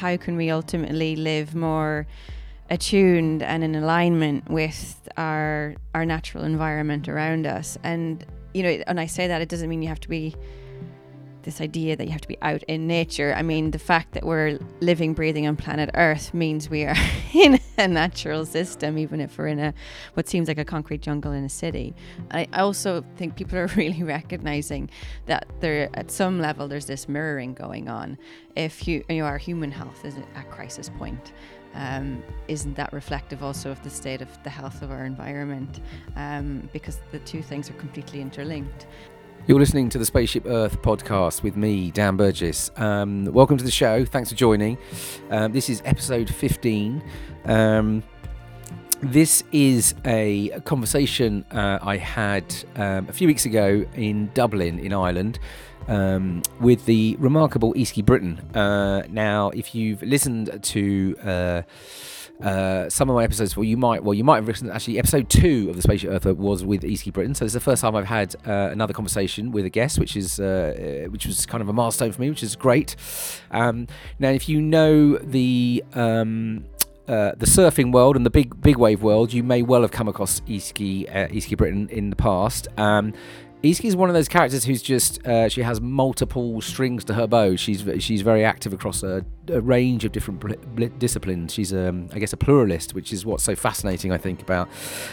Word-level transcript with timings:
How 0.00 0.16
can 0.16 0.36
we 0.38 0.48
ultimately 0.50 1.14
live 1.14 1.54
more 1.54 2.06
attuned 2.70 3.42
and 3.42 3.62
in 3.62 3.74
alignment 3.74 4.48
with 4.48 5.06
our 5.18 5.74
our 5.94 6.06
natural 6.06 6.42
environment 6.44 7.06
around 7.06 7.46
us? 7.46 7.76
And 7.82 8.24
you 8.54 8.62
know, 8.62 8.70
and 8.86 8.98
I 8.98 9.04
say 9.04 9.26
that 9.28 9.42
it 9.42 9.50
doesn't 9.50 9.68
mean 9.68 9.82
you 9.82 9.88
have 9.88 10.00
to 10.00 10.08
be 10.08 10.34
this 11.42 11.60
idea 11.60 11.96
that 11.96 12.04
you 12.04 12.12
have 12.12 12.20
to 12.20 12.28
be 12.28 12.38
out 12.42 12.62
in 12.64 12.86
nature. 12.86 13.34
I 13.36 13.42
mean, 13.42 13.70
the 13.70 13.78
fact 13.78 14.12
that 14.12 14.24
we're 14.24 14.58
living, 14.80 15.14
breathing 15.14 15.46
on 15.46 15.56
planet 15.56 15.90
Earth 15.94 16.34
means 16.34 16.68
we 16.68 16.84
are 16.84 16.94
in 17.34 17.58
a 17.78 17.88
natural 17.88 18.44
system, 18.46 18.98
even 18.98 19.20
if 19.20 19.38
we're 19.38 19.48
in 19.48 19.58
a 19.58 19.74
what 20.14 20.28
seems 20.28 20.48
like 20.48 20.58
a 20.58 20.64
concrete 20.64 21.00
jungle 21.00 21.32
in 21.32 21.44
a 21.44 21.48
city. 21.48 21.94
I 22.30 22.46
also 22.52 23.04
think 23.16 23.36
people 23.36 23.58
are 23.58 23.66
really 23.76 24.02
recognizing 24.02 24.90
that 25.26 25.46
there, 25.60 25.88
at 25.94 26.10
some 26.10 26.40
level, 26.40 26.68
there's 26.68 26.86
this 26.86 27.08
mirroring 27.08 27.54
going 27.54 27.88
on. 27.88 28.18
If 28.56 28.86
you, 28.86 29.04
you 29.08 29.18
know, 29.18 29.24
our 29.24 29.38
human 29.38 29.70
health 29.70 30.04
is 30.04 30.14
at 30.34 30.50
crisis 30.50 30.90
point. 30.90 31.32
Um, 31.74 32.22
isn't 32.48 32.74
that 32.74 32.92
reflective 32.92 33.42
also 33.44 33.70
of 33.70 33.82
the 33.84 33.90
state 33.90 34.22
of 34.22 34.42
the 34.42 34.50
health 34.50 34.82
of 34.82 34.90
our 34.90 35.04
environment? 35.04 35.80
Um, 36.16 36.68
because 36.72 36.98
the 37.12 37.20
two 37.20 37.42
things 37.42 37.70
are 37.70 37.74
completely 37.74 38.20
interlinked. 38.20 38.86
You're 39.46 39.58
listening 39.58 39.88
to 39.90 39.98
the 39.98 40.04
Spaceship 40.04 40.44
Earth 40.46 40.80
podcast 40.80 41.42
with 41.42 41.56
me, 41.56 41.90
Dan 41.90 42.16
Burgess. 42.16 42.70
Um, 42.76 43.24
welcome 43.24 43.56
to 43.56 43.64
the 43.64 43.70
show. 43.70 44.04
Thanks 44.04 44.28
for 44.30 44.36
joining. 44.36 44.78
Um, 45.30 45.50
this 45.52 45.68
is 45.68 45.82
episode 45.84 46.32
15. 46.32 47.02
Um, 47.46 48.02
this 49.02 49.42
is 49.50 49.94
a 50.04 50.50
conversation 50.64 51.44
uh, 51.50 51.78
I 51.82 51.96
had 51.96 52.44
um, 52.76 53.08
a 53.08 53.12
few 53.12 53.26
weeks 53.26 53.44
ago 53.44 53.84
in 53.94 54.30
Dublin, 54.34 54.78
in 54.78 54.92
Ireland. 54.92 55.38
Um, 55.88 56.42
with 56.60 56.84
the 56.84 57.16
remarkable 57.18 57.74
Easkey 57.74 58.04
Britton. 58.04 58.38
Uh, 58.54 59.02
now, 59.08 59.50
if 59.50 59.74
you've 59.74 60.02
listened 60.02 60.62
to 60.62 61.16
uh, 61.24 61.62
uh, 62.42 62.88
some 62.88 63.10
of 63.10 63.16
my 63.16 63.24
episodes, 63.24 63.56
well, 63.56 63.64
you 63.64 63.76
might, 63.76 64.02
well, 64.02 64.14
you 64.14 64.24
might 64.24 64.36
have 64.36 64.46
listened. 64.46 64.70
Actually, 64.70 64.98
episode 64.98 65.28
two 65.28 65.68
of 65.70 65.76
the 65.76 65.82
Spaceship 65.82 66.10
Earth 66.10 66.24
was 66.24 66.64
with 66.64 66.82
Easkey 66.82 67.12
Britton, 67.12 67.34
so 67.34 67.44
it's 67.44 67.54
the 67.54 67.60
first 67.60 67.82
time 67.82 67.94
I've 67.94 68.06
had 68.06 68.34
uh, 68.46 68.70
another 68.72 68.92
conversation 68.92 69.52
with 69.52 69.64
a 69.64 69.70
guest, 69.70 69.98
which 69.98 70.16
is, 70.16 70.40
uh, 70.40 71.06
which 71.10 71.26
was 71.26 71.46
kind 71.46 71.62
of 71.62 71.68
a 71.68 71.72
milestone 71.72 72.12
for 72.12 72.20
me, 72.20 72.30
which 72.30 72.42
is 72.42 72.56
great. 72.56 72.96
Um, 73.50 73.86
now, 74.18 74.30
if 74.30 74.48
you 74.48 74.60
know 74.60 75.18
the 75.18 75.84
um, 75.94 76.64
uh, 77.08 77.32
the 77.36 77.46
surfing 77.46 77.92
world 77.92 78.16
and 78.16 78.24
the 78.24 78.30
big 78.30 78.60
big 78.62 78.76
wave 78.76 79.02
world, 79.02 79.32
you 79.32 79.42
may 79.42 79.62
well 79.62 79.82
have 79.82 79.90
come 79.90 80.08
across 80.08 80.40
Easkey 80.40 81.08
uh, 81.14 81.56
Britton 81.56 81.88
in 81.88 82.10
the 82.10 82.16
past. 82.16 82.68
Um, 82.78 83.12
Easkey 83.62 83.84
is 83.84 83.94
one 83.96 84.08
of 84.08 84.14
those 84.14 84.28
characters 84.28 84.64
who's 84.64 84.80
just 84.80 85.24
uh, 85.26 85.46
she 85.50 85.60
has 85.60 85.82
multiple 85.82 86.62
strings 86.62 87.04
to 87.04 87.12
her 87.12 87.26
bow. 87.26 87.56
She's 87.56 87.84
she's 88.02 88.22
very 88.22 88.42
active 88.42 88.72
across 88.72 89.02
a, 89.02 89.22
a 89.48 89.60
range 89.60 90.06
of 90.06 90.12
different 90.12 90.40
bl- 90.40 90.54
bl- 90.74 90.96
disciplines. 90.98 91.52
She's 91.52 91.70
um, 91.74 92.08
I 92.14 92.18
guess 92.20 92.32
a 92.32 92.38
pluralist, 92.38 92.94
which 92.94 93.12
is 93.12 93.26
what's 93.26 93.44
so 93.44 93.54
fascinating 93.54 94.12
I 94.12 94.18
think 94.18 94.40
about 94.40 94.70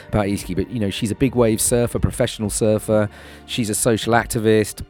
about 0.08 0.28
Easkey. 0.28 0.56
But 0.56 0.70
you 0.70 0.80
know 0.80 0.90
she's 0.90 1.12
a 1.12 1.16
big 1.16 1.36
wave 1.36 1.60
surfer, 1.60 2.00
professional 2.00 2.50
surfer. 2.50 3.10
She's 3.48 3.70
a 3.70 3.76
social 3.76 4.14
activist. 4.14 4.86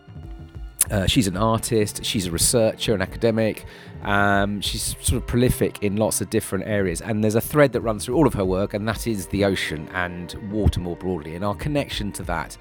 Uh, 0.90 1.06
she's 1.06 1.28
an 1.28 1.38
artist, 1.38 2.04
she's 2.04 2.28
a 2.28 2.32
researcher, 2.32 2.94
an 2.94 3.02
academic. 3.02 3.66
Um, 4.04 4.62
she's 4.62 4.96
sort 5.02 5.22
of 5.22 5.28
prolific 5.28 5.84
in 5.84 5.98
lots 5.98 6.22
of 6.22 6.30
different 6.30 6.66
areas, 6.68 7.02
and 7.02 7.24
there's 7.24 7.36
a 7.36 7.42
thread 7.42 7.74
that 7.74 7.82
runs 7.82 8.06
through 8.06 8.16
all 8.16 8.28
of 8.28 8.34
her 8.36 8.46
work, 8.46 8.74
and 8.74 8.88
that 8.88 9.08
is 9.08 9.28
the 9.28 9.44
ocean 9.44 9.90
and 9.94 10.34
water 10.52 10.80
more 10.80 10.96
broadly, 10.96 11.36
and 11.36 11.44
our 11.44 11.56
connection 11.56 12.12
to 12.14 12.24
that. 12.24 12.58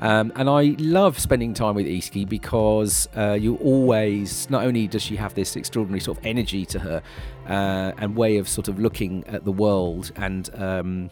Um, 0.00 0.32
and 0.36 0.48
I 0.48 0.76
love 0.78 1.18
spending 1.18 1.54
time 1.54 1.74
with 1.74 1.86
Easkey 1.86 2.26
because 2.28 3.08
uh, 3.16 3.32
you 3.32 3.56
always, 3.56 4.48
not 4.48 4.64
only 4.64 4.86
does 4.86 5.02
she 5.02 5.16
have 5.16 5.34
this 5.34 5.56
extraordinary 5.56 6.00
sort 6.00 6.18
of 6.18 6.26
energy 6.26 6.64
to 6.66 6.78
her 6.78 7.02
uh, 7.48 7.92
and 7.98 8.16
way 8.16 8.38
of 8.38 8.48
sort 8.48 8.68
of 8.68 8.78
looking 8.78 9.24
at 9.26 9.44
the 9.44 9.52
world 9.52 10.12
and 10.16 10.50
um, 10.54 11.10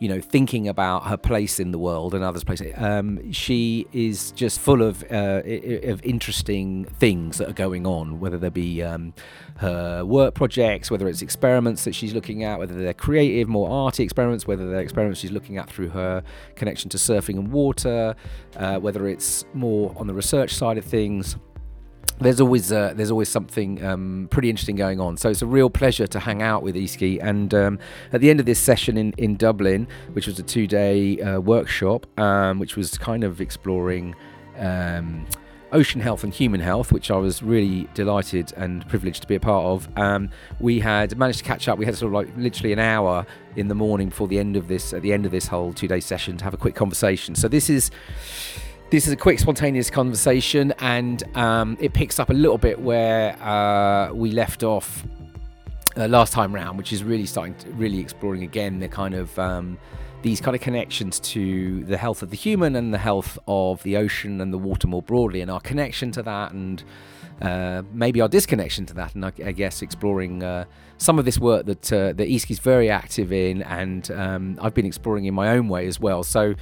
you 0.00 0.08
know, 0.08 0.18
thinking 0.18 0.66
about 0.66 1.06
her 1.06 1.18
place 1.18 1.60
in 1.60 1.72
the 1.72 1.78
world 1.78 2.14
and 2.14 2.24
others' 2.24 2.42
place. 2.42 2.62
Um, 2.76 3.30
she 3.32 3.86
is 3.92 4.32
just 4.32 4.58
full 4.58 4.82
of 4.82 5.04
uh, 5.12 5.42
of 5.44 6.02
interesting 6.02 6.86
things 6.86 7.36
that 7.36 7.50
are 7.50 7.54
going 7.54 7.86
on, 7.86 8.18
whether 8.18 8.38
there 8.38 8.50
be 8.50 8.82
um, 8.82 9.12
her 9.58 10.02
work 10.02 10.34
projects, 10.34 10.90
whether 10.90 11.06
it's 11.06 11.20
experiments 11.20 11.84
that 11.84 11.94
she's 11.94 12.14
looking 12.14 12.44
at, 12.44 12.58
whether 12.58 12.74
they're 12.74 12.94
creative, 12.94 13.46
more 13.46 13.70
arty 13.70 14.02
experiments, 14.02 14.46
whether 14.46 14.70
they're 14.70 14.80
experiments 14.80 15.20
she's 15.20 15.32
looking 15.32 15.58
at 15.58 15.68
through 15.68 15.90
her 15.90 16.24
connection 16.56 16.88
to 16.88 16.96
surfing 16.96 17.38
and 17.38 17.52
water, 17.52 18.16
uh, 18.56 18.78
whether 18.78 19.06
it's 19.06 19.44
more 19.52 19.92
on 19.98 20.06
the 20.06 20.14
research 20.14 20.54
side 20.54 20.78
of 20.78 20.84
things 20.84 21.36
there's 22.20 22.40
always 22.40 22.70
uh, 22.70 22.92
there's 22.94 23.10
always 23.10 23.28
something 23.28 23.82
um, 23.84 24.28
pretty 24.30 24.50
interesting 24.50 24.76
going 24.76 25.00
on. 25.00 25.16
So 25.16 25.30
it's 25.30 25.42
a 25.42 25.46
real 25.46 25.70
pleasure 25.70 26.06
to 26.06 26.20
hang 26.20 26.42
out 26.42 26.62
with 26.62 26.74
Easkey. 26.74 27.18
And 27.22 27.52
um, 27.54 27.78
at 28.12 28.20
the 28.20 28.30
end 28.30 28.40
of 28.40 28.46
this 28.46 28.58
session 28.58 28.96
in, 28.96 29.14
in 29.16 29.36
Dublin, 29.36 29.88
which 30.12 30.26
was 30.26 30.38
a 30.38 30.42
two 30.42 30.66
day 30.66 31.20
uh, 31.20 31.40
workshop, 31.40 32.06
um, 32.18 32.58
which 32.58 32.76
was 32.76 32.98
kind 32.98 33.24
of 33.24 33.40
exploring 33.40 34.14
um, 34.58 35.26
ocean 35.72 36.00
health 36.00 36.24
and 36.24 36.34
human 36.34 36.60
health, 36.60 36.92
which 36.92 37.10
I 37.10 37.16
was 37.16 37.42
really 37.42 37.88
delighted 37.94 38.52
and 38.56 38.86
privileged 38.88 39.22
to 39.22 39.28
be 39.28 39.36
a 39.36 39.40
part 39.40 39.64
of. 39.64 39.88
Um, 39.96 40.30
we 40.58 40.80
had 40.80 41.16
managed 41.16 41.38
to 41.38 41.44
catch 41.44 41.68
up. 41.68 41.78
We 41.78 41.86
had 41.86 41.96
sort 41.96 42.08
of 42.08 42.14
like 42.14 42.36
literally 42.36 42.72
an 42.72 42.78
hour 42.78 43.24
in 43.56 43.68
the 43.68 43.74
morning 43.74 44.10
before 44.10 44.28
the 44.28 44.38
end 44.38 44.56
of 44.56 44.68
this 44.68 44.92
at 44.92 45.02
the 45.02 45.12
end 45.12 45.26
of 45.26 45.32
this 45.32 45.46
whole 45.46 45.72
two 45.72 45.88
day 45.88 46.00
session 46.00 46.36
to 46.36 46.44
have 46.44 46.54
a 46.54 46.58
quick 46.58 46.74
conversation. 46.74 47.34
So 47.34 47.48
this 47.48 47.70
is 47.70 47.90
this 48.90 49.06
is 49.06 49.12
a 49.12 49.16
quick, 49.16 49.38
spontaneous 49.38 49.88
conversation, 49.88 50.74
and 50.80 51.22
um, 51.36 51.76
it 51.80 51.92
picks 51.92 52.18
up 52.18 52.30
a 52.30 52.34
little 52.34 52.58
bit 52.58 52.80
where 52.80 53.40
uh, 53.40 54.12
we 54.12 54.32
left 54.32 54.64
off 54.64 55.04
uh, 55.96 56.08
last 56.08 56.32
time 56.32 56.52
round, 56.52 56.76
which 56.76 56.92
is 56.92 57.04
really 57.04 57.26
starting 57.26 57.54
to 57.54 57.70
really 57.70 58.00
exploring 58.00 58.42
again 58.42 58.80
the 58.80 58.88
kind 58.88 59.14
of 59.14 59.38
um, 59.38 59.78
these 60.22 60.40
kind 60.40 60.54
of 60.54 60.60
connections 60.60 61.18
to 61.20 61.84
the 61.84 61.96
health 61.96 62.22
of 62.22 62.30
the 62.30 62.36
human 62.36 62.76
and 62.76 62.92
the 62.92 62.98
health 62.98 63.38
of 63.48 63.82
the 63.82 63.96
ocean 63.96 64.40
and 64.40 64.52
the 64.52 64.58
water 64.58 64.86
more 64.86 65.02
broadly, 65.02 65.40
and 65.40 65.50
our 65.50 65.60
connection 65.60 66.10
to 66.12 66.22
that, 66.22 66.52
and 66.52 66.84
uh, 67.40 67.82
maybe 67.92 68.20
our 68.20 68.28
disconnection 68.28 68.84
to 68.86 68.94
that, 68.94 69.14
and 69.14 69.24
I, 69.24 69.32
I 69.44 69.52
guess 69.52 69.80
exploring 69.80 70.42
uh, 70.42 70.66
some 70.98 71.18
of 71.18 71.24
this 71.24 71.38
work 71.38 71.64
that 71.66 71.92
uh, 71.92 72.12
that 72.12 72.28
Easkey's 72.28 72.58
very 72.58 72.90
active 72.90 73.32
in, 73.32 73.62
and 73.62 74.10
um, 74.10 74.58
I've 74.60 74.74
been 74.74 74.86
exploring 74.86 75.24
in 75.24 75.34
my 75.34 75.48
own 75.48 75.68
way 75.68 75.86
as 75.86 75.98
well. 75.98 76.22
So 76.22 76.54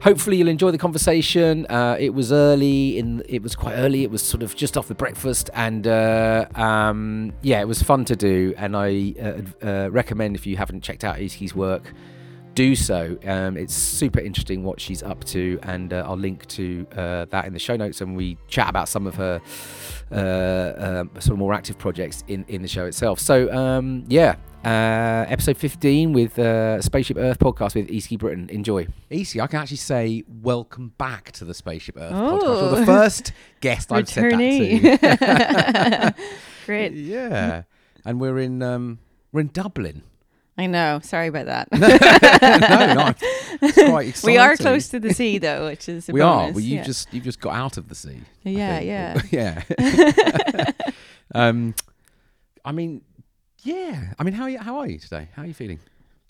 hopefully 0.00 0.38
you'll 0.38 0.48
enjoy 0.48 0.72
the 0.72 0.78
conversation. 0.78 1.66
Uh, 1.66 1.96
it 1.98 2.12
was 2.12 2.32
early 2.32 2.98
in, 2.98 3.22
it 3.28 3.42
was 3.42 3.54
quite 3.54 3.74
early. 3.74 4.02
It 4.02 4.10
was 4.10 4.22
sort 4.22 4.42
of 4.42 4.56
just 4.56 4.76
off 4.76 4.88
the 4.88 4.96
breakfast, 4.96 5.48
and 5.54 5.86
uh, 5.86 6.46
um, 6.56 7.32
yeah, 7.42 7.60
it 7.60 7.68
was 7.68 7.80
fun 7.80 8.04
to 8.06 8.16
do. 8.16 8.52
And 8.56 8.76
I 8.76 9.14
uh, 9.22 9.66
uh 9.66 9.90
recommend 9.90 10.34
if 10.34 10.44
you 10.44 10.56
haven't 10.56 10.80
checked 10.82 11.04
out 11.04 11.18
Easkey's 11.18 11.54
work, 11.54 11.92
do 12.60 12.74
so. 12.76 13.16
Um, 13.24 13.56
it's 13.56 13.72
super 13.72 14.20
interesting 14.20 14.64
what 14.64 14.82
she's 14.82 15.02
up 15.02 15.24
to, 15.24 15.58
and 15.62 15.94
uh, 15.94 16.04
I'll 16.06 16.18
link 16.18 16.46
to 16.48 16.86
uh, 16.94 17.24
that 17.30 17.46
in 17.46 17.54
the 17.54 17.58
show 17.58 17.74
notes. 17.74 18.02
And 18.02 18.14
we 18.14 18.36
chat 18.48 18.68
about 18.68 18.86
some 18.86 19.06
of 19.06 19.14
her 19.14 19.40
um, 20.10 21.10
sort 21.14 21.32
of 21.32 21.38
more 21.38 21.54
active 21.54 21.78
projects 21.78 22.22
in 22.28 22.44
in 22.48 22.60
the 22.60 22.68
show 22.68 22.84
itself. 22.84 23.18
So 23.18 23.50
um, 23.50 24.04
yeah, 24.08 24.36
uh, 24.62 25.24
episode 25.30 25.56
15 25.56 26.12
with 26.12 26.38
uh, 26.38 26.82
Spaceship 26.82 27.16
Earth 27.16 27.38
podcast 27.38 27.76
with 27.76 27.88
Easkey 27.88 28.18
Britton. 28.18 28.50
Enjoy. 28.50 28.86
Easkey, 29.10 29.40
I 29.40 29.46
can 29.46 29.60
actually 29.60 29.78
say 29.78 30.22
welcome 30.28 30.92
back 30.98 31.32
to 31.32 31.46
the 31.46 31.54
Spaceship 31.54 31.96
Earth 31.96 32.12
oh. 32.14 32.38
podcast. 32.38 32.60
You're 32.60 32.80
the 32.80 32.86
first 32.86 33.32
guest 33.62 33.90
I've 33.90 34.06
said 34.06 34.32
that 34.32 36.14
to. 36.14 36.24
Great. 36.66 36.92
Yeah. 36.92 37.62
And 38.04 38.20
we're 38.20 38.38
in 38.38 38.62
um, 38.62 38.98
we're 39.32 39.40
in 39.40 39.50
Dublin. 39.50 40.02
I 40.60 40.66
know. 40.66 41.00
Sorry 41.02 41.28
about 41.28 41.46
that. 41.46 41.72
no, 41.72 42.94
no, 42.94 43.14
it's 43.62 43.74
quite 43.74 44.08
exciting. 44.08 44.26
We 44.34 44.36
are 44.36 44.56
close 44.58 44.88
to 44.88 45.00
the 45.00 45.14
sea, 45.14 45.38
though, 45.38 45.68
which 45.68 45.88
is 45.88 46.06
we 46.08 46.20
bonus. 46.20 46.50
are. 46.50 46.52
Well, 46.52 46.60
you 46.60 46.76
yeah. 46.76 46.82
just 46.82 47.14
you've 47.14 47.24
just 47.24 47.40
got 47.40 47.54
out 47.54 47.78
of 47.78 47.88
the 47.88 47.94
sea. 47.94 48.20
Yeah, 48.44 48.78
yeah, 48.80 49.22
yeah. 49.30 49.62
um, 51.34 51.74
I 52.62 52.72
mean, 52.72 53.00
yeah. 53.62 54.12
I 54.18 54.22
mean, 54.22 54.34
how 54.34 54.42
are 54.42 54.50
you, 54.50 54.58
how 54.58 54.76
are 54.80 54.86
you 54.86 54.98
today? 54.98 55.28
How 55.32 55.44
are 55.44 55.46
you 55.46 55.54
feeling? 55.54 55.80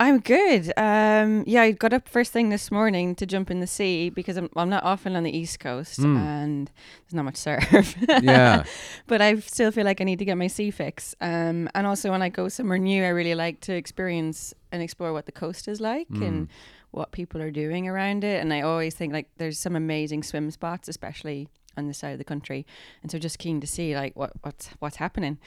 I'm 0.00 0.18
good. 0.20 0.72
Um, 0.78 1.44
yeah, 1.46 1.60
I 1.60 1.72
got 1.72 1.92
up 1.92 2.08
first 2.08 2.32
thing 2.32 2.48
this 2.48 2.70
morning 2.70 3.14
to 3.16 3.26
jump 3.26 3.50
in 3.50 3.60
the 3.60 3.66
sea 3.66 4.08
because 4.08 4.38
I'm, 4.38 4.48
I'm 4.56 4.70
not 4.70 4.82
often 4.82 5.14
on 5.14 5.24
the 5.24 5.36
East 5.36 5.60
Coast 5.60 6.00
mm. 6.00 6.16
and 6.16 6.70
there's 7.04 7.12
not 7.12 7.26
much 7.26 7.36
surf. 7.36 7.94
yeah. 8.22 8.64
But 9.06 9.20
I 9.20 9.38
still 9.40 9.70
feel 9.70 9.84
like 9.84 10.00
I 10.00 10.04
need 10.04 10.18
to 10.20 10.24
get 10.24 10.38
my 10.38 10.46
sea 10.46 10.70
fix. 10.70 11.14
Um, 11.20 11.68
and 11.74 11.86
also 11.86 12.10
when 12.10 12.22
I 12.22 12.30
go 12.30 12.48
somewhere 12.48 12.78
new, 12.78 13.04
I 13.04 13.08
really 13.08 13.34
like 13.34 13.60
to 13.60 13.74
experience 13.74 14.54
and 14.72 14.82
explore 14.82 15.12
what 15.12 15.26
the 15.26 15.32
coast 15.32 15.68
is 15.68 15.82
like 15.82 16.08
mm. 16.08 16.26
and 16.26 16.48
what 16.92 17.12
people 17.12 17.42
are 17.42 17.50
doing 17.50 17.86
around 17.86 18.24
it. 18.24 18.40
And 18.40 18.54
I 18.54 18.62
always 18.62 18.94
think 18.94 19.12
like 19.12 19.28
there's 19.36 19.58
some 19.58 19.76
amazing 19.76 20.22
swim 20.22 20.50
spots, 20.50 20.88
especially 20.88 21.46
on 21.76 21.88
the 21.88 21.94
side 21.94 22.12
of 22.12 22.18
the 22.18 22.24
country. 22.24 22.66
And 23.02 23.10
so 23.10 23.18
just 23.18 23.38
keen 23.38 23.60
to 23.60 23.66
see 23.66 23.94
like 23.94 24.16
what 24.16 24.32
what's 24.40 24.70
what's 24.78 24.96
happening. 24.96 25.38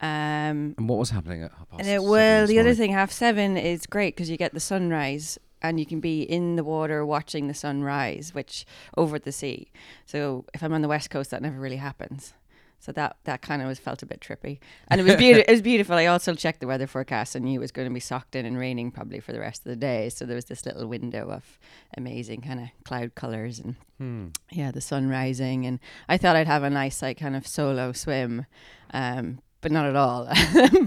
Um, 0.00 0.74
and 0.76 0.88
what 0.88 0.98
was 0.98 1.10
happening 1.10 1.42
at 1.42 1.52
half 1.52 1.70
past? 1.70 1.88
Uh, 1.88 2.02
well, 2.02 2.46
the 2.46 2.58
other 2.58 2.74
thing, 2.74 2.92
half 2.92 3.10
seven 3.12 3.56
is 3.56 3.86
great 3.86 4.14
because 4.14 4.28
you 4.30 4.36
get 4.36 4.52
the 4.52 4.60
sunrise 4.60 5.38
and 5.62 5.80
you 5.80 5.86
can 5.86 6.00
be 6.00 6.22
in 6.22 6.56
the 6.56 6.64
water 6.64 7.04
watching 7.04 7.48
the 7.48 7.54
sunrise, 7.54 8.34
which 8.34 8.66
over 8.96 9.16
at 9.16 9.24
the 9.24 9.32
sea. 9.32 9.72
So 10.04 10.44
if 10.52 10.62
I'm 10.62 10.72
on 10.74 10.82
the 10.82 10.88
west 10.88 11.08
coast, 11.10 11.30
that 11.30 11.40
never 11.42 11.58
really 11.58 11.76
happens. 11.76 12.34
So 12.78 12.92
that 12.92 13.16
that 13.24 13.40
kind 13.40 13.62
of 13.62 13.68
was 13.68 13.78
felt 13.78 14.02
a 14.02 14.06
bit 14.06 14.20
trippy, 14.20 14.58
and 14.88 15.00
it 15.00 15.04
was 15.04 15.16
beautiful. 15.16 15.44
it 15.48 15.50
was 15.50 15.62
beautiful. 15.62 15.96
I 15.96 16.06
also 16.06 16.34
checked 16.34 16.60
the 16.60 16.66
weather 16.66 16.86
forecast 16.86 17.34
and 17.34 17.46
knew 17.46 17.58
it 17.58 17.62
was 17.62 17.72
going 17.72 17.88
to 17.88 17.92
be 17.94 18.00
socked 18.00 18.36
in 18.36 18.44
and 18.44 18.58
raining 18.58 18.90
probably 18.90 19.18
for 19.18 19.32
the 19.32 19.40
rest 19.40 19.60
of 19.64 19.70
the 19.70 19.76
day. 19.76 20.10
So 20.10 20.26
there 20.26 20.36
was 20.36 20.44
this 20.44 20.66
little 20.66 20.86
window 20.86 21.30
of 21.30 21.58
amazing 21.96 22.42
kind 22.42 22.60
of 22.60 22.66
cloud 22.84 23.14
colors 23.14 23.58
and 23.58 23.76
Hmm. 23.96 24.26
yeah, 24.52 24.70
the 24.72 24.82
sun 24.82 25.08
rising. 25.08 25.64
And 25.64 25.80
I 26.06 26.18
thought 26.18 26.36
I'd 26.36 26.46
have 26.46 26.62
a 26.64 26.70
nice 26.70 27.00
like 27.00 27.16
kind 27.18 27.34
of 27.34 27.46
solo 27.46 27.92
swim, 27.92 28.44
um, 28.92 29.38
but 29.66 29.72
not 29.72 29.86
at 29.86 29.96
all. 29.96 30.28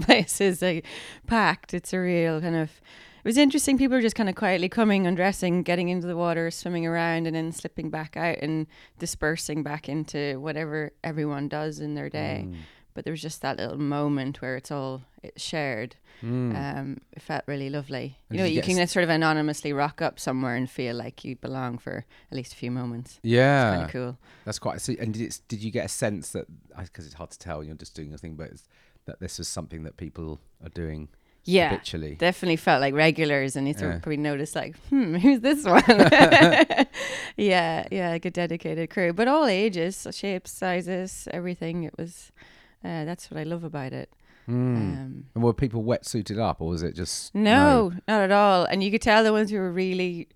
place 0.06 0.40
is 0.40 0.62
like 0.62 0.86
packed. 1.26 1.74
It's 1.74 1.92
a 1.92 1.98
real 1.98 2.40
kind 2.40 2.56
of. 2.56 2.70
It 2.70 3.28
was 3.28 3.36
interesting. 3.36 3.76
People 3.76 3.98
were 3.98 4.00
just 4.00 4.16
kind 4.16 4.30
of 4.30 4.36
quietly 4.36 4.70
coming, 4.70 5.06
undressing, 5.06 5.64
getting 5.64 5.90
into 5.90 6.06
the 6.06 6.16
water, 6.16 6.50
swimming 6.50 6.86
around, 6.86 7.26
and 7.26 7.36
then 7.36 7.52
slipping 7.52 7.90
back 7.90 8.16
out 8.16 8.38
and 8.38 8.66
dispersing 8.98 9.62
back 9.62 9.86
into 9.90 10.40
whatever 10.40 10.92
everyone 11.04 11.46
does 11.46 11.78
in 11.78 11.94
their 11.94 12.08
day. 12.08 12.46
Mm. 12.48 12.54
But 12.94 13.04
there 13.04 13.12
was 13.12 13.22
just 13.22 13.40
that 13.42 13.56
little 13.58 13.78
moment 13.78 14.42
where 14.42 14.56
it's 14.56 14.70
all 14.70 15.02
it's 15.22 15.42
shared. 15.42 15.96
Mm. 16.22 16.54
Um, 16.56 16.98
it 17.12 17.22
felt 17.22 17.44
really 17.46 17.70
lovely. 17.70 18.18
And 18.28 18.38
you 18.38 18.42
know, 18.44 18.48
you 18.48 18.56
you 18.56 18.62
can 18.62 18.86
sort 18.86 19.04
of 19.04 19.10
anonymously 19.10 19.72
rock 19.72 20.02
up 20.02 20.18
somewhere 20.20 20.54
and 20.56 20.68
feel 20.68 20.94
like 20.96 21.24
you 21.24 21.36
belong 21.36 21.78
for 21.78 22.04
at 22.30 22.36
least 22.36 22.52
a 22.52 22.56
few 22.56 22.70
moments. 22.70 23.20
yeah, 23.22 23.70
Kind 23.70 23.82
of 23.84 23.90
cool. 23.90 24.18
that's 24.44 24.58
quite. 24.58 24.80
So, 24.80 24.94
and 25.00 25.14
did, 25.14 25.38
did 25.48 25.62
you 25.62 25.70
get 25.70 25.86
a 25.86 25.88
sense 25.88 26.30
that 26.32 26.46
because 26.76 27.06
it's 27.06 27.14
hard 27.14 27.30
to 27.30 27.38
tell, 27.38 27.62
you're 27.64 27.74
just 27.74 27.94
doing 27.94 28.08
your 28.10 28.18
thing, 28.18 28.34
but 28.34 28.48
it's, 28.48 28.64
that 29.06 29.18
this 29.20 29.38
is 29.40 29.48
something 29.48 29.82
that 29.84 29.96
people 29.96 30.40
are 30.62 30.68
doing 30.68 31.08
Yeah, 31.44 31.70
habitually? 31.70 32.16
definitely 32.16 32.56
felt 32.56 32.80
like 32.82 32.92
regulars, 32.94 33.56
and 33.56 33.66
you 33.66 33.72
sort 33.74 33.90
Yeah. 33.90 33.96
of 33.96 34.02
probably 34.02 34.18
noticed 34.18 34.54
like, 34.54 34.76
hmm, 34.88 35.14
who's 35.22 35.40
this 35.40 35.64
one? 35.64 35.82
yeah, 37.36 37.86
yeah, 37.90 38.10
like 38.10 38.24
a 38.24 38.30
dedicated 38.30 38.90
crew, 38.90 39.12
but 39.12 39.28
all 39.28 39.46
ages, 39.46 40.06
shapes, 40.12 40.50
sizes, 40.52 41.28
everything. 41.30 41.84
It 41.84 41.94
was. 41.98 42.32
Uh, 42.84 43.04
that's 43.04 43.30
what 43.30 43.38
I 43.38 43.44
love 43.44 43.64
about 43.64 43.92
it. 43.92 44.10
Mm. 44.48 44.76
Um, 44.76 45.24
and 45.34 45.44
were 45.44 45.52
people 45.52 45.84
wetsuited 45.84 46.38
up, 46.38 46.60
or 46.60 46.68
was 46.68 46.82
it 46.82 46.94
just 46.94 47.34
No, 47.34 47.92
not 48.08 48.22
at 48.22 48.32
all. 48.32 48.64
And 48.64 48.82
you 48.82 48.90
could 48.90 49.02
tell 49.02 49.22
the 49.22 49.32
ones 49.32 49.50
who 49.50 49.58
were 49.58 49.70
really 49.70 50.28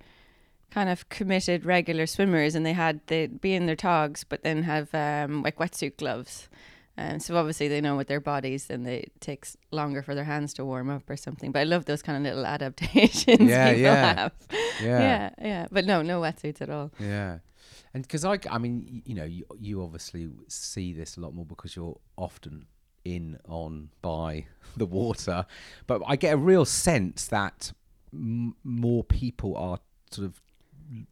kind 0.70 0.88
of 0.88 1.08
committed 1.08 1.64
regular 1.64 2.04
swimmers 2.06 2.56
and 2.56 2.66
they 2.66 2.72
had 2.72 3.00
they'd 3.06 3.40
be 3.40 3.54
in 3.54 3.66
their 3.66 3.76
togs 3.76 4.24
but 4.24 4.42
then 4.42 4.64
have 4.64 4.92
um 4.92 5.42
like 5.42 5.56
wetsuit 5.58 5.96
gloves. 5.96 6.48
Um, 6.96 7.18
so 7.18 7.36
obviously 7.36 7.66
they 7.66 7.80
know 7.80 7.96
with 7.96 8.06
their 8.06 8.20
bodies 8.20 8.70
and 8.70 8.86
they, 8.86 8.98
it 8.98 9.20
takes 9.20 9.56
longer 9.72 10.00
for 10.00 10.14
their 10.14 10.24
hands 10.24 10.54
to 10.54 10.64
warm 10.64 10.90
up 10.90 11.10
or 11.10 11.16
something. 11.16 11.50
But 11.50 11.60
I 11.60 11.64
love 11.64 11.86
those 11.86 12.02
kind 12.02 12.18
of 12.18 12.22
little 12.22 12.46
adaptations 12.46 13.40
Yeah, 13.50 13.68
people 13.70 13.82
yeah. 13.82 14.14
have. 14.14 14.32
Yeah, 14.80 14.98
Yeah, 15.00 15.30
yeah. 15.42 15.66
But 15.72 15.86
no, 15.86 16.02
no 16.02 16.20
wetsuits 16.20 16.60
at 16.60 16.70
all. 16.70 16.92
Yeah. 17.00 17.38
And 17.94 18.02
because 18.02 18.24
I, 18.24 18.38
I 18.50 18.58
mean, 18.58 19.02
you 19.06 19.14
know, 19.14 19.24
you, 19.24 19.44
you 19.58 19.82
obviously 19.82 20.28
see 20.48 20.92
this 20.92 21.16
a 21.16 21.20
lot 21.20 21.32
more 21.32 21.46
because 21.46 21.76
you're 21.76 21.96
often 22.16 22.66
in, 23.04 23.38
on, 23.48 23.90
by 24.02 24.46
the 24.76 24.86
water. 24.86 25.46
But 25.86 26.02
I 26.06 26.16
get 26.16 26.34
a 26.34 26.36
real 26.36 26.64
sense 26.64 27.26
that 27.28 27.72
m- 28.12 28.56
more 28.64 29.04
people 29.04 29.56
are 29.56 29.78
sort 30.10 30.26
of 30.26 30.40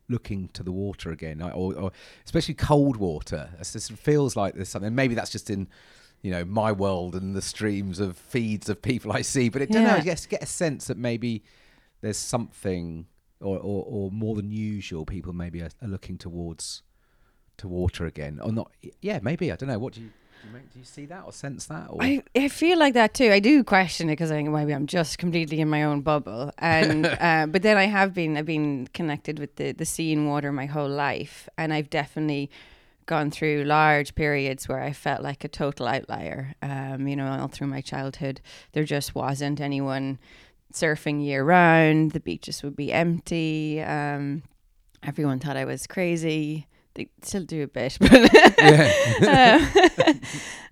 looking 0.09 0.49
to 0.49 0.63
the 0.63 0.73
water 0.73 1.11
again, 1.11 1.41
or, 1.41 1.75
or 1.75 1.93
especially 2.25 2.55
cold 2.55 2.97
water. 2.97 3.51
It 3.61 3.69
just 3.73 3.93
feels 3.93 4.37
like 4.37 4.55
there's 4.55 4.69
something. 4.69 4.95
Maybe 4.95 5.15
that's 5.15 5.31
just 5.31 5.51
in, 5.51 5.69
you 6.21 6.31
know, 6.31 6.45
my 6.45 6.73
world 6.73 7.15
and 7.15 7.35
the 7.35 7.43
streams 7.43 8.01
of 8.01 8.17
feeds 8.17 8.69
of 8.69 8.83
people 8.83 9.13
I 9.13 9.23
see. 9.23 9.49
But 9.49 9.63
it 9.63 9.71
don't 9.71 9.85
know. 9.85 9.91
I 9.95 10.01
get 10.01 10.43
a 10.43 10.47
sense 10.47 10.89
that 10.89 10.99
maybe 10.99 11.45
there's 12.01 12.19
something, 12.19 13.07
or, 13.43 13.59
or, 13.59 13.85
or 13.87 14.11
more 14.11 14.35
than 14.35 14.51
usual, 14.51 15.05
people 15.05 15.33
maybe 15.33 15.61
are, 15.61 15.71
are 15.83 15.89
looking 15.89 16.19
towards 16.19 16.83
to 17.59 17.69
water 17.69 18.07
again, 18.07 18.41
or 18.43 18.53
not. 18.53 18.71
Yeah, 19.01 19.21
maybe 19.23 19.53
I 19.53 19.57
don't 19.57 19.69
know. 19.69 19.79
What 19.79 19.95
do 19.95 20.01
you 20.01 20.09
do? 20.09 20.13
You, 20.45 20.53
make, 20.53 20.73
do 20.73 20.79
you 20.81 20.85
see 20.85 21.07
that 21.07 21.23
or 21.25 21.33
sense 21.33 21.67
that? 21.67 21.87
Or? 21.89 22.03
I, 22.03 22.23
I 22.35 22.49
feel 22.49 22.77
like 22.77 22.95
that 22.95 23.15
too. 23.15 23.31
I 23.31 23.39
do 23.39 23.63
question 23.63 24.09
it 24.09 24.13
because 24.13 24.33
I 24.33 24.35
think 24.35 24.51
maybe 24.51 24.75
I'm 24.75 24.89
just 24.89 25.19
completely 25.19 25.61
in 25.61 25.69
my 25.69 25.85
own 25.85 26.01
bubble. 26.01 26.51
And 26.59 27.07
uh, 27.21 27.47
but 27.49 27.63
then 27.63 27.77
I 27.77 27.85
have 27.85 28.13
been 28.13 28.37
I've 28.37 28.47
been 28.47 28.89
connected 28.93 29.39
with 29.39 29.57
the 29.57 29.73
the 29.73 29.85
sea 29.85 30.13
and 30.13 30.29
water 30.29 30.51
my 30.51 30.67
whole 30.67 30.89
life, 30.89 31.49
and 31.57 31.73
I've 31.73 31.91
definitely 31.91 32.51
gone 33.07 33.31
through 33.31 33.65
large 33.65 34.15
periods 34.15 34.69
where 34.69 34.81
I 34.81 34.93
felt 34.93 35.23
like 35.23 35.45
a 35.45 35.49
total 35.49 35.87
outlier. 35.87 36.55
Um, 36.63 37.07
you 37.07 37.17
know, 37.17 37.29
all 37.29 37.49
through 37.49 37.69
my 37.69 37.81
childhood, 37.81 38.41
there 38.73 38.85
just 38.85 39.15
wasn't 39.15 39.61
anyone 39.61 40.19
surfing 40.75 41.25
year 41.25 41.45
round. 41.45 42.13
The 42.13 42.21
beaches 42.21 42.63
would 42.63 42.77
be 42.77 42.93
empty. 42.93 43.81
Um, 43.83 44.43
everyone 45.03 45.39
thought 45.39 45.57
I 45.57 45.65
was 45.65 45.87
crazy. 45.87 46.67
They 46.95 47.09
still 47.23 47.45
do 47.45 47.63
a 47.63 47.69
bit, 47.69 47.97
but 48.01 48.33
yeah, 48.61 49.67
um, 49.73 50.21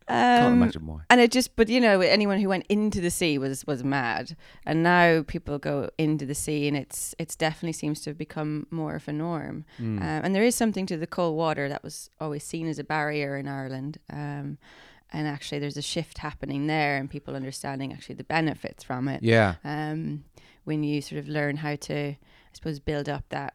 can't 0.06 0.44
um, 0.44 0.62
imagine 0.62 0.86
why. 0.86 1.00
and 1.08 1.18
it 1.18 1.30
just, 1.30 1.56
but 1.56 1.70
you 1.70 1.80
know, 1.80 2.02
anyone 2.02 2.38
who 2.38 2.48
went 2.48 2.66
into 2.68 3.00
the 3.00 3.10
sea 3.10 3.38
was 3.38 3.66
was 3.66 3.82
mad, 3.82 4.36
and 4.66 4.82
now 4.82 5.22
people 5.22 5.58
go 5.58 5.88
into 5.96 6.26
the 6.26 6.34
sea, 6.34 6.68
and 6.68 6.76
it's 6.76 7.14
it's 7.18 7.36
definitely 7.36 7.72
seems 7.72 8.02
to 8.02 8.10
have 8.10 8.18
become 8.18 8.66
more 8.70 8.96
of 8.96 9.08
a 9.08 9.14
norm. 9.14 9.64
Mm. 9.78 9.98
Um, 9.98 10.02
and 10.02 10.34
there 10.34 10.44
is 10.44 10.54
something 10.54 10.84
to 10.86 10.98
the 10.98 11.06
cold 11.06 11.38
water 11.38 11.70
that 11.70 11.82
was 11.82 12.10
always 12.20 12.44
seen 12.44 12.68
as 12.68 12.78
a 12.78 12.84
barrier 12.84 13.38
in 13.38 13.48
Ireland. 13.48 13.98
Um, 14.12 14.58
and 15.12 15.26
actually, 15.26 15.58
there's 15.58 15.76
a 15.76 15.82
shift 15.82 16.18
happening 16.18 16.66
there, 16.66 16.96
and 16.96 17.10
people 17.10 17.34
understanding 17.36 17.92
actually 17.92 18.16
the 18.16 18.24
benefits 18.24 18.84
from 18.84 19.08
it. 19.08 19.22
yeah, 19.22 19.54
Um, 19.64 20.24
when 20.64 20.82
you 20.84 21.00
sort 21.02 21.18
of 21.18 21.28
learn 21.28 21.56
how 21.58 21.76
to, 21.76 21.94
I 22.12 22.16
suppose, 22.52 22.78
build 22.80 23.08
up 23.08 23.24
that 23.30 23.54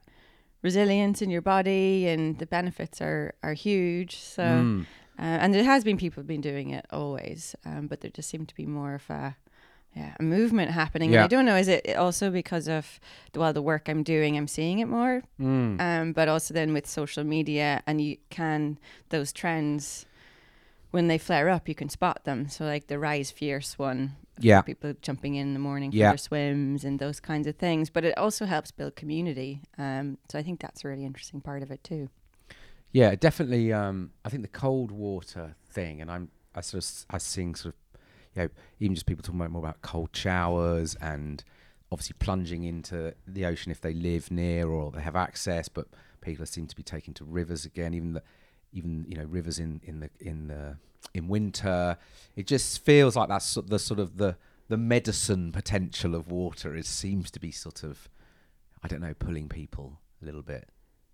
resilience 0.62 1.22
in 1.22 1.30
your 1.30 1.42
body, 1.42 2.08
and 2.08 2.38
the 2.40 2.46
benefits 2.46 3.02
are 3.02 3.34
are 3.44 3.54
huge. 3.54 4.16
So. 4.18 4.44
Mm. 4.44 4.86
Uh, 5.18 5.22
and 5.40 5.54
there 5.54 5.64
has 5.64 5.86
been 5.86 5.96
people 5.96 6.22
been 6.24 6.42
doing 6.42 6.72
it 6.72 6.86
always, 6.92 7.56
um, 7.66 7.88
but 7.88 8.02
there 8.02 8.12
just 8.12 8.30
seemed 8.30 8.50
to 8.50 8.56
be 8.56 8.66
more 8.66 8.96
of 8.96 9.10
a 9.10 9.38
yeah 9.96 10.14
a 10.20 10.24
movement 10.24 10.72
happening. 10.72 11.10
Yeah. 11.14 11.24
And 11.24 11.24
I 11.24 11.28
don't 11.34 11.46
know, 11.46 11.56
is 11.56 11.70
it 11.70 11.96
also 11.96 12.30
because 12.30 12.68
of 12.68 13.00
the, 13.32 13.40
well 13.40 13.54
the 13.54 13.62
work 13.62 13.88
I'm 13.88 14.04
doing, 14.04 14.36
I'm 14.36 14.50
seeing 14.50 14.80
it 14.80 14.90
more, 14.90 15.24
Mm. 15.40 15.80
um, 15.80 16.12
but 16.12 16.28
also 16.28 16.54
then 16.54 16.74
with 16.74 16.86
social 16.86 17.24
media, 17.24 17.82
and 17.88 18.02
you 18.02 18.18
can 18.30 18.78
those 19.08 19.32
trends 19.32 20.06
when 20.96 21.08
they 21.10 21.18
flare 21.18 21.50
up, 21.50 21.68
you 21.68 21.76
can 21.76 21.90
spot 21.90 22.24
them. 22.24 22.48
So 22.48 22.64
like 22.64 22.88
the 22.88 22.98
rise 22.98 23.30
fierce 23.30 23.78
one, 23.78 24.16
yeah, 24.40 24.62
people 24.62 24.94
jumping 25.02 25.36
in 25.36 25.48
in 25.48 25.54
the 25.54 25.60
morning 25.60 25.92
for 25.92 25.98
Yeah. 25.98 26.12
their 26.12 26.18
swims 26.18 26.86
and 26.86 27.00
those 27.00 27.20
kinds 27.20 27.48
of 27.48 27.58
things. 27.58 27.90
But 27.90 28.06
it 28.06 28.18
also 28.18 28.46
helps 28.46 28.72
build 28.72 28.96
community. 28.96 29.62
Um, 29.78 30.18
so 30.32 30.40
I 30.40 30.44
think 30.44 30.62
that's 30.62 30.86
a 30.86 30.88
really 30.88 31.04
interesting 31.04 31.42
part 31.42 31.64
of 31.64 31.70
it 31.70 31.84
too. 31.84 32.10
Yeah, 32.94 33.14
definitely. 33.16 33.74
Um, 33.74 34.12
I 34.24 34.30
think 34.30 34.42
the 34.44 34.48
cold 34.48 34.90
water 34.90 35.56
thing, 35.70 36.00
and 36.02 36.10
I'm 36.10 36.30
I 36.56 36.62
sort 36.62 36.86
of 36.86 37.06
I 37.10 37.18
seeing 37.18 37.56
sort 37.56 37.76
of, 37.76 38.00
you 38.34 38.44
know, 38.44 38.50
even 38.80 38.96
just 38.96 39.06
people 39.06 39.22
talking 39.22 39.42
about 39.42 39.52
more 39.52 39.62
about 39.62 39.82
cold 39.82 40.16
showers 40.16 40.96
and 41.02 41.44
obviously 41.92 42.16
plunging 42.20 42.64
into 42.64 43.14
the 43.28 43.46
ocean 43.46 43.70
if 43.70 43.82
they 43.82 43.94
live 43.94 44.32
near 44.32 44.70
or 44.70 44.92
they 44.92 45.02
have 45.02 45.18
access. 45.18 45.68
But 45.68 45.88
people 46.22 46.46
seem 46.46 46.68
to 46.68 46.76
be 46.76 46.84
taking 46.84 47.14
to 47.16 47.26
rivers 47.26 47.66
again, 47.66 47.94
even 47.94 48.14
the 48.14 48.24
even 48.74 49.06
you 49.08 49.18
know 49.18 49.26
rivers 49.26 49.60
in 49.60 49.82
in 49.84 50.00
the 50.02 50.10
in 50.20 50.48
the 50.48 50.78
in 51.14 51.28
winter. 51.28 51.98
It 52.36 52.48
just 52.48 52.84
feels 52.84 53.16
like 53.16 53.30
that's 53.30 53.56
the 53.56 53.80
sort 53.80 54.00
of 54.00 54.18
the 54.18 54.38
the 54.68 54.78
medicine 54.78 55.52
potential 55.52 56.16
of 56.16 56.30
water. 56.32 56.76
It 56.76 56.86
seems 56.86 57.30
to 57.32 57.40
be 57.40 57.52
sort 57.52 57.84
of 57.84 58.10
I 58.84 58.88
don't 58.88 59.02
know 59.02 59.14
pulling 59.14 59.48
people 59.50 60.00
a 60.22 60.26
little 60.26 60.42
bit. 60.44 60.70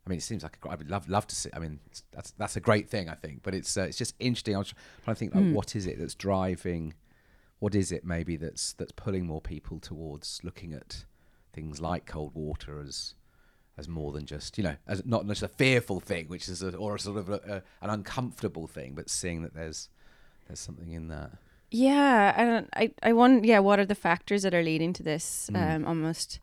I 0.06 0.10
mean, 0.10 0.18
it 0.18 0.24
seems 0.24 0.42
like 0.42 0.58
a, 0.66 0.70
I 0.70 0.76
would 0.76 0.90
love 0.90 1.08
love 1.10 1.28
to 1.28 1.36
see. 1.36 1.50
I 1.54 1.60
mean, 1.60 1.80
that's 2.12 2.32
that's 2.32 2.56
a 2.56 2.60
great 2.60 2.90
thing, 2.90 3.08
I 3.10 3.14
think. 3.16 3.44
But 3.44 3.54
it's 3.54 3.78
uh, 3.78 3.84
it's 3.84 3.98
just 3.98 4.16
interesting. 4.20 4.56
I 4.56 4.60
was 4.60 4.74
trying 5.04 5.16
to 5.16 5.20
think, 5.20 5.36
like, 5.36 5.44
Mm. 5.44 5.54
what 5.54 5.76
is 5.76 5.86
it 5.86 6.00
that's 6.00 6.16
driving? 6.16 6.96
What 7.60 7.76
is 7.76 7.92
it 7.92 8.04
maybe 8.04 8.36
that's 8.38 8.74
that's 8.74 8.92
pulling 8.94 9.28
more 9.28 9.42
people 9.42 9.80
towards 9.80 10.40
looking 10.44 10.74
at 10.74 11.06
things 11.54 11.80
like 11.80 12.08
cold 12.08 12.34
water 12.34 12.80
as 12.82 13.14
as 13.82 13.88
more 13.88 14.12
than 14.12 14.26
just 14.26 14.58
you 14.58 14.64
know 14.64 14.76
as 14.88 15.04
not 15.06 15.28
just 15.28 15.44
a 15.44 15.48
fearful 15.48 16.00
thing, 16.00 16.28
which 16.34 16.48
is 16.48 16.62
a, 16.62 16.70
or 16.76 16.96
a 16.96 17.00
sort 17.00 17.18
of 17.18 17.28
a, 17.30 17.40
a, 17.56 17.56
an 17.86 17.90
uncomfortable 17.98 18.68
thing, 18.68 18.94
but 18.96 19.10
seeing 19.10 19.42
that 19.44 19.54
there's 19.54 19.90
there's 20.48 20.60
something 20.60 20.92
in 20.94 21.08
that. 21.10 21.32
Yeah, 21.74 22.34
and 22.36 22.68
I, 22.76 22.92
I 23.02 23.14
wonder, 23.14 23.48
yeah, 23.48 23.60
what 23.60 23.80
are 23.80 23.86
the 23.86 23.96
factors 23.96 24.44
that 24.44 24.54
are 24.54 24.64
leading 24.64 24.92
to 24.94 25.04
this 25.04 25.50
Mm. 25.54 25.76
um, 25.76 25.88
almost 25.88 26.40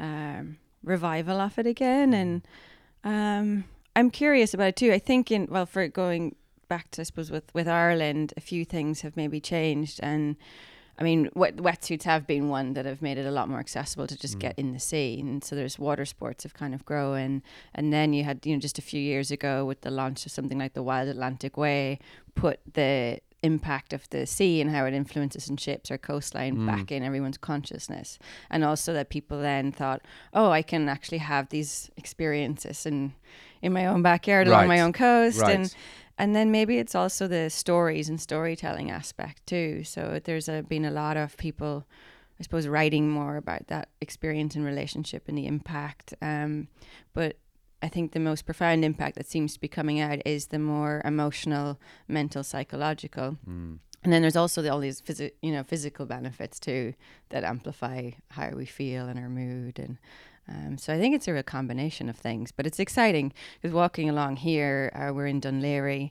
um, 0.00 0.58
revival 0.82 1.40
of 1.40 1.58
it 1.60 1.66
again? 1.66 2.12
And 2.12 2.42
um, 3.04 3.64
I'm 3.94 4.10
curious 4.10 4.52
about 4.52 4.68
it 4.68 4.76
too. 4.76 4.92
I 4.92 4.98
think 4.98 5.30
in 5.30 5.46
well, 5.50 5.66
for 5.66 5.86
going 5.88 6.34
back 6.68 6.90
to 6.92 7.02
I 7.02 7.04
suppose 7.04 7.30
with 7.30 7.54
with 7.54 7.68
Ireland, 7.68 8.34
a 8.36 8.40
few 8.40 8.64
things 8.64 9.02
have 9.02 9.16
maybe 9.16 9.40
changed, 9.40 10.00
and 10.02 10.36
I 10.98 11.02
mean, 11.02 11.28
wet, 11.34 11.56
wetsuits 11.56 12.04
have 12.04 12.26
been 12.26 12.48
one 12.48 12.74
that 12.74 12.86
have 12.86 13.02
made 13.02 13.18
it 13.18 13.26
a 13.26 13.30
lot 13.30 13.48
more 13.48 13.58
accessible 13.58 14.06
to 14.06 14.16
just 14.16 14.36
Mm. 14.36 14.40
get 14.40 14.58
in 14.58 14.72
the 14.72 14.78
sea, 14.78 15.18
and 15.20 15.42
so 15.42 15.56
there's 15.56 15.78
water 15.78 16.04
sports 16.04 16.44
have 16.44 16.54
kind 16.54 16.74
of 16.74 16.84
grown, 16.84 17.42
and 17.74 17.92
then 17.92 18.12
you 18.12 18.22
had 18.24 18.44
you 18.46 18.54
know 18.54 18.60
just 18.60 18.78
a 18.78 18.82
few 18.82 19.00
years 19.00 19.30
ago 19.30 19.64
with 19.64 19.80
the 19.80 19.90
launch 19.90 20.24
of 20.26 20.32
something 20.32 20.58
like 20.58 20.74
the 20.74 20.82
Wild 20.82 21.08
Atlantic 21.08 21.56
Way, 21.56 21.98
put 22.34 22.60
the 22.74 23.18
impact 23.42 23.92
of 23.92 24.08
the 24.08 24.24
sea 24.26 24.60
and 24.62 24.70
how 24.70 24.86
it 24.86 24.94
influences 24.94 25.50
and 25.50 25.60
shapes 25.60 25.90
our 25.90 25.98
coastline 25.98 26.56
Mm. 26.56 26.66
back 26.66 26.90
in 26.90 27.02
everyone's 27.02 27.36
consciousness, 27.36 28.18
and 28.50 28.64
also 28.64 28.92
that 28.94 29.10
people 29.10 29.38
then 29.40 29.70
thought, 29.72 30.00
oh, 30.32 30.50
I 30.50 30.62
can 30.62 30.88
actually 30.88 31.18
have 31.18 31.48
these 31.50 31.90
experiences 31.96 32.86
in 32.86 33.12
in 33.62 33.72
my 33.72 33.86
own 33.86 34.02
backyard 34.02 34.46
along 34.46 34.68
my 34.68 34.80
own 34.80 34.92
coast, 34.92 35.40
Right. 35.40 35.54
and 35.56 35.74
and 36.18 36.34
then 36.34 36.50
maybe 36.50 36.78
it's 36.78 36.94
also 36.94 37.26
the 37.26 37.50
stories 37.50 38.08
and 38.08 38.20
storytelling 38.20 38.90
aspect 38.90 39.46
too. 39.46 39.82
So 39.84 40.20
there's 40.22 40.48
a, 40.48 40.62
been 40.62 40.84
a 40.84 40.90
lot 40.90 41.16
of 41.16 41.36
people, 41.36 41.86
I 42.38 42.42
suppose, 42.42 42.68
writing 42.68 43.10
more 43.10 43.36
about 43.36 43.66
that 43.68 43.88
experience 44.00 44.54
and 44.54 44.64
relationship 44.64 45.24
and 45.28 45.36
the 45.36 45.46
impact. 45.46 46.14
Um, 46.22 46.68
but 47.12 47.38
I 47.82 47.88
think 47.88 48.12
the 48.12 48.20
most 48.20 48.46
profound 48.46 48.84
impact 48.84 49.16
that 49.16 49.26
seems 49.26 49.54
to 49.54 49.60
be 49.60 49.68
coming 49.68 50.00
out 50.00 50.20
is 50.24 50.46
the 50.46 50.58
more 50.58 51.02
emotional, 51.04 51.78
mental, 52.08 52.42
psychological. 52.42 53.36
Mm. 53.48 53.78
And 54.04 54.12
then 54.12 54.22
there's 54.22 54.36
also 54.36 54.62
the, 54.62 54.70
all 54.70 54.80
these 54.80 55.00
phys- 55.00 55.32
you 55.42 55.50
know 55.50 55.62
physical 55.62 56.06
benefits 56.06 56.60
too 56.60 56.94
that 57.30 57.42
amplify 57.42 58.12
how 58.28 58.50
we 58.50 58.66
feel 58.66 59.06
and 59.06 59.18
our 59.18 59.28
mood 59.28 59.78
and 59.78 59.98
um, 60.48 60.76
so 60.78 60.92
I 60.94 60.98
think 60.98 61.14
it's 61.14 61.26
a 61.28 61.32
real 61.32 61.42
combination 61.42 62.08
of 62.08 62.16
things. 62.16 62.52
But 62.52 62.66
it's 62.66 62.78
exciting 62.80 63.32
because 63.60 63.74
walking 63.74 64.08
along 64.10 64.36
here, 64.36 64.92
uh, 64.94 65.12
we're 65.14 65.26
in 65.26 65.40
Dún 65.40 65.60
Laoghaire. 65.62 66.10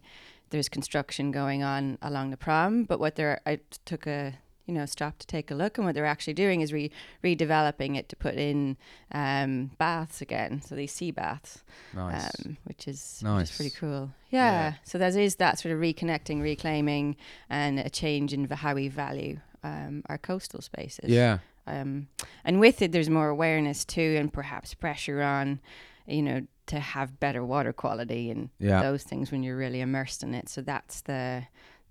There's 0.49 0.69
construction 0.69 1.31
going 1.31 1.63
on 1.63 1.97
along 2.01 2.29
the 2.31 2.37
prom, 2.37 2.83
but 2.83 2.99
what 2.99 3.15
they're 3.15 3.41
I 3.45 3.59
took 3.85 4.05
a 4.07 4.35
you 4.67 4.73
know 4.73 4.85
stop 4.85 5.17
to 5.19 5.27
take 5.27 5.49
a 5.51 5.55
look, 5.55 5.77
and 5.77 5.85
what 5.85 5.93
they're 5.95 6.05
actually 6.05 6.35
doing 6.35 6.61
is 6.61 6.71
re- 6.71 6.91
redeveloping 7.23 7.97
it 7.97 8.07
to 8.09 8.15
put 8.15 8.35
in 8.35 8.77
um, 9.11 9.71
baths 9.77 10.21
again. 10.21 10.61
So 10.61 10.75
these 10.75 10.91
sea 10.91 11.11
baths, 11.11 11.63
Nice. 11.93 12.31
um, 12.45 12.57
which 12.65 12.87
is 12.87 13.19
which 13.21 13.25
Nice. 13.29 13.49
is 13.51 13.55
pretty 13.57 13.75
cool. 13.79 14.11
Yeah. 14.29 14.51
Yeah. 14.51 14.73
So 14.83 14.97
there 14.97 15.09
is 15.19 15.35
that 15.37 15.59
sort 15.59 15.73
of 15.73 15.79
reconnecting, 15.81 16.41
reclaiming, 16.41 17.15
and 17.49 17.79
a 17.79 17.89
change 17.89 18.31
in 18.33 18.47
how 18.49 18.75
we 18.75 18.87
value 18.89 19.39
um, 19.63 20.03
our 20.07 20.17
coastal 20.17 20.61
spaces. 20.61 21.09
yeah. 21.09 21.39
Um, 21.67 22.07
and 22.43 22.59
with 22.59 22.81
it, 22.81 22.91
there's 22.91 23.09
more 23.09 23.29
awareness 23.29 23.85
too, 23.85 24.15
and 24.19 24.31
perhaps 24.31 24.73
pressure 24.73 25.21
on, 25.21 25.59
you 26.07 26.21
know, 26.21 26.45
to 26.67 26.79
have 26.79 27.19
better 27.19 27.43
water 27.45 27.73
quality 27.73 28.29
and 28.31 28.49
Yeah. 28.59 28.81
those 28.81 29.03
things 29.03 29.31
when 29.31 29.43
you're 29.43 29.57
really 29.57 29.81
immersed 29.81 30.23
in 30.23 30.33
it. 30.33 30.49
So 30.49 30.61
that's 30.61 31.01
the 31.01 31.43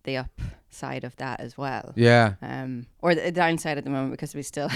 the 0.04 0.16
upside 0.16 1.04
of 1.04 1.14
that 1.16 1.38
as 1.38 1.56
well. 1.56 1.92
Yeah. 1.94 2.34
Um, 2.42 2.86
or 3.02 3.14
the 3.14 3.30
downside 3.30 3.78
at 3.78 3.84
the 3.84 3.90
moment 3.90 4.10
because 4.10 4.34
we 4.34 4.42
still 4.42 4.68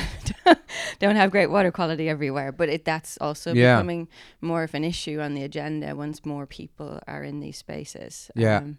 don't 1.00 1.16
have 1.16 1.32
great 1.32 1.50
water 1.50 1.72
quality 1.72 2.08
everywhere. 2.08 2.52
But 2.52 2.68
it, 2.68 2.84
that's 2.84 3.18
also 3.20 3.52
Yeah. 3.52 3.74
becoming 3.74 4.06
more 4.40 4.62
of 4.62 4.72
an 4.74 4.84
issue 4.84 5.20
on 5.20 5.34
the 5.34 5.42
agenda 5.42 5.96
once 5.96 6.24
more 6.24 6.46
people 6.46 7.00
are 7.08 7.24
in 7.24 7.40
these 7.40 7.56
spaces. 7.58 8.30
Yeah. 8.36 8.58
Um, 8.58 8.78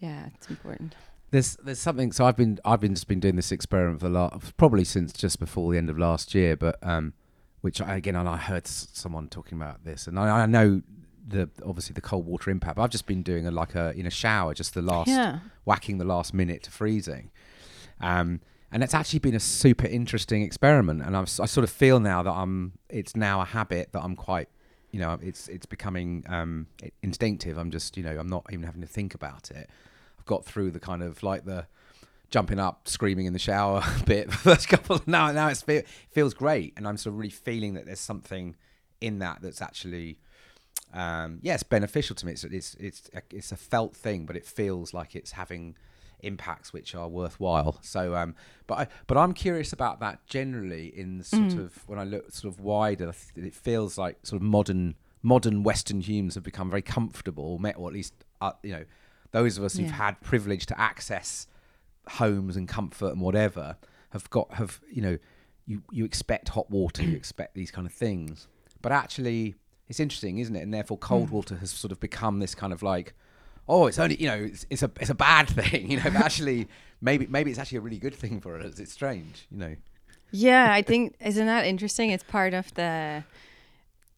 yeah, 0.00 0.26
it's 0.34 0.50
important. 0.50 0.96
There's 1.34 1.56
there's 1.64 1.80
something. 1.80 2.12
So 2.12 2.24
I've 2.24 2.36
been 2.36 2.58
I've 2.64 2.80
been 2.80 2.94
just 2.94 3.08
been 3.08 3.20
doing 3.20 3.36
this 3.36 3.50
experiment 3.52 4.00
for 4.00 4.06
a 4.06 4.10
lot, 4.10 4.40
probably 4.56 4.84
since 4.84 5.12
just 5.12 5.38
before 5.40 5.70
the 5.72 5.78
end 5.78 5.90
of 5.90 5.98
last 5.98 6.34
year. 6.34 6.56
But 6.56 6.78
um, 6.82 7.12
which 7.60 7.80
I, 7.80 7.96
again, 7.96 8.14
and 8.14 8.28
I 8.28 8.36
heard 8.36 8.66
someone 8.68 9.28
talking 9.28 9.58
about 9.60 9.84
this, 9.84 10.06
and 10.06 10.18
I, 10.18 10.42
I 10.42 10.46
know 10.46 10.82
the 11.26 11.50
obviously 11.66 11.94
the 11.94 12.00
cold 12.00 12.24
water 12.26 12.50
impact. 12.50 12.76
But 12.76 12.82
I've 12.82 12.90
just 12.90 13.06
been 13.06 13.22
doing 13.22 13.46
a 13.46 13.50
like 13.50 13.74
a 13.74 13.92
in 13.98 14.06
a 14.06 14.10
shower, 14.10 14.54
just 14.54 14.74
the 14.74 14.82
last 14.82 15.08
Yeah. 15.08 15.40
whacking 15.64 15.98
the 15.98 16.04
last 16.04 16.32
minute 16.34 16.62
to 16.64 16.70
freezing. 16.70 17.30
Um, 18.00 18.40
and 18.70 18.82
it's 18.82 18.94
actually 18.94 19.20
been 19.20 19.34
a 19.34 19.40
super 19.40 19.86
interesting 19.86 20.42
experiment, 20.42 21.02
and 21.02 21.14
s- 21.16 21.40
I 21.40 21.46
sort 21.46 21.64
of 21.64 21.70
feel 21.70 21.98
now 22.00 22.22
that 22.22 22.32
I'm. 22.32 22.72
It's 22.88 23.14
now 23.16 23.40
a 23.40 23.44
habit 23.44 23.90
that 23.92 24.02
I'm 24.02 24.14
quite, 24.16 24.48
you 24.92 25.00
know, 25.00 25.18
it's 25.22 25.48
it's 25.48 25.66
becoming 25.66 26.24
um, 26.28 26.66
instinctive. 27.02 27.56
I'm 27.56 27.70
just, 27.70 27.96
you 27.96 28.02
know, 28.02 28.16
I'm 28.18 28.28
not 28.28 28.46
even 28.52 28.64
having 28.64 28.80
to 28.82 28.86
think 28.88 29.14
about 29.14 29.50
it. 29.50 29.68
Got 30.26 30.44
through 30.44 30.70
the 30.70 30.80
kind 30.80 31.02
of 31.02 31.22
like 31.22 31.44
the 31.44 31.66
jumping 32.30 32.58
up, 32.58 32.88
screaming 32.88 33.26
in 33.26 33.32
the 33.32 33.38
shower 33.38 33.82
bit. 34.06 34.30
The 34.30 34.36
first 34.36 34.68
couple 34.68 35.00
now, 35.06 35.30
now 35.32 35.48
it's 35.48 35.62
fe- 35.62 35.84
feels 36.10 36.34
great, 36.34 36.72
and 36.76 36.86
I'm 36.88 36.96
sort 36.96 37.12
of 37.14 37.18
really 37.18 37.30
feeling 37.30 37.74
that 37.74 37.86
there's 37.86 38.00
something 38.00 38.56
in 39.00 39.18
that 39.18 39.42
that's 39.42 39.60
actually 39.60 40.18
um, 40.94 41.40
yeah, 41.42 41.54
it's 41.54 41.64
beneficial 41.64 42.14
to 42.16 42.26
me. 42.26 42.32
It's 42.32 42.44
it's 42.44 42.74
it's 42.74 43.10
a, 43.14 43.22
it's 43.30 43.52
a 43.52 43.56
felt 43.56 43.96
thing, 43.96 44.26
but 44.26 44.36
it 44.36 44.46
feels 44.46 44.94
like 44.94 45.16
it's 45.16 45.32
having 45.32 45.76
impacts 46.20 46.72
which 46.72 46.94
are 46.94 47.08
worthwhile. 47.08 47.78
So, 47.82 48.14
um, 48.14 48.34
but 48.66 48.78
I 48.78 48.86
but 49.06 49.16
I'm 49.18 49.32
curious 49.32 49.72
about 49.72 50.00
that 50.00 50.24
generally 50.26 50.86
in 50.86 51.22
sort 51.22 51.54
of 51.54 51.88
when 51.88 51.98
I 51.98 52.04
look 52.04 52.30
sort 52.32 52.52
of 52.54 52.60
wider. 52.60 53.12
It 53.36 53.54
feels 53.54 53.98
like 53.98 54.18
sort 54.22 54.40
of 54.40 54.46
modern 54.46 54.94
modern 55.22 55.64
Western 55.64 56.00
humans 56.00 56.36
have 56.36 56.44
become 56.44 56.70
very 56.70 56.82
comfortable, 56.82 57.58
met 57.58 57.76
or 57.76 57.88
at 57.88 57.94
least 57.94 58.14
uh, 58.40 58.52
you 58.62 58.72
know 58.72 58.84
those 59.34 59.58
of 59.58 59.64
us 59.64 59.76
who've 59.76 59.90
had 59.90 60.20
privilege 60.20 60.64
to 60.64 60.80
access 60.80 61.48
homes 62.06 62.56
and 62.56 62.68
comfort 62.68 63.12
and 63.12 63.20
whatever 63.20 63.76
have 64.10 64.30
got 64.30 64.54
have 64.54 64.80
you 64.88 65.02
know 65.02 65.18
you 65.66 65.82
you 65.90 66.04
expect 66.04 66.50
hot 66.50 66.70
water, 66.70 67.02
you 67.02 67.16
expect 67.22 67.54
these 67.54 67.72
kind 67.72 67.84
of 67.84 67.92
things, 67.92 68.46
but 68.80 68.92
actually 68.92 69.56
it's 69.88 69.98
interesting, 69.98 70.38
isn't 70.38 70.54
it? 70.54 70.60
And 70.60 70.72
therefore, 70.72 70.98
cold 70.98 71.30
mm. 71.30 71.32
water 71.32 71.56
has 71.56 71.72
sort 71.72 71.90
of 71.90 71.98
become 71.98 72.38
this 72.38 72.54
kind 72.54 72.72
of 72.72 72.82
like, 72.84 73.12
oh, 73.68 73.88
it's 73.88 73.98
only 73.98 74.14
you 74.22 74.28
know, 74.28 74.36
it's, 74.36 74.66
it's 74.70 74.84
a 74.84 74.90
it's 75.00 75.10
a 75.10 75.16
bad 75.16 75.48
thing, 75.58 75.90
you 75.90 75.96
know. 75.96 76.04
But 76.04 76.22
actually, 76.22 76.68
maybe 77.00 77.26
maybe 77.26 77.50
it's 77.50 77.58
actually 77.58 77.78
a 77.78 77.82
really 77.82 77.98
good 77.98 78.14
thing 78.14 78.40
for 78.40 78.60
us. 78.60 78.78
It's 78.78 78.92
strange, 78.92 79.48
you 79.50 79.58
know. 79.58 79.74
Yeah, 80.30 80.72
I 80.72 80.82
think 80.90 81.16
isn't 81.20 81.46
that 81.46 81.66
interesting? 81.66 82.10
It's 82.10 82.22
part 82.22 82.54
of 82.54 82.72
the 82.74 83.24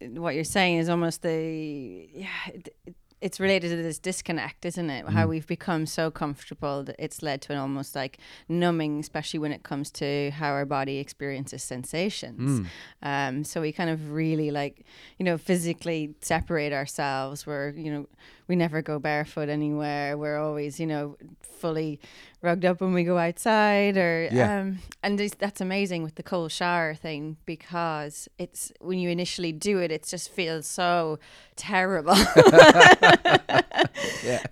what 0.00 0.35
you're 0.35 0.44
saying 0.44 0.76
is 0.76 0.90
almost 0.90 1.23
the 1.23 2.06
yeah. 2.12 2.28
It, 2.52 2.68
it, 2.85 2.94
it's 3.20 3.40
related 3.40 3.70
to 3.70 3.76
this 3.76 3.99
disconnect, 3.99 4.66
isn't 4.66 4.90
it? 4.90 5.08
How 5.08 5.26
we've 5.26 5.46
become 5.46 5.87
so 5.87 6.11
comfortable 6.11 6.85
that 6.85 6.96
it's 6.99 7.23
led 7.23 7.40
to 7.42 7.52
an 7.52 7.58
almost 7.58 7.96
like 7.96 8.18
numbing, 8.46 9.00
especially 9.00 9.40
when 9.40 9.52
it 9.52 9.62
comes 9.62 9.90
to 9.92 10.30
how 10.32 10.50
our 10.50 10.66
body 10.66 10.99
experiences 10.99 11.62
sensations. 11.62 12.61
Um, 13.02 13.42
so 13.42 13.62
we 13.62 13.73
kind 13.73 13.88
of 13.88 14.12
really 14.12 14.50
like, 14.50 14.85
you 15.18 15.25
know, 15.25 15.38
physically 15.38 16.14
separate 16.20 16.75
ourselves. 16.75 17.46
We're, 17.46 17.70
you 17.70 17.90
know, 17.90 18.06
we 18.49 18.56
never 18.56 18.82
go 18.82 18.99
barefoot 18.99 19.49
anywhere. 19.49 20.18
We're 20.18 20.38
always, 20.38 20.78
you 20.78 20.87
know, 20.87 21.16
fully 21.40 21.99
rugged 22.46 22.64
up 22.64 22.80
when 22.80 22.92
we 22.94 23.04
go 23.04 23.18
outside 23.18 23.96
or 23.96 24.28
Yeah. 24.32 24.60
um 24.60 24.78
and 25.02 25.18
that's 25.18 25.60
amazing 25.60 26.02
with 26.02 26.14
the 26.14 26.22
cold 26.22 26.50
shower 26.52 26.94
thing 26.94 27.36
because 27.44 28.28
it's 28.38 28.72
when 28.80 28.98
you 28.98 29.10
initially 29.10 29.52
do 29.52 29.78
it 29.84 29.90
it 29.92 30.04
just 30.06 30.30
feels 30.30 30.66
so 30.66 31.18
terrible. 31.56 32.14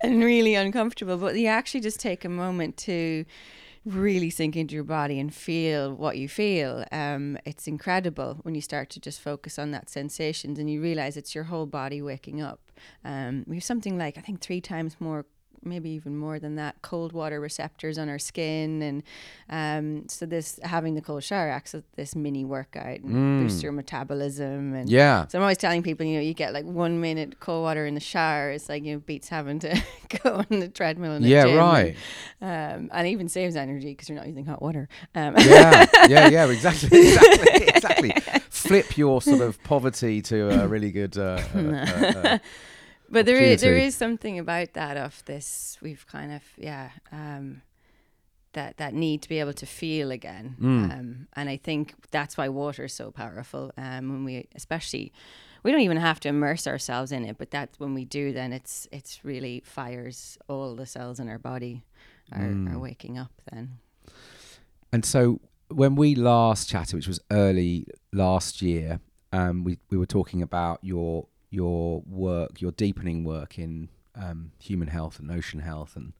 And 0.01 0.23
really 0.23 0.55
uncomfortable 0.55 1.17
but 1.17 1.35
you 1.37 1.47
actually 1.47 1.81
just 1.81 1.99
take 1.99 2.23
a 2.25 2.29
moment 2.29 2.77
to 2.89 3.25
really 3.85 4.29
sink 4.29 4.55
into 4.55 4.73
your 4.73 4.83
body 4.83 5.19
and 5.19 5.31
feel 5.33 5.93
what 5.93 6.17
you 6.17 6.27
feel. 6.27 6.85
Um 6.91 7.37
it's 7.45 7.67
incredible 7.67 8.37
when 8.43 8.55
you 8.55 8.61
start 8.61 8.89
to 8.91 8.99
just 8.99 9.19
focus 9.21 9.59
on 9.59 9.71
that 9.71 9.89
sensations 9.89 10.59
and 10.59 10.69
you 10.69 10.81
realize 10.81 11.17
it's 11.17 11.35
your 11.35 11.45
whole 11.45 11.65
body 11.67 12.01
waking 12.01 12.41
up. 12.41 12.59
Um 13.03 13.43
we 13.47 13.55
have 13.57 13.63
something 13.63 13.97
like 13.97 14.17
i 14.17 14.21
think 14.21 14.39
three 14.41 14.61
times 14.61 14.95
more 14.99 15.25
maybe 15.65 15.89
even 15.89 16.15
more 16.17 16.39
than 16.39 16.55
that 16.55 16.75
cold 16.81 17.11
water 17.13 17.39
receptors 17.39 17.97
on 17.97 18.07
our 18.09 18.19
skin 18.19 18.81
and 18.81 19.03
um, 19.49 20.07
so 20.07 20.25
this 20.25 20.59
having 20.63 20.95
the 20.95 21.01
cold 21.01 21.23
shower 21.23 21.49
acts 21.49 21.75
as 21.75 21.83
this 21.95 22.15
mini 22.15 22.43
workout 22.45 22.99
and 22.99 23.41
boosts 23.43 23.61
your 23.61 23.71
metabolism 23.71 24.73
and 24.73 24.89
Yeah, 24.89 25.27
so 25.27 25.37
I'm 25.37 25.43
always 25.43 25.57
telling 25.57 25.83
people, 25.83 26.05
you 26.05 26.15
know, 26.15 26.21
you 26.21 26.33
get 26.33 26.53
like 26.53 26.65
one 26.65 26.99
minute 27.01 27.39
cold 27.39 27.63
water 27.63 27.85
in 27.85 27.93
the 27.93 27.99
shower. 27.99 28.51
It's 28.51 28.69
like, 28.69 28.83
you 28.83 28.93
know, 28.93 28.99
beats 28.99 29.29
having 29.29 29.59
to 29.59 29.81
go 30.23 30.43
on 30.49 30.59
the 30.59 30.67
treadmill 30.67 31.13
in 31.13 31.21
the 31.21 31.29
yeah, 31.29 31.55
right. 31.55 31.95
Um, 32.41 32.89
and 32.93 33.07
even 33.07 33.29
saves 33.29 33.55
energy 33.55 33.89
because 33.91 34.09
you're 34.09 34.17
not 34.17 34.27
using 34.27 34.45
hot 34.45 34.61
water. 34.61 34.87
Um, 35.13 35.35
Yeah, 35.37 35.85
yeah, 36.07 36.27
yeah, 36.29 36.47
exactly, 36.47 36.97
exactly, 36.99 37.67
exactly. 37.67 38.13
Flip 38.49 38.97
your 38.97 39.21
sort 39.21 39.41
of 39.41 39.61
poverty 39.63 40.21
to 40.23 40.63
a 40.63 40.67
really 40.67 40.91
good. 40.91 41.17
Uh, 41.17 41.41
uh, 41.55 41.59
uh, 41.59 42.19
uh, 42.27 42.37
but 43.09 43.25
there 43.25 43.37
is 43.41 43.61
there 43.61 43.75
is 43.77 43.95
something 43.95 44.39
about 44.39 44.73
that 44.73 44.97
of 44.97 45.23
this. 45.25 45.77
We've 45.81 46.05
kind 46.07 46.31
of 46.33 46.43
yeah. 46.57 46.89
Um, 47.11 47.61
that, 48.53 48.77
that 48.77 48.93
need 48.93 49.21
to 49.21 49.27
be 49.27 49.41
able 49.41 49.51
to 49.51 49.65
feel 49.65 50.11
again, 50.11 50.55
Mm. 50.61 50.83
um, 50.99 51.27
and 51.33 51.49
I 51.49 51.57
think 51.57 51.93
that's 52.11 52.37
why 52.37 52.47
water 52.47 52.85
is 52.85 52.93
so 52.93 53.11
powerful. 53.11 53.73
Um, 53.77 54.07
when 54.09 54.23
we, 54.23 54.47
especially, 54.55 55.11
we 55.61 55.73
don't 55.73 55.81
even 55.81 55.97
have 55.97 56.21
to 56.21 56.29
immerse 56.29 56.65
ourselves 56.65 57.11
in 57.11 57.25
it, 57.25 57.37
but 57.37 57.51
that's 57.51 57.77
when 57.81 57.93
we 57.93 58.05
do. 58.05 58.31
Then 58.31 58.53
it's 58.53 58.87
it's 58.93 59.25
really 59.25 59.61
fires 59.65 60.37
all 60.47 60.73
the 60.73 60.85
cells 60.85 61.19
in 61.19 61.27
our 61.27 61.37
body 61.37 61.83
are, 62.31 62.39
Mm. 62.47 62.71
are 62.73 62.79
waking 62.79 63.17
up. 63.17 63.33
Then 63.51 63.79
And 64.93 65.03
so 65.03 65.41
when 65.67 65.95
we 65.95 66.15
last 66.15 66.69
chatted, 66.69 66.95
which 66.95 67.09
was 67.09 67.19
early 67.31 67.87
last 68.13 68.61
year, 68.61 69.01
um, 69.33 69.65
we 69.65 69.79
we 69.89 69.97
were 69.97 70.05
talking 70.05 70.41
about 70.41 70.79
your 70.81 71.27
your 71.49 72.01
work, 72.07 72.61
your 72.61 72.71
deepening 72.71 73.23
work 73.23 73.57
in 73.59 73.89
um, 74.15 74.51
human 74.59 74.87
health 74.87 75.19
and 75.19 75.31
ocean 75.31 75.59
health 75.61 75.95
and 75.95 76.13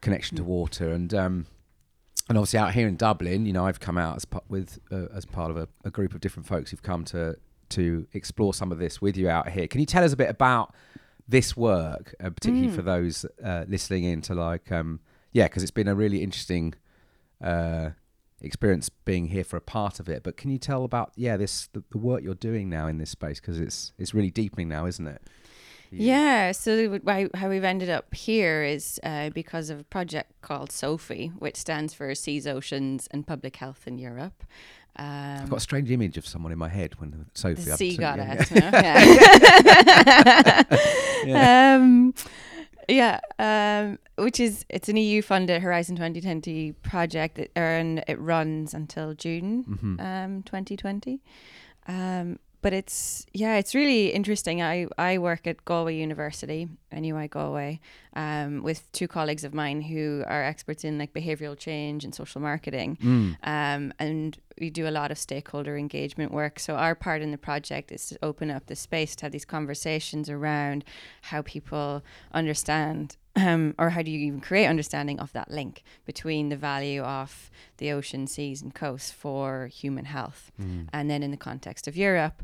connection 0.00 0.36
to 0.36 0.44
water, 0.44 0.90
and 0.92 1.12
um, 1.14 1.46
and 2.28 2.38
obviously 2.38 2.58
out 2.58 2.72
here 2.74 2.86
in 2.88 2.96
Dublin, 2.96 3.46
you 3.46 3.52
know, 3.52 3.66
I've 3.66 3.80
come 3.80 3.98
out 3.98 4.16
as 4.16 4.24
part 4.24 4.44
with 4.48 4.78
uh, 4.90 5.06
as 5.14 5.24
part 5.24 5.50
of 5.50 5.56
a, 5.56 5.68
a 5.84 5.90
group 5.90 6.14
of 6.14 6.20
different 6.20 6.46
folks 6.46 6.70
who've 6.70 6.82
come 6.82 7.04
to 7.06 7.36
to 7.70 8.06
explore 8.12 8.52
some 8.54 8.72
of 8.72 8.78
this 8.78 9.00
with 9.00 9.16
you 9.16 9.28
out 9.28 9.48
here. 9.50 9.66
Can 9.68 9.80
you 9.80 9.86
tell 9.86 10.02
us 10.04 10.12
a 10.12 10.16
bit 10.16 10.28
about 10.30 10.74
this 11.28 11.56
work, 11.56 12.14
uh, 12.18 12.30
particularly 12.30 12.68
Mm. 12.68 12.74
for 12.74 12.82
those 12.82 13.24
uh, 13.44 13.64
listening 13.68 14.02
in 14.02 14.20
to 14.22 14.34
like, 14.34 14.72
um, 14.72 14.98
yeah, 15.32 15.44
because 15.44 15.62
it's 15.62 15.70
been 15.70 15.86
a 15.86 15.94
really 15.94 16.20
interesting 16.24 16.74
uh, 17.40 17.90
experience 18.40 18.88
being 18.88 19.26
here 19.26 19.44
for 19.44 19.56
a 19.56 19.60
part 19.60 20.00
of 20.00 20.08
it. 20.08 20.22
But 20.22 20.36
can 20.36 20.50
you 20.50 20.58
tell 20.58 20.84
about 20.84 21.12
yeah 21.16 21.36
this 21.36 21.68
the, 21.72 21.82
the 21.90 21.98
work 21.98 22.22
you're 22.22 22.34
doing 22.34 22.68
now 22.68 22.86
in 22.86 22.98
this 22.98 23.10
space 23.10 23.40
because 23.40 23.60
it's 23.60 23.92
it's 23.98 24.14
really 24.14 24.30
deepening 24.30 24.68
now, 24.68 24.86
isn't 24.86 25.06
it? 25.06 25.22
Yeah, 25.92 26.52
so 26.52 27.00
why, 27.02 27.28
how 27.34 27.48
we've 27.48 27.64
ended 27.64 27.90
up 27.90 28.14
here 28.14 28.62
is 28.62 29.00
uh, 29.02 29.30
because 29.30 29.70
of 29.70 29.80
a 29.80 29.84
project 29.84 30.40
called 30.40 30.70
Sophie, 30.70 31.32
which 31.38 31.56
stands 31.56 31.94
for 31.94 32.14
Seas, 32.14 32.46
Oceans 32.46 33.08
and 33.10 33.26
Public 33.26 33.56
Health 33.56 33.88
in 33.88 33.98
Europe. 33.98 34.44
Um, 34.96 35.40
I've 35.42 35.50
got 35.50 35.56
a 35.56 35.60
strange 35.60 35.90
image 35.90 36.16
of 36.16 36.26
someone 36.26 36.52
in 36.52 36.58
my 36.58 36.68
head 36.68 36.94
when 37.00 37.26
Sophie. 37.34 37.62
the 37.62 37.76
sea 37.76 37.90
yeah, 37.90 38.16
goddess. 38.16 38.50
no? 38.50 38.60
Yeah. 41.26 41.76
um, 41.80 42.14
yeah, 42.90 43.20
um, 43.38 43.98
which 44.16 44.40
is 44.40 44.64
it's 44.68 44.88
an 44.88 44.96
EU 44.96 45.22
funded 45.22 45.62
Horizon 45.62 45.96
2020 45.96 46.72
project, 46.82 47.36
that, 47.36 47.50
and 47.56 48.02
it 48.08 48.18
runs 48.20 48.74
until 48.74 49.14
June 49.14 49.64
Mhm. 49.64 50.00
um, 50.00 50.42
2020. 50.42 51.20
Um, 51.88 52.38
but 52.62 52.72
it's 52.72 53.26
yeah, 53.32 53.56
it's 53.56 53.74
really 53.74 54.08
interesting. 54.08 54.62
I 54.62 54.86
I 54.98 55.18
work 55.18 55.46
at 55.46 55.64
Galway 55.64 55.96
University, 55.96 56.68
NUI 56.92 57.28
Galway, 57.28 57.80
um, 58.14 58.62
with 58.62 58.90
two 58.92 59.08
colleagues 59.08 59.44
of 59.44 59.54
mine 59.54 59.80
who 59.82 60.24
are 60.26 60.42
experts 60.42 60.84
in 60.84 60.98
like 60.98 61.12
behavioral 61.12 61.58
change 61.58 62.04
and 62.04 62.14
social 62.14 62.40
marketing. 62.40 62.98
Mm. 63.02 63.36
Um, 63.44 63.92
and 63.98 64.38
we 64.60 64.70
do 64.70 64.86
a 64.86 64.90
lot 64.90 65.10
of 65.10 65.18
stakeholder 65.18 65.76
engagement 65.76 66.32
work. 66.32 66.58
So 66.58 66.74
our 66.74 66.94
part 66.94 67.22
in 67.22 67.30
the 67.30 67.38
project 67.38 67.92
is 67.92 68.06
to 68.08 68.18
open 68.22 68.50
up 68.50 68.66
the 68.66 68.76
space 68.76 69.16
to 69.16 69.24
have 69.24 69.32
these 69.32 69.46
conversations 69.46 70.28
around 70.28 70.84
how 71.22 71.42
people 71.42 72.02
understand. 72.32 73.16
Um, 73.40 73.74
or 73.78 73.90
how 73.90 74.02
do 74.02 74.10
you 74.10 74.18
even 74.26 74.40
create 74.40 74.66
understanding 74.66 75.18
of 75.20 75.32
that 75.32 75.50
link 75.50 75.82
between 76.04 76.48
the 76.48 76.56
value 76.56 77.02
of 77.02 77.50
the 77.78 77.92
ocean, 77.92 78.26
seas, 78.26 78.62
and 78.62 78.74
coasts 78.74 79.10
for 79.10 79.68
human 79.68 80.04
health? 80.04 80.52
Mm. 80.60 80.88
and 80.92 81.08
then 81.10 81.22
in 81.22 81.30
the 81.30 81.36
context 81.36 81.88
of 81.88 81.96
Europe, 81.96 82.42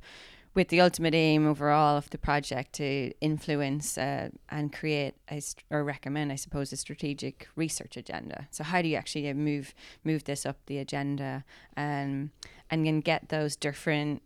with 0.57 0.69
the 0.69 0.81
ultimate 0.81 1.15
aim 1.15 1.47
overall 1.47 1.99
of 1.99 2.09
the 2.11 2.19
project 2.19 2.73
to 2.73 3.13
influence 3.21 3.99
uh, 3.99 4.31
and 4.49 4.73
create 4.73 5.15
st- 5.31 5.63
or 5.71 5.85
recommend, 5.85 6.33
I 6.33 6.37
suppose, 6.37 6.73
a 6.73 6.77
strategic 6.77 7.47
research 7.57 7.97
agenda. 7.99 8.49
So 8.51 8.65
how 8.65 8.81
do 8.81 8.89
you 8.89 8.97
actually 8.97 9.29
uh, 9.29 9.35
move 9.35 9.75
move 10.03 10.25
this 10.25 10.47
up 10.47 10.57
the 10.67 10.79
agenda 10.79 11.45
and 11.77 12.31
and 12.71 12.87
then 12.87 13.01
get 13.01 13.29
those 13.29 13.55
different, 13.55 14.23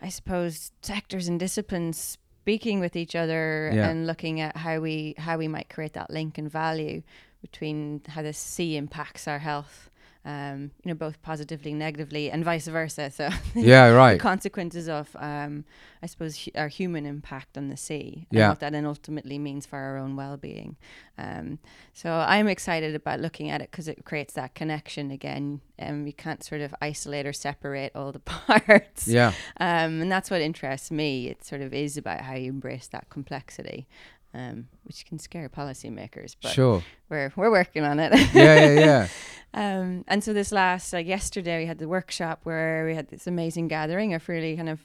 I 0.00 0.08
suppose, 0.08 0.72
sectors 0.82 1.28
and 1.28 1.38
disciplines 1.38 2.18
speaking 2.42 2.80
with 2.80 2.96
each 2.96 3.14
other 3.14 3.70
Yeah. 3.72 3.88
and 3.88 4.06
looking 4.06 4.40
at 4.40 4.56
how 4.56 4.80
we 4.80 5.14
how 5.16 5.38
we 5.38 5.48
might 5.48 5.68
create 5.68 5.92
that 5.94 6.10
link 6.10 6.38
and 6.38 6.50
value 6.50 7.02
between 7.40 8.02
how 8.08 8.22
the 8.22 8.32
sea 8.32 8.76
impacts 8.76 9.26
our 9.28 9.38
health 9.38 9.90
um, 10.24 10.70
you 10.84 10.90
know, 10.90 10.94
both 10.94 11.20
positively 11.22 11.70
and 11.72 11.78
negatively, 11.80 12.30
and 12.30 12.44
vice 12.44 12.66
versa. 12.68 13.10
So 13.10 13.28
Yeah, 13.54 13.90
the 13.90 13.96
right. 13.96 14.20
consequences 14.20 14.88
of, 14.88 15.14
um, 15.18 15.64
I 16.02 16.06
suppose, 16.06 16.44
hu- 16.44 16.52
our 16.54 16.68
human 16.68 17.06
impact 17.06 17.58
on 17.58 17.68
the 17.68 17.76
sea, 17.76 18.26
and 18.30 18.38
Yeah. 18.38 18.48
what 18.50 18.60
that 18.60 18.72
then 18.72 18.86
ultimately 18.86 19.38
means 19.38 19.66
for 19.66 19.78
our 19.78 19.96
own 19.98 20.14
well-being. 20.16 20.76
Um, 21.18 21.58
so 21.92 22.12
I'm 22.12 22.46
excited 22.48 22.94
about 22.94 23.20
looking 23.20 23.50
at 23.50 23.60
it 23.60 23.70
because 23.70 23.88
it 23.88 24.04
creates 24.04 24.34
that 24.34 24.54
connection 24.54 25.10
again, 25.10 25.60
and 25.78 26.04
we 26.04 26.12
can't 26.12 26.44
sort 26.44 26.60
of 26.60 26.72
isolate 26.80 27.26
or 27.26 27.32
separate 27.32 27.90
all 27.94 28.12
the 28.12 28.18
parts. 28.20 29.08
Yeah. 29.08 29.32
Um, 29.58 30.00
and 30.02 30.12
that's 30.12 30.30
what 30.30 30.40
interests 30.40 30.90
me. 30.90 31.28
It 31.28 31.44
sort 31.44 31.62
of 31.62 31.74
is 31.74 31.96
about 31.96 32.20
how 32.20 32.34
you 32.34 32.50
embrace 32.50 32.86
that 32.88 33.10
complexity. 33.10 33.86
Um, 34.34 34.68
which 34.84 35.04
can 35.04 35.18
scare 35.18 35.50
policymakers, 35.50 36.36
but 36.40 36.52
Sure. 36.52 36.82
we're 37.10 37.30
we're 37.36 37.50
working 37.50 37.84
on 37.84 38.00
it. 38.00 38.12
Yeah, 38.34 38.66
yeah, 38.66 38.80
yeah. 38.80 39.08
Um, 39.54 40.04
and 40.08 40.24
so 40.24 40.32
this 40.32 40.50
last, 40.50 40.94
like 40.94 41.06
yesterday, 41.06 41.58
we 41.58 41.66
had 41.66 41.76
the 41.76 41.86
workshop 41.86 42.40
where 42.44 42.86
we 42.86 42.94
had 42.94 43.08
this 43.08 43.26
amazing 43.26 43.68
gathering 43.68 44.14
of 44.14 44.26
really 44.26 44.56
kind 44.56 44.70
of, 44.70 44.80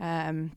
um, 0.00 0.52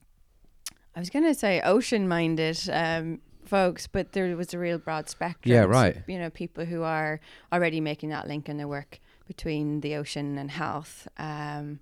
I 0.95 0.99
was 1.01 1.09
going 1.09 1.25
to 1.25 1.33
say 1.35 1.59
ocean-minded 1.59 2.57
um, 2.71 3.19
folks, 3.43 3.87
but 3.87 4.13
there 4.13 4.37
was 4.37 4.53
a 4.53 4.57
real 4.57 4.77
broad 4.77 5.09
spectrum. 5.09 5.53
Yeah, 5.53 5.63
So, 5.63 5.67
right. 5.67 5.97
you 6.07 6.17
know, 6.17 6.29
people 6.29 6.63
who 6.63 6.83
are 6.83 7.19
already 7.51 7.81
making 7.81 8.07
that 8.11 8.25
link 8.25 8.47
in 8.47 8.55
their 8.55 8.69
work 8.69 9.01
between 9.27 9.81
the 9.81 9.95
ocean 9.97 10.37
and 10.37 10.49
health. 10.51 11.09
Um, 11.17 11.81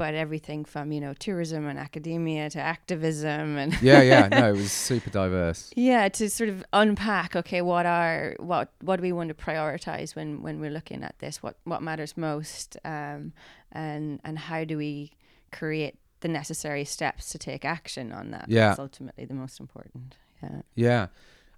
but 0.00 0.14
everything 0.14 0.64
from 0.64 0.92
you 0.92 1.00
know 1.04 1.12
tourism 1.26 1.62
and 1.70 1.78
academia 1.78 2.48
to 2.48 2.58
activism 2.58 3.58
and 3.58 3.70
Yeah, 3.82 4.00
yeah. 4.12 4.28
No, 4.40 4.48
it 4.54 4.56
was 4.56 4.72
super 4.72 5.10
diverse. 5.10 5.70
yeah 5.76 6.08
to 6.08 6.30
sort 6.30 6.48
of 6.54 6.64
unpack 6.72 7.36
okay 7.36 7.60
what 7.72 7.84
are 7.84 8.34
what 8.38 8.66
what 8.80 8.96
do 8.96 9.02
we 9.02 9.12
want 9.12 9.28
to 9.28 9.34
prioritize 9.34 10.16
when 10.16 10.40
when 10.44 10.58
we're 10.62 10.70
looking 10.78 11.02
at 11.04 11.14
this 11.18 11.42
what 11.44 11.54
what 11.64 11.82
matters 11.82 12.16
most 12.16 12.68
um 12.84 13.32
and 13.72 14.20
and 14.24 14.38
how 14.48 14.64
do 14.64 14.78
we 14.78 15.12
create 15.52 15.96
the 16.20 16.28
necessary 16.28 16.84
steps 16.96 17.22
to 17.32 17.38
take 17.38 17.62
action 17.66 18.06
on 18.12 18.30
that 18.30 18.46
Yeah. 18.48 18.68
that's 18.68 18.78
ultimately 18.78 19.26
the 19.26 19.34
most 19.42 19.60
important 19.60 20.16
yeah 20.42 20.62
Yeah, 20.74 21.06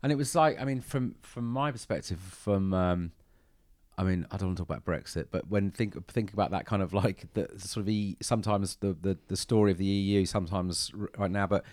and 0.03 0.11
it 0.11 0.17
was 0.17 0.35
like 0.35 0.61
I 0.61 0.65
mean, 0.65 0.81
from 0.81 1.15
from 1.23 1.45
my 1.47 1.71
perspective, 1.71 2.19
from 2.19 2.75
um, 2.75 3.13
I 4.03 4.05
mean, 4.05 4.27
I 4.33 4.37
don't 4.37 4.49
want 4.49 4.59
to 4.59 4.65
talk 4.65 4.71
about 4.71 4.85
Brexit, 4.85 5.27
but 5.31 5.49
when 5.49 5.71
think 5.71 6.09
think 6.09 6.33
about 6.33 6.51
that 6.51 6.67
kind 6.67 6.83
of 6.83 6.93
like 6.93 7.33
the 7.35 7.49
sort 7.57 7.83
of 7.85 7.89
e, 7.89 8.17
sometimes 8.21 8.75
the, 8.81 8.97
the 9.01 9.17
the 9.29 9.37
story 9.37 9.71
of 9.71 9.79
the 9.79 9.85
EU, 9.85 10.27
sometimes 10.27 10.91
right 11.17 11.31
now, 11.31 11.47
but 11.47 11.65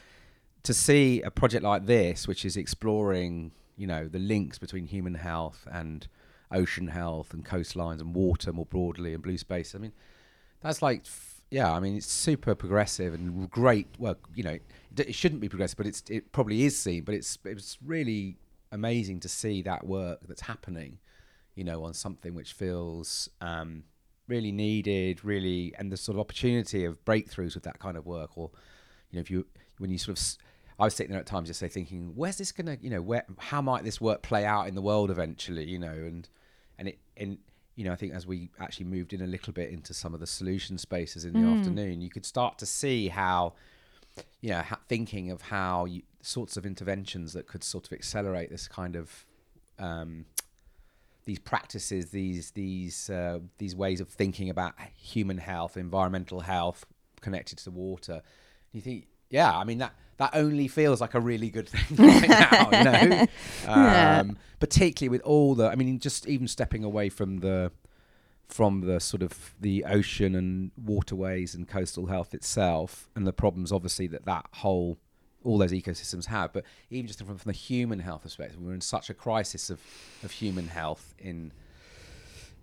to 0.61 0.71
see 0.71 1.23
a 1.23 1.31
project 1.31 1.63
like 1.63 1.87
this, 1.87 2.27
which 2.27 2.45
is 2.45 2.55
exploring, 2.55 3.51
you 3.77 3.87
know, 3.87 4.07
the 4.07 4.19
links 4.19 4.59
between 4.59 4.85
human 4.85 5.15
health 5.15 5.67
and 5.71 6.07
ocean 6.51 6.89
health 6.89 7.33
and 7.33 7.43
coastlines 7.43 7.99
and 7.99 8.13
water 8.13 8.53
more 8.53 8.65
broadly 8.67 9.15
and 9.15 9.23
blue 9.23 9.37
space. 9.39 9.73
I 9.73 9.79
mean, 9.79 9.93
that's 10.61 10.83
like, 10.83 11.05
yeah, 11.49 11.71
I 11.71 11.79
mean, 11.79 11.97
it's 11.97 12.11
super 12.11 12.53
progressive 12.53 13.15
and 13.15 13.49
great. 13.49 13.87
Well, 13.97 14.17
you 14.35 14.43
know, 14.43 14.59
it, 14.97 15.15
shouldn't 15.15 15.41
be 15.41 15.49
progressive, 15.49 15.77
but 15.77 15.87
it's 15.87 16.03
it 16.11 16.31
probably 16.31 16.63
is 16.65 16.79
seen. 16.79 17.05
But 17.05 17.15
it's 17.15 17.39
it's 17.43 17.79
really 17.83 18.37
amazing 18.71 19.19
to 19.21 19.29
see 19.29 19.63
that 19.63 19.87
work 19.87 20.19
that's 20.27 20.41
happening, 20.41 20.99
you 21.59 21.65
know, 21.65 21.83
on 21.83 21.93
something 21.93 22.33
which 22.33 22.53
feels 22.53 23.27
um, 23.41 23.83
really 24.29 24.53
needed, 24.53 25.25
really, 25.25 25.73
and 25.77 25.91
the 25.91 25.97
sort 25.97 26.15
of 26.15 26.21
opportunity 26.21 26.85
of 26.85 27.03
breakthroughs 27.03 27.53
with 27.53 27.63
that 27.63 27.79
kind 27.79 27.97
of 27.97 28.05
work, 28.05 28.37
or 28.37 28.49
you 29.11 29.17
know, 29.17 29.19
if 29.19 29.29
you 29.29 29.45
when 29.77 29.91
you 29.91 29.97
sort 29.97 30.17
of 30.17 30.25
I 30.79 30.85
was 30.85 30.95
sitting 30.95 31.11
there 31.11 31.19
at 31.19 31.25
times 31.25 31.49
just 31.49 31.59
say 31.59 31.67
thinking, 31.67 32.13
where's 32.15 32.37
this 32.37 32.53
gonna, 32.53 32.77
you 32.81 32.89
know, 32.89 33.01
where 33.01 33.25
how 33.37 33.61
might 33.61 33.83
this 33.83 33.99
work 33.99 34.21
play 34.21 34.45
out 34.45 34.69
in 34.69 34.75
the 34.75 34.81
world 34.81 35.11
eventually, 35.11 35.65
you 35.65 35.77
know, 35.77 35.91
and 35.91 36.29
and 36.77 36.87
it 36.87 36.99
and 37.17 37.39
you 37.75 37.83
know, 37.83 37.91
I 37.91 37.97
think 37.97 38.13
as 38.13 38.25
we 38.25 38.49
actually 38.57 38.85
moved 38.85 39.11
in 39.11 39.21
a 39.21 39.27
little 39.27 39.51
bit 39.51 39.69
into 39.69 39.93
some 39.93 40.13
of 40.13 40.21
the 40.21 40.27
solution 40.27 40.77
spaces 40.77 41.25
in 41.25 41.33
the 41.33 41.39
afternoon, 41.57 41.99
you 41.99 42.09
could 42.09 42.25
start 42.25 42.57
to 42.59 42.65
see 42.65 43.09
how, 43.09 43.53
you 44.39 44.49
know, 44.49 44.61
ha- 44.61 44.79
thinking 44.87 45.31
of 45.31 45.41
how 45.41 45.85
you, 45.85 46.03
sorts 46.21 46.55
of 46.55 46.65
interventions 46.65 47.33
that 47.33 47.47
could 47.47 47.63
sort 47.63 47.87
of 47.87 47.93
accelerate 47.93 48.49
this 48.49 48.67
kind 48.67 48.97
of 48.97 49.25
um, 49.77 50.25
these 51.29 51.37
practices, 51.37 52.09
these 52.09 52.49
these 52.51 53.07
uh, 53.07 53.37
these 53.59 53.75
ways 53.75 54.01
of 54.01 54.09
thinking 54.09 54.49
about 54.49 54.73
human 54.95 55.37
health, 55.37 55.77
environmental 55.77 56.39
health, 56.39 56.87
connected 57.21 57.59
to 57.59 57.69
water. 57.69 58.23
You 58.71 58.81
think, 58.81 59.05
yeah, 59.29 59.55
I 59.55 59.63
mean 59.63 59.77
that 59.77 59.93
that 60.17 60.31
only 60.33 60.67
feels 60.67 60.99
like 60.99 61.13
a 61.13 61.19
really 61.19 61.51
good 61.51 61.69
thing 61.97 62.07
right 62.07 62.29
now, 62.29 62.69
you 62.71 62.83
know. 62.83 63.27
Yeah. 63.63 64.19
Um, 64.21 64.37
particularly 64.59 65.09
with 65.09 65.21
all 65.21 65.53
the, 65.53 65.69
I 65.69 65.75
mean, 65.75 65.99
just 65.99 66.27
even 66.27 66.47
stepping 66.47 66.83
away 66.83 67.09
from 67.09 67.37
the 67.37 67.71
from 68.47 68.81
the 68.81 68.99
sort 68.99 69.21
of 69.21 69.53
the 69.61 69.85
ocean 69.85 70.33
and 70.33 70.71
waterways 70.75 71.53
and 71.53 71.67
coastal 71.67 72.07
health 72.07 72.33
itself 72.33 73.07
and 73.15 73.27
the 73.27 73.31
problems 73.31 73.71
obviously 73.71 74.07
that 74.07 74.25
that 74.25 74.47
whole 74.55 74.97
all 75.43 75.57
those 75.57 75.71
ecosystems 75.71 76.25
have 76.25 76.51
but 76.53 76.63
even 76.89 77.07
just 77.07 77.19
from, 77.19 77.37
from 77.37 77.51
the 77.51 77.57
human 77.57 77.99
health 77.99 78.23
perspective 78.23 78.59
we're 78.61 78.73
in 78.73 78.81
such 78.81 79.09
a 79.09 79.13
crisis 79.13 79.69
of, 79.69 79.79
of 80.23 80.31
human 80.31 80.67
health 80.67 81.13
in 81.19 81.51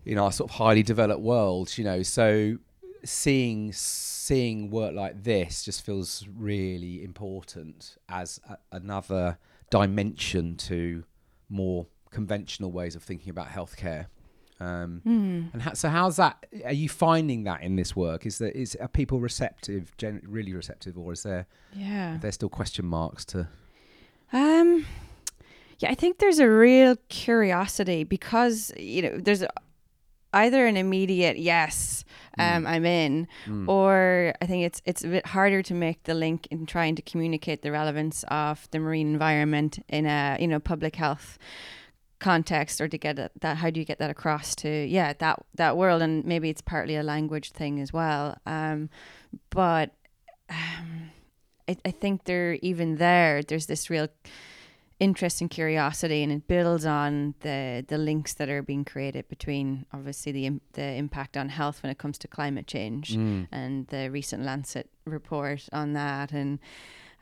in 0.04 0.18
our 0.18 0.30
sort 0.30 0.50
of 0.50 0.56
highly 0.56 0.82
developed 0.82 1.20
world 1.20 1.76
you 1.76 1.84
know? 1.84 2.02
So 2.02 2.58
seeing 3.04 3.72
seeing 3.72 4.70
work 4.70 4.94
like 4.94 5.22
this 5.22 5.64
just 5.64 5.84
feels 5.84 6.26
really 6.36 7.02
important 7.02 7.96
as 8.08 8.40
a, 8.48 8.58
another 8.72 9.38
dimension 9.70 10.56
to 10.56 11.04
more 11.48 11.86
conventional 12.10 12.72
ways 12.72 12.96
of 12.96 13.02
thinking 13.02 13.30
about 13.30 13.48
healthcare 13.48 14.06
um, 14.58 15.02
and 15.52 15.62
ha- 15.62 15.74
so 15.74 15.88
how's 15.88 16.16
that 16.16 16.46
are 16.64 16.72
you 16.72 16.88
finding 16.88 17.44
that 17.44 17.62
in 17.62 17.76
this 17.76 17.94
work? 17.94 18.24
Is 18.24 18.38
that 18.38 18.56
is 18.56 18.74
are 18.76 18.88
people 18.88 19.20
receptive 19.20 19.94
gen- 19.98 20.22
really 20.24 20.54
receptive 20.54 20.96
or 20.96 21.12
is 21.12 21.22
there 21.24 21.46
yeah. 21.74 22.14
are 22.14 22.18
there 22.18 22.32
still 22.32 22.48
question 22.48 22.86
marks 22.86 23.24
to 23.26 23.48
Um, 24.32 24.86
yeah, 25.78 25.90
I 25.90 25.94
think 25.94 26.18
there's 26.18 26.38
a 26.38 26.48
real 26.48 26.96
curiosity 27.08 28.04
because 28.04 28.72
you 28.78 29.02
know 29.02 29.18
there's 29.18 29.42
a, 29.42 29.50
either 30.32 30.66
an 30.66 30.76
immediate 30.76 31.38
yes, 31.38 32.04
um, 32.38 32.66
I'm 32.66 32.84
in, 32.84 33.28
or 33.66 34.34
I 34.40 34.46
think 34.46 34.64
it's 34.64 34.80
it's 34.84 35.04
a 35.04 35.08
bit 35.08 35.26
harder 35.26 35.62
to 35.62 35.74
make 35.74 36.02
the 36.04 36.14
link 36.14 36.48
in 36.50 36.66
trying 36.66 36.94
to 36.96 37.02
communicate 37.02 37.60
the 37.62 37.70
relevance 37.70 38.24
of 38.28 38.68
the 38.70 38.78
marine 38.78 39.12
environment 39.12 39.78
in 39.88 40.06
a 40.06 40.38
you 40.40 40.48
know 40.48 40.60
public 40.60 40.96
health 40.96 41.38
context 42.18 42.80
or 42.80 42.88
to 42.88 42.96
get 42.98 43.16
that 43.40 43.56
how 43.58 43.68
do 43.70 43.78
you 43.78 43.84
get 43.86 43.98
that 43.98 44.10
across 44.10 44.54
to 44.54 44.68
yeah 44.86 45.12
that 45.18 45.38
that 45.54 45.76
world 45.76 46.00
and 46.02 46.24
maybe 46.24 46.48
it's 46.48 46.62
partly 46.62 46.96
a 46.96 47.02
language 47.02 47.50
thing 47.50 47.78
as 47.80 47.92
well 47.92 48.36
um 48.46 48.88
but 49.50 49.90
um 50.50 51.10
I, 51.68 51.76
I 51.84 51.90
think 51.90 52.24
they're 52.24 52.54
even 52.62 52.94
there. 52.96 53.42
There's 53.42 53.66
this 53.66 53.90
real 53.90 54.06
interest 55.00 55.40
and 55.40 55.50
curiosity, 55.50 56.22
and 56.22 56.30
it 56.32 56.46
builds 56.46 56.86
on 56.86 57.34
the 57.40 57.84
the 57.88 57.98
links 57.98 58.34
that 58.34 58.48
are 58.48 58.62
being 58.62 58.84
created 58.84 59.28
between 59.28 59.84
obviously 59.92 60.30
the 60.30 60.60
the 60.74 60.84
impact 60.94 61.36
on 61.36 61.48
health 61.48 61.82
when 61.82 61.90
it 61.90 61.98
comes 61.98 62.18
to 62.18 62.28
climate 62.28 62.68
change 62.68 63.16
Mm. 63.16 63.48
and 63.50 63.88
the 63.88 64.10
recent 64.12 64.44
Lancet 64.44 64.88
report 65.04 65.68
on 65.72 65.92
that, 65.94 66.30
and 66.32 66.60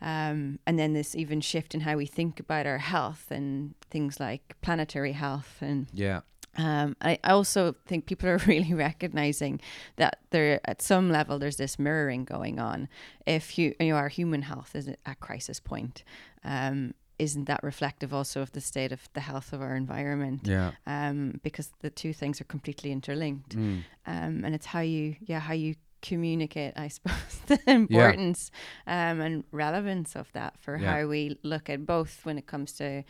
um, 0.05 0.59
and 0.67 0.79
then 0.79 0.93
this 0.93 1.15
even 1.17 1.41
shift 1.41 1.75
in 1.75 1.81
how 1.81 1.97
we 1.97 2.07
think 2.07 2.39
about 2.41 2.67
our 2.67 2.79
health 2.79 3.25
and 3.31 3.75
things 3.91 4.21
like 4.21 4.55
planetary 4.63 5.13
health 5.13 5.59
and 5.61 5.87
Yeah. 5.93 6.21
um, 6.57 6.95
I 7.01 7.19
I 7.25 7.31
also 7.33 7.75
think 7.87 8.07
people 8.07 8.29
are 8.29 8.39
really 8.53 8.75
recognizing 8.75 9.61
that 9.97 10.15
there, 10.31 10.61
at 10.65 10.83
some 10.83 11.07
level, 11.11 11.39
there's 11.39 11.57
this 11.57 11.79
mirroring 11.79 12.25
going 12.25 12.61
on. 12.61 12.89
If 13.27 13.59
you, 13.59 13.75
you 13.81 13.89
know, 13.89 13.97
our 13.97 14.09
human 14.11 14.43
health 14.43 14.77
is 14.77 14.89
at 14.89 15.21
crisis 15.21 15.59
point, 15.61 16.05
um, 16.45 16.93
isn't 17.19 17.45
that 17.47 17.63
reflective 17.63 18.13
also 18.13 18.41
of 18.43 18.51
the 18.53 18.61
state 18.61 18.93
of 18.93 19.09
the 19.15 19.21
health 19.21 19.53
of 19.53 19.61
our 19.63 19.77
environment? 19.77 20.41
Yeah. 20.45 20.73
Um, 20.87 21.41
because 21.43 21.71
the 21.81 21.91
two 21.91 22.13
things 22.13 22.41
are 22.41 22.45
completely 22.49 22.91
interlinked, 22.93 23.57
Mm. 23.57 23.83
um, 24.07 24.45
and 24.45 24.55
it's 24.55 24.67
how 24.67 24.81
you, 24.81 25.15
yeah, 25.31 25.41
how 25.41 25.55
you 25.55 25.75
communicate, 26.05 26.75
I 26.77 26.89
suppose, 26.89 27.15
the 27.47 27.59
importance 27.71 28.51
um, 28.87 29.21
and 29.21 29.45
relevance 29.51 30.15
of 30.15 30.31
that 30.33 30.55
for 30.61 30.77
Yeah. 30.77 30.93
how 31.01 31.07
we 31.09 31.39
look 31.43 31.69
at 31.71 31.87
both 31.87 32.21
when 32.25 32.39
it 32.39 32.47
comes 32.47 32.73
to. 32.75 33.03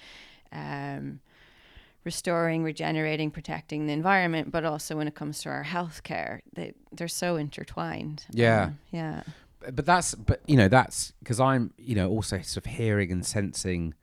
Um, 0.53 1.21
restoring, 2.05 2.63
regenerating, 2.63 3.31
protecting 3.31 3.87
the 3.87 3.93
environment, 3.95 4.51
but 4.53 4.63
also 4.65 4.95
when 4.97 5.09
it 5.09 5.15
comes 5.15 5.41
to 5.43 5.49
our 5.49 5.65
healthcare, 5.65 6.41
they 6.55 6.75
they're 6.93 7.09
so 7.09 7.37
intertwined. 7.37 8.25
Yeah. 8.31 8.65
Um, 8.65 8.79
yeah, 8.91 9.23
But- 9.61 9.77
but 9.77 9.87
that's 9.87 10.15
but 10.15 10.43
you 10.47 10.57
know 10.57 10.69
that's 10.69 11.13
because 11.21 11.41
I'm 11.41 11.73
you 11.79 11.95
know 11.95 12.11
also 12.11 12.41
sort 12.43 12.67
of 12.67 12.73
hearing 12.73 13.11
and 13.11 13.25
sensing 13.25 13.95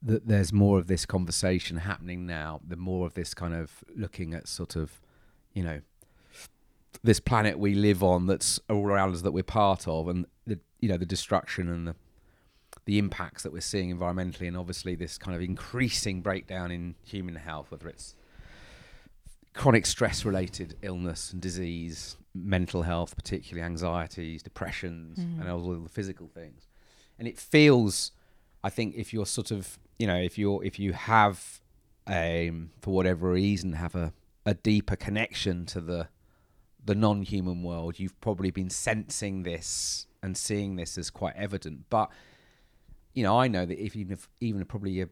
that 0.00 0.28
there's 0.28 0.52
more 0.52 0.78
of 0.78 0.86
this 0.86 1.04
conversation 1.04 1.78
happening 1.78 2.24
now. 2.24 2.60
The 2.66 2.76
more 2.76 3.04
of 3.04 3.14
this 3.14 3.34
kind 3.34 3.52
of 3.54 3.82
looking 3.96 4.32
at 4.32 4.46
sort 4.46 4.76
of 4.76 5.00
you 5.52 5.64
know 5.64 5.80
this 7.02 7.20
planet 7.20 7.58
we 7.58 7.74
live 7.74 8.02
on 8.02 8.26
that's 8.26 8.58
all 8.68 8.84
around 8.86 9.14
us 9.14 9.22
that 9.22 9.32
we're 9.32 9.42
part 9.42 9.86
of, 9.86 10.08
and 10.08 10.26
the 10.46 10.58
you 10.80 10.88
know 10.88 10.96
the 10.96 11.06
destruction 11.06 11.68
and 11.68 11.86
the 11.88 11.94
the 12.84 12.98
impacts 12.98 13.42
that 13.42 13.52
we're 13.52 13.60
seeing 13.60 13.94
environmentally, 13.96 14.48
and 14.48 14.56
obviously 14.56 14.94
this 14.94 15.18
kind 15.18 15.36
of 15.36 15.42
increasing 15.42 16.22
breakdown 16.22 16.70
in 16.70 16.94
human 17.04 17.34
health, 17.34 17.70
whether 17.70 17.88
it's 17.88 18.14
chronic 19.54 19.84
stress 19.86 20.24
related 20.24 20.76
illness 20.82 21.32
and 21.32 21.42
disease, 21.42 22.16
mental 22.34 22.82
health, 22.82 23.16
particularly 23.16 23.64
anxieties, 23.64 24.42
depressions, 24.42 25.18
Mhm. 25.18 25.40
and 25.40 25.48
all 25.50 25.72
the 25.80 25.88
physical 25.88 26.28
things. 26.28 26.66
And 27.18 27.26
it 27.26 27.36
feels, 27.38 28.12
I 28.62 28.70
think, 28.70 28.94
if 28.94 29.12
you're 29.12 29.26
sort 29.26 29.50
of, 29.50 29.78
you 29.98 30.06
know, 30.06 30.16
if 30.16 30.38
you're, 30.38 30.62
if 30.64 30.78
you 30.78 30.92
have, 30.92 31.60
um, 32.06 32.70
for 32.80 32.94
whatever 32.94 33.32
reason, 33.32 33.72
have 33.72 33.94
a, 33.96 34.12
a 34.46 34.54
deeper 34.54 34.94
connection 34.96 35.66
to 35.66 35.80
the, 35.80 36.08
the 36.88 36.94
non-human 36.94 37.62
world, 37.62 37.98
you've 37.98 38.18
probably 38.22 38.50
been 38.50 38.70
sensing 38.70 39.42
this 39.42 40.06
and 40.22 40.34
seeing 40.34 40.76
this 40.76 40.96
as 40.96 41.10
quite 41.10 41.36
evident. 41.36 41.84
But, 41.90 42.10
you 43.12 43.22
know, 43.22 43.38
I 43.38 43.46
know 43.46 43.66
that 43.66 43.78
if 43.78 43.94
even 43.94 44.14
if 44.14 44.26
even 44.40 44.64
probably 44.64 45.02
a 45.02 45.08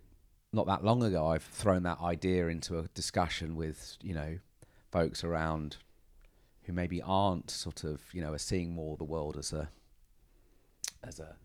not 0.55 0.67
that 0.69 0.83
long 0.83 1.03
ago, 1.03 1.29
I've 1.29 1.43
thrown 1.43 1.83
that 1.83 2.01
idea 2.01 2.49
into 2.49 2.79
a 2.79 2.85
discussion 2.95 3.57
with 3.57 3.99
you 4.03 4.15
know 4.15 4.39
folks 4.91 5.23
around 5.23 5.77
who 6.63 6.73
maybe 6.73 7.03
aren't 7.03 7.51
sort 7.51 7.85
of 7.85 8.01
you 8.15 8.23
know 8.23 8.33
are 8.33 8.39
seeing 8.39 8.75
more 8.75 8.97
the 8.97 9.05
world 9.05 9.37
as 9.37 9.53
a 9.53 9.69
as 11.05 11.21
a, 11.21 11.37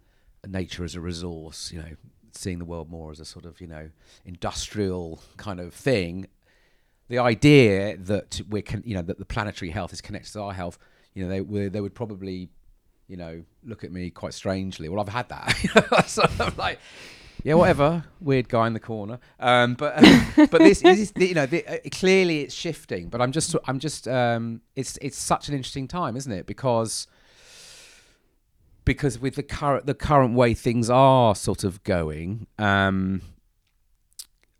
a 0.45 0.47
nature 0.47 0.85
as 0.85 0.95
a 0.95 1.01
resource, 1.01 1.73
you 1.73 1.79
know, 1.79 1.97
seeing 2.31 2.59
the 2.59 2.65
world 2.65 2.89
more 2.89 3.11
as 3.11 3.19
a 3.19 3.25
sort 3.25 3.43
of 3.43 3.59
you 3.59 3.67
know 3.67 3.89
industrial 4.23 5.21
kind 5.35 5.59
of 5.59 5.73
thing. 5.73 6.27
The 7.11 7.19
idea 7.19 7.97
that 7.97 8.41
we're 8.49 8.61
con- 8.61 8.83
you 8.85 8.95
know 8.95 9.01
that 9.01 9.19
the 9.19 9.25
planetary 9.25 9.71
health 9.71 9.93
is 9.93 10.01
connected 10.01 10.33
to 10.33 10.41
our 10.41 10.53
health, 10.53 10.77
you 11.13 11.23
know, 11.23 11.29
they 11.29 11.41
were 11.41 11.69
they 11.69 11.81
would 11.81 11.93
probably 11.93 12.49
you 13.07 13.17
know 13.17 13.43
look 13.63 13.83
at 13.83 13.91
me 13.91 14.09
quite 14.09 14.33
strangely. 14.33 14.89
Well, 14.89 15.01
I've 15.01 15.13
had 15.13 15.29
that, 15.29 16.05
so 16.07 16.23
I'm 16.39 16.53
like 16.57 16.79
yeah, 17.43 17.55
whatever. 17.55 18.03
Weird 18.19 18.49
guy 18.49 18.67
in 18.67 18.73
the 18.73 18.79
corner. 18.79 19.19
Um, 19.39 19.73
but 19.73 19.95
but 20.35 20.59
this 20.59 20.83
is 20.83 21.11
you 21.15 21.33
know 21.33 21.45
the, 21.45 21.65
uh, 21.65 21.77
clearly 21.91 22.41
it's 22.41 22.53
shifting. 22.53 23.09
But 23.09 23.21
I'm 23.21 23.31
just 23.31 23.55
I'm 23.65 23.79
just 23.79 24.07
um, 24.07 24.61
it's 24.75 24.97
it's 25.01 25.17
such 25.17 25.49
an 25.49 25.55
interesting 25.55 25.87
time, 25.87 26.15
isn't 26.15 26.31
it? 26.31 26.45
Because 26.45 27.07
because 28.85 29.19
with 29.19 29.35
the 29.35 29.43
current 29.43 29.85
the 29.85 29.93
current 29.93 30.35
way 30.35 30.53
things 30.53 30.89
are 30.89 31.35
sort 31.35 31.63
of 31.63 31.83
going. 31.83 32.47
Um, 32.59 33.21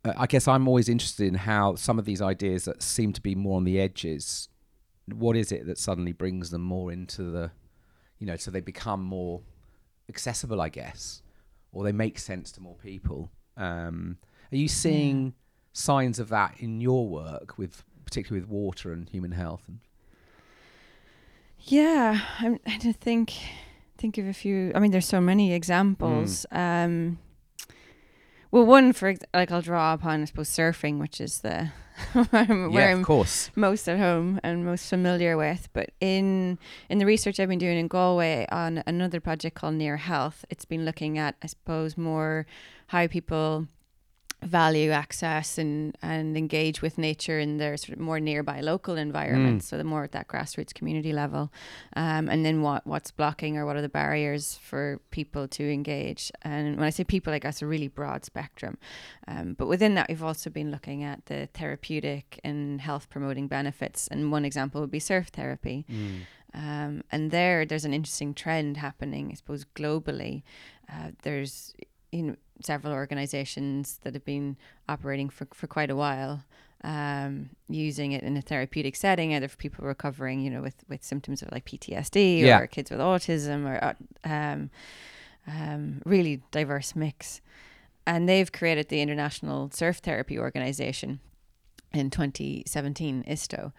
I 0.04 0.26
guess 0.26 0.48
I'm 0.48 0.68
always 0.68 0.90
interested 0.90 1.28
in 1.28 1.36
how 1.36 1.76
some 1.76 2.00
of 2.00 2.06
these 2.06 2.22
ideas 2.22 2.66
that 2.66 2.82
seem 2.82 3.14
to 3.14 3.22
be 3.22 3.36
more 3.36 3.58
on 3.58 3.66
the 3.66 3.80
edges. 3.80 4.50
What 5.14 5.36
is 5.36 5.52
it 5.52 5.68
that 5.68 5.78
suddenly 5.78 6.12
brings 6.12 6.50
them 6.50 6.62
more 6.62 6.92
into 6.92 7.24
the, 7.24 7.52
you 8.18 8.26
know, 8.26 8.36
so 8.36 8.50
they 8.50 8.62
become 8.62 9.04
more 9.04 9.42
accessible, 10.10 10.62
I 10.62 10.70
guess 10.70 11.22
or 11.72 11.84
they 11.84 11.92
make 11.92 12.20
sense 12.20 12.52
to 12.54 12.62
more 12.62 12.76
people. 12.76 13.32
Um, 13.58 14.18
are 14.52 14.58
you 14.58 14.68
seeing 14.68 15.34
signs 15.74 16.20
of 16.20 16.30
that 16.30 16.56
in 16.58 16.82
your 16.82 17.08
work 17.08 17.58
with, 17.58 17.84
particularly 18.06 18.42
with 18.42 18.50
water 18.50 18.92
and 18.92 19.08
human 19.08 19.32
health? 19.32 19.64
And 19.68 19.80
yeah. 21.60 22.22
I'm, 22.40 22.60
I 22.66 22.78
think 22.78 23.34
think 23.98 24.18
of 24.18 24.28
a 24.28 24.34
few. 24.34 24.72
I 24.76 24.80
mean, 24.80 24.92
there's 24.92 25.08
so 25.08 25.22
many 25.22 25.54
examples. 25.54 26.46
Um, 26.52 27.20
well, 28.52 28.66
one 28.66 28.94
for 28.94 29.16
like 29.34 29.52
I'll 29.52 29.62
draw 29.62 29.94
upon, 29.94 30.22
I 30.22 30.26
suppose, 30.26 30.50
surfing, 30.50 31.00
which 31.00 31.22
is 31.22 31.40
the 31.40 31.70
where 32.14 32.28
yeah, 32.34 32.92
I'm 32.92 33.00
of 33.00 33.06
course. 33.06 33.52
most 33.56 33.88
at 33.88 33.98
home 33.98 34.40
and 34.44 34.66
most 34.66 34.90
familiar 34.90 35.38
with. 35.38 35.70
But 35.74 35.92
in 36.00 36.60
in 36.90 36.98
the 36.98 37.06
research 37.06 37.40
I've 37.40 37.50
been 37.50 37.60
doing 37.60 37.78
in 37.78 37.88
Galway 37.88 38.48
on 38.52 38.84
another 38.86 39.20
project 39.20 39.56
called 39.56 39.76
Near 39.76 39.98
Health, 39.98 40.46
it's 40.50 40.66
been 40.66 40.86
looking 40.86 41.18
at, 41.18 41.36
I 41.42 41.48
suppose, 41.48 41.98
more 41.98 42.46
how 42.88 43.08
people 43.08 43.68
value 44.44 44.90
access 44.90 45.60
and 45.60 45.96
and 46.02 46.36
engage 46.36 46.82
with 46.82 46.98
nature 46.98 47.38
in 47.38 47.58
their 47.58 47.78
sort 47.78 47.96
of 47.96 48.00
more 48.00 48.20
nearby 48.20 48.60
local 48.60 48.98
environments 48.98 49.68
so 49.68 49.78
the 49.78 49.84
more 49.84 50.04
at 50.04 50.14
that 50.14 50.28
grassroots 50.28 50.74
community 50.74 51.14
level. 51.14 51.52
Um, 51.96 52.28
and 52.28 52.44
then 52.44 52.62
what 52.64 52.86
what's 52.88 53.12
blocking 53.12 53.58
or 53.58 53.66
what 53.66 53.76
are 53.76 53.82
the 53.82 53.90
barriers 53.90 54.58
for 54.62 55.00
people 55.12 55.48
to 55.50 55.72
engage? 55.72 56.32
And 56.42 56.78
when 56.78 56.88
I 56.88 56.90
say 56.90 57.04
people 57.04 57.32
I 57.34 57.40
guess 57.40 57.62
a 57.62 57.68
really 57.68 57.88
broad 57.88 58.26
spectrum. 58.26 58.78
Um, 59.28 59.54
but 59.54 59.68
within 59.68 59.94
that 59.96 60.08
we've 60.10 60.24
also 60.24 60.50
been 60.50 60.72
looking 60.72 61.04
at 61.04 61.28
the 61.28 61.48
therapeutic 61.54 62.40
and 62.44 62.82
health 62.82 63.10
promoting 63.10 63.48
benefits. 63.48 64.08
And 64.08 64.32
one 64.32 64.46
example 64.46 64.82
would 64.82 64.92
be 64.92 65.00
surf 65.00 65.28
therapy. 65.28 65.86
Um, 66.54 67.04
and 67.12 67.32
there, 67.32 67.66
there's 67.66 67.86
an 67.86 67.94
interesting 67.94 68.34
trend 68.34 68.76
happening, 68.78 69.30
I 69.32 69.36
suppose, 69.36 69.66
globally. 69.74 70.44
Uh, 70.92 71.12
there's 71.24 71.74
you 72.12 72.24
know, 72.24 72.36
several 72.66 72.94
organizations 72.94 74.00
that 74.04 74.14
have 74.14 74.26
been 74.26 74.58
operating 74.90 75.30
for, 75.30 75.48
for 75.54 75.68
quite 75.68 75.90
a 75.90 75.96
while, 75.96 76.44
um, 76.84 77.50
using 77.70 78.12
it 78.12 78.24
in 78.24 78.36
a 78.38 78.42
therapeutic 78.42 78.96
setting, 78.96 79.34
either 79.34 79.48
for 79.48 79.58
people 79.58 79.86
recovering, 79.86 80.42
you 80.42 80.50
know, 80.50 80.62
with, 80.62 80.84
with 80.90 81.04
symptoms 81.04 81.42
of 81.42 81.52
like 81.52 81.66
PTSD 81.66 82.40
Yeah. 82.40 82.60
or 82.60 82.68
kids 82.68 82.90
with 82.92 83.00
autism 83.00 83.66
or 83.68 83.84
uh, 83.84 83.94
um, 84.24 84.70
um, 85.48 86.02
really 86.06 86.42
diverse 86.52 86.96
mix. 86.96 87.42
And 88.08 88.28
they've 88.28 88.52
created 88.52 88.90
the 88.90 89.02
International 89.02 89.70
Surf 89.72 89.98
Therapy 89.98 90.40
Organization 90.40 91.20
in 91.94 92.10
2017, 92.10 93.24
ISTO. 93.28 93.74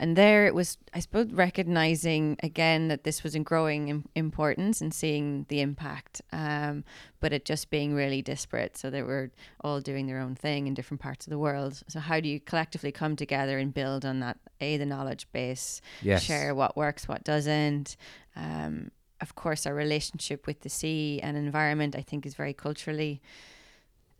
And 0.00 0.14
there 0.16 0.46
it 0.46 0.54
was, 0.54 0.78
I 0.94 1.00
suppose, 1.00 1.32
recognizing 1.32 2.36
again 2.42 2.86
that 2.88 3.02
this 3.04 3.22
was 3.24 3.34
in 3.34 3.42
growing 3.42 3.88
in 3.88 4.04
importance 4.14 4.80
and 4.80 4.94
seeing 4.94 5.44
the 5.48 5.60
impact, 5.60 6.22
um, 6.32 6.84
but 7.20 7.32
it 7.32 7.44
just 7.44 7.68
being 7.68 7.94
really 7.94 8.22
disparate. 8.22 8.76
So 8.76 8.90
they 8.90 9.02
were 9.02 9.30
all 9.60 9.80
doing 9.80 10.06
their 10.06 10.20
own 10.20 10.36
thing 10.36 10.66
in 10.68 10.74
different 10.74 11.00
parts 11.00 11.26
of 11.26 11.30
the 11.30 11.38
world. 11.38 11.82
So, 11.88 11.98
how 12.00 12.20
do 12.20 12.28
you 12.28 12.38
collectively 12.38 12.92
come 12.92 13.16
together 13.16 13.58
and 13.58 13.74
build 13.74 14.04
on 14.04 14.20
that? 14.20 14.38
A, 14.60 14.76
the 14.76 14.86
knowledge 14.86 15.26
base, 15.32 15.80
Yes. 16.02 16.22
share 16.22 16.54
what 16.54 16.76
works, 16.76 17.06
what 17.06 17.22
doesn't. 17.24 17.96
Um, 18.36 18.90
of 19.20 19.34
course, 19.34 19.66
our 19.66 19.74
relationship 19.74 20.46
with 20.46 20.60
the 20.60 20.68
sea 20.68 21.18
and 21.22 21.36
environment, 21.36 21.96
I 21.96 22.02
think, 22.02 22.24
is 22.26 22.34
very 22.34 22.54
culturally 22.54 23.20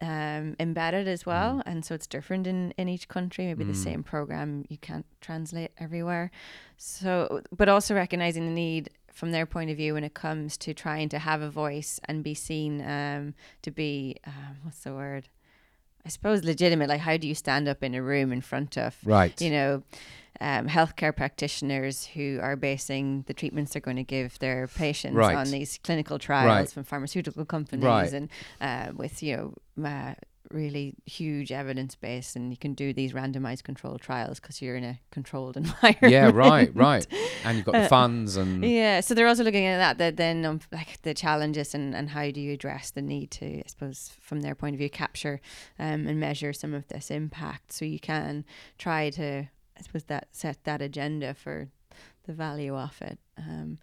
um, 0.01 0.55
embedded 0.61 1.09
as 1.09 1.27
well. 1.27 1.63
And 1.67 1.85
so 1.85 1.95
it's 1.95 2.07
different 2.07 2.47
in, 2.47 2.73
in 2.79 2.89
each 2.89 3.09
country. 3.09 3.47
Maybe 3.47 3.65
the 3.65 3.75
same 3.75 4.03
program 4.03 4.65
you 4.69 4.79
can't 4.79 5.07
translate 5.21 5.73
everywhere. 5.79 6.31
So, 6.77 7.43
but 7.57 7.69
also 7.69 7.95
recognizing 7.95 8.47
the 8.47 8.53
need 8.53 8.91
from 9.13 9.33
their 9.33 9.47
point 9.47 9.71
of 9.71 9.77
view 9.77 9.95
when 9.95 10.05
it 10.05 10.15
comes 10.15 10.57
to 10.59 10.73
trying 10.73 11.09
to 11.09 11.19
have 11.19 11.43
a 11.43 11.51
voice 11.51 11.99
and 12.05 12.23
be 12.23 12.35
seen 12.35 12.81
um, 12.89 13.35
to 13.63 13.71
be, 13.73 14.17
um, 14.27 14.59
what's 14.63 14.81
the 14.85 14.93
word? 14.95 15.29
I 16.07 16.09
suppose 16.09 16.45
legitimate. 16.45 16.89
Like, 16.89 17.01
how 17.01 17.17
do 17.17 17.27
you 17.27 17.35
stand 17.35 17.69
up 17.69 17.83
in 17.83 17.95
a 17.95 18.03
room 18.03 18.33
in 18.33 18.41
front 18.41 18.79
of 18.79 18.97
Right. 19.05 19.39
you 19.41 19.51
know, 19.51 19.83
um, 20.41 20.69
healthcare 20.69 21.15
practitioners 21.15 22.07
who 22.07 22.39
are 22.43 22.57
basing 22.57 23.25
the 23.27 23.35
treatments 23.35 23.73
they're 23.73 23.81
going 23.81 23.97
to 23.97 24.05
give 24.05 24.39
their 24.39 24.67
patients 24.69 25.15
Right. 25.15 25.37
on 25.37 25.51
these 25.51 25.79
clinical 25.83 26.19
trials 26.19 26.47
Right. 26.47 26.71
from 26.71 26.85
pharmaceutical 26.85 27.45
companies 27.45 27.85
Right. 27.85 28.13
and 28.13 28.29
uh, 28.61 28.93
with 28.95 29.23
you 29.23 29.37
know 29.77 29.85
uh, 29.85 30.15
really 30.51 30.95
huge 31.05 31.53
evidence 31.53 31.95
base, 31.95 32.35
and 32.35 32.51
you 32.51 32.57
can 32.57 32.73
do 32.73 32.95
these 32.95 33.13
randomized 33.13 33.65
controlled 33.65 34.01
trials 34.01 34.41
because 34.41 34.63
you're 34.63 34.77
in 34.77 34.85
a 34.85 34.99
controlled 35.11 35.57
environment. 35.63 36.11
yeah, 36.11 36.31
right, 36.33 36.75
right. 36.75 37.07
And 37.45 37.59
you've 37.59 37.67
got 37.67 37.73
the 37.73 37.79
Uh, 37.85 37.89
funds 37.89 38.37
and 38.39 38.65
Yeah, 38.65 39.01
so 39.01 39.13
they're 39.13 39.27
also 39.27 39.45
looking 39.45 39.67
at 39.67 39.77
that. 39.77 39.99
That 39.99 40.17
then, 40.17 40.47
um, 40.47 40.61
like 40.73 41.03
the 41.03 41.13
challenges 41.13 41.75
and, 41.75 41.95
and 41.95 42.09
how 42.11 42.31
do 42.31 42.41
you 42.41 42.55
address 42.55 42.91
the 42.91 43.03
need 43.03 43.31
to, 43.33 43.59
I 43.59 43.65
suppose, 43.67 44.13
from 44.23 44.41
their 44.41 44.55
point 44.55 44.75
of 44.75 44.79
view, 44.79 44.89
capture 44.89 45.39
um, 45.79 46.07
and 46.07 46.19
measure 46.19 46.55
some 46.55 46.73
of 46.73 46.89
this 46.89 47.11
impact, 47.11 47.73
so 47.73 47.85
you 47.85 48.01
can 48.01 48.47
try 48.79 49.11
to, 49.11 49.49
I 49.79 49.83
suppose, 49.83 50.05
that 50.05 50.29
set 50.33 50.65
that 50.65 50.83
agenda 50.83 51.35
for 51.35 51.69
the 52.27 52.33
value 52.33 52.77
of 52.77 53.01
it. 53.01 53.19
Um, 53.37 53.79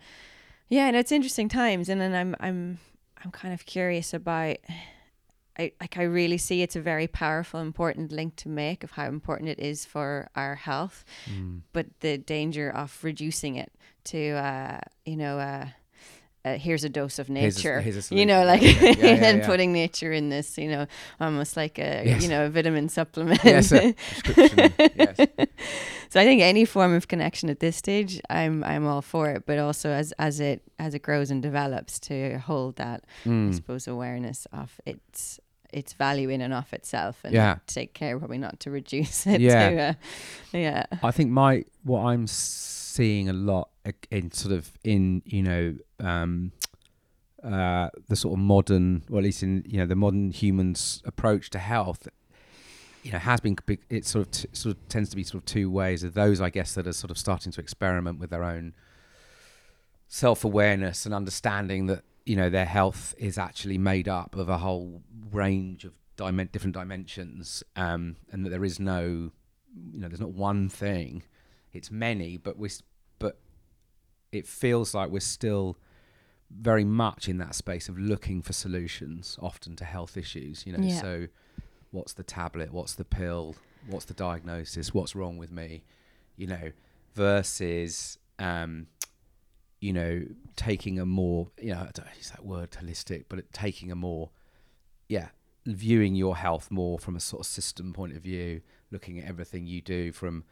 yeah, 0.70 0.88
and 0.88 0.96
it's 0.96 1.12
interesting 1.12 1.48
times, 1.50 1.90
and 1.90 2.00
then 2.02 2.14
I'm 2.14 2.36
I'm 2.40 2.80
I'm 3.24 3.32
kind 3.32 3.54
of 3.54 3.66
curious 3.66 4.14
about. 4.14 4.58
I, 5.58 5.72
like 5.80 5.96
I 5.98 6.04
really 6.04 6.38
see 6.38 6.62
it's 6.64 6.76
a 6.76 6.82
very 6.82 7.08
powerful, 7.08 7.62
important 7.62 8.12
link 8.12 8.36
to 8.38 8.50
make 8.50 8.84
of 8.84 8.92
how 8.92 9.06
important 9.08 9.48
it 9.50 9.58
is 9.58 9.86
for 9.86 10.30
our 10.36 10.56
health, 10.56 11.06
Mm. 11.32 11.62
but 11.72 11.86
the 12.02 12.18
danger 12.18 12.70
of 12.70 13.00
reducing 13.04 13.56
it 13.56 13.72
to 14.06 14.32
uh, 14.32 14.80
you 15.06 15.16
know 15.16 15.40
uh, 15.40 15.68
uh, 16.46 16.58
here's 16.60 16.84
a 16.84 16.90
dose 16.90 17.18
of 17.20 17.28
Here's 17.28 17.56
a- 17.56 17.60
nature 17.60 17.82
here's 17.82 18.12
a 18.12 18.16
you 18.16 18.26
know 18.26 18.46
like. 18.46 18.62
Yeah, 18.62 18.72
yeah, 18.82 18.92
yeah, 19.00 19.26
and 19.30 19.44
putting 19.44 19.74
nature 19.74 20.12
in 20.14 20.30
this 20.30 20.58
you 20.58 20.70
know 20.70 20.86
almost 21.20 21.58
like 21.58 21.80
a 21.80 22.04
Yes. 22.06 22.24
you 22.24 22.30
know 22.30 22.46
a 22.46 22.50
vitamin 22.50 22.88
supplement 22.90 23.44
Yes, 23.44 23.72
yes. 24.38 25.18
so 26.10 26.20
I 26.22 26.24
think 26.26 26.42
any 26.42 26.66
form 26.66 26.94
of 26.94 27.08
connection 27.08 27.50
at 27.50 27.60
this 27.60 27.76
stage 27.76 28.22
I'm 28.30 28.64
I'm 28.64 28.86
all 28.86 29.02
for 29.02 29.30
it 29.32 29.46
but 29.46 29.58
also 29.60 29.90
as 29.90 30.12
as 30.20 30.40
it 30.40 30.62
as 30.80 30.94
it 30.94 31.02
grows 31.02 31.32
and 31.32 31.42
develops 31.42 32.00
to 32.02 32.38
hold 32.40 32.76
that 32.78 33.04
I 33.26 33.30
Mm. 33.30 33.54
suppose 33.56 33.88
awareness 33.88 34.48
of 34.54 34.80
its 34.86 35.40
its 35.74 35.94
value 35.94 36.30
in 36.30 36.42
and 36.42 36.54
of 36.54 36.72
itself 36.74 37.18
and 37.24 37.34
Yeah. 37.34 37.58
take 37.68 37.94
care 37.94 38.18
probably 38.20 38.38
not 38.38 38.60
to 38.62 38.72
reduce 38.72 39.26
it 39.28 39.42
Yeah. 39.42 39.70
to 39.70 39.78
uh, 39.78 39.94
yeah 40.54 40.86
I 41.04 41.12
think 41.12 41.32
my 41.32 41.64
what 41.84 42.02
I'm 42.06 42.28
seeing 42.28 43.30
a 43.30 43.34
lot 43.34 43.70
in 44.12 44.32
sort 44.32 44.54
of 44.54 44.72
in 44.84 45.22
you 45.26 45.44
know 45.44 45.76
um, 46.00 46.52
uh, 47.44 47.90
the 48.08 48.16
sort 48.16 48.34
of 48.34 48.40
modern, 48.40 49.04
or 49.10 49.20
at 49.20 49.24
least 49.24 49.44
in 49.44 49.64
you 49.68 49.78
know 49.78 49.86
the 49.86 49.96
modern 49.96 50.32
humans' 50.32 51.02
approach 51.06 51.50
to 51.52 51.60
health, 51.60 52.08
you 53.04 53.12
know, 53.12 53.20
has 53.20 53.40
been 53.40 53.58
it 53.90 54.06
sort 54.06 54.26
of 54.26 54.32
t- 54.32 54.50
sort 54.54 54.76
of 54.76 54.88
tends 54.90 55.10
to 55.10 55.16
be 55.16 55.24
sort 55.24 55.44
of 55.44 55.46
two 55.46 55.70
ways. 55.70 56.04
Of 56.04 56.14
those, 56.14 56.42
I 56.42 56.50
guess, 56.50 56.74
that 56.74 56.88
are 56.88 56.94
sort 56.94 57.12
of 57.12 57.18
starting 57.18 57.52
to 57.52 57.62
experiment 57.62 58.20
with 58.20 58.30
their 58.30 58.44
own 58.44 58.74
self 60.08 60.44
awareness 60.44 61.06
and 61.06 61.14
understanding 61.14 61.88
that 61.88 62.04
you 62.26 62.36
know 62.36 62.50
their 62.50 62.66
health 62.66 63.14
is 63.18 63.38
actually 63.38 63.78
made 63.78 64.08
up 64.08 64.36
of 64.36 64.50
a 64.50 64.58
whole 64.58 65.04
range 65.32 65.86
of 65.86 65.94
different 66.16 66.74
dimensions, 66.74 67.64
um, 67.76 68.16
and 68.32 68.46
that 68.46 68.50
there 68.50 68.64
is 68.64 68.80
no, 68.80 69.32
you 69.92 70.00
know, 70.00 70.08
there's 70.08 70.22
not 70.22 70.34
one 70.34 70.70
thing. 70.70 71.24
It's 71.74 71.92
many, 71.92 72.38
but 72.38 72.58
we, 72.58 72.70
but 72.70 72.82
it 74.32 74.48
feels 74.48 74.94
like 74.94 75.10
we're 75.10 75.20
still 75.20 75.78
very 76.52 76.84
much 76.86 77.28
in 77.28 77.38
that 77.40 77.56
space 77.56 77.90
of 77.90 77.98
looking 77.98 78.42
for 78.42 78.54
solutions, 78.54 79.38
often 79.42 79.76
to 79.78 79.86
health 79.86 80.16
issues. 80.18 80.66
You 80.66 80.74
know, 80.74 80.84
Yeah. 80.84 81.02
so 81.02 81.28
what's 81.92 82.14
the 82.14 82.24
tablet? 82.24 82.72
What's 82.72 82.96
the 82.96 83.06
pill? 83.06 83.56
What's 83.88 84.06
the 84.06 84.14
diagnosis? 84.14 84.94
What's 84.94 85.16
wrong 85.16 85.38
with 85.38 85.52
me? 85.52 85.84
You 86.38 86.48
know, 86.48 86.72
versus 87.14 88.18
um, 88.38 88.88
you 89.80 89.94
know, 89.94 90.24
taking 90.56 91.00
a 91.00 91.06
more, 91.06 91.50
you 91.62 91.72
know, 91.72 91.80
I 91.82 91.90
don't 91.94 92.08
use 92.18 92.32
that 92.32 92.46
word 92.46 92.72
holistic, 92.72 93.26
but 93.30 93.40
it, 93.40 93.54
taking 93.54 93.92
a 93.92 93.96
more, 93.96 94.30
yeah, 95.08 95.30
viewing 95.66 96.16
your 96.16 96.36
health 96.38 96.70
more 96.72 96.98
from 97.00 97.16
a 97.16 97.20
sort 97.20 97.42
of 97.42 97.46
system 97.46 97.94
point 97.94 98.16
of 98.16 98.22
view, 98.22 98.62
looking 98.92 99.20
at 99.20 99.26
everything 99.30 99.68
you 99.68 99.82
do 99.82 100.12
from, 100.12 100.44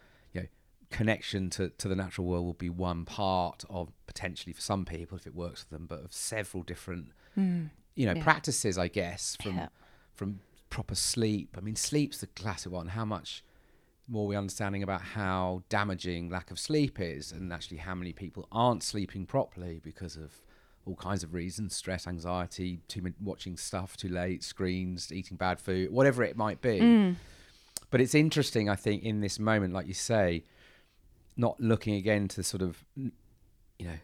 connection 0.97 1.49
to, 1.51 1.69
to 1.69 1.87
the 1.87 1.95
natural 1.95 2.27
world 2.27 2.45
will 2.45 2.53
be 2.53 2.69
one 2.69 3.03
part 3.05 3.63
of 3.69 3.91
potentially 4.07 4.53
for 4.53 4.61
some 4.61 4.85
people 4.85 5.17
if 5.17 5.25
it 5.27 5.35
works 5.35 5.63
for 5.63 5.69
them, 5.75 5.85
but 5.87 6.03
of 6.03 6.13
several 6.13 6.63
different, 6.63 7.11
you 7.35 8.05
know, 8.05 8.13
Yeah. 8.15 8.23
practices, 8.23 8.77
I 8.77 8.87
guess, 8.87 9.35
from 9.41 9.55
Yeah. 9.57 9.69
from 10.13 10.39
proper 10.69 10.95
sleep. 10.95 11.55
I 11.57 11.61
mean, 11.61 11.75
sleep's 11.75 12.19
the 12.19 12.27
classic 12.27 12.71
one. 12.71 12.87
How 12.89 13.05
much 13.05 13.43
more 14.07 14.27
we're 14.27 14.37
understanding 14.39 14.83
about 14.83 15.01
how 15.01 15.63
damaging 15.69 16.29
lack 16.29 16.51
of 16.51 16.59
sleep 16.59 16.99
is, 16.99 17.31
and 17.31 17.51
actually 17.53 17.77
how 17.77 17.95
many 17.95 18.11
people 18.13 18.47
aren't 18.51 18.83
sleeping 18.83 19.25
properly 19.25 19.79
because 19.83 20.15
of 20.17 20.31
all 20.85 20.95
kinds 20.95 21.23
of 21.23 21.33
reasons: 21.33 21.75
stress, 21.75 22.05
anxiety, 22.07 22.81
too 22.87 23.01
many, 23.01 23.15
watching 23.21 23.55
stuff 23.57 23.95
too 23.95 24.09
late, 24.09 24.43
screens, 24.43 25.11
eating 25.11 25.37
bad 25.37 25.59
food, 25.59 25.89
whatever 25.91 26.23
it 26.23 26.35
might 26.35 26.59
be. 26.61 26.79
Mm. 26.79 27.15
But 27.89 28.01
it's 28.01 28.15
interesting, 28.15 28.69
I 28.69 28.75
think, 28.75 29.03
in 29.03 29.21
this 29.21 29.37
moment, 29.39 29.73
like 29.73 29.87
you 29.87 29.93
say, 29.93 30.43
not 31.35 31.59
looking 31.59 31.95
again 31.95 32.27
to 32.29 32.43
sort 32.43 32.61
of, 32.61 32.83
you 32.95 33.11
know, 33.79 33.97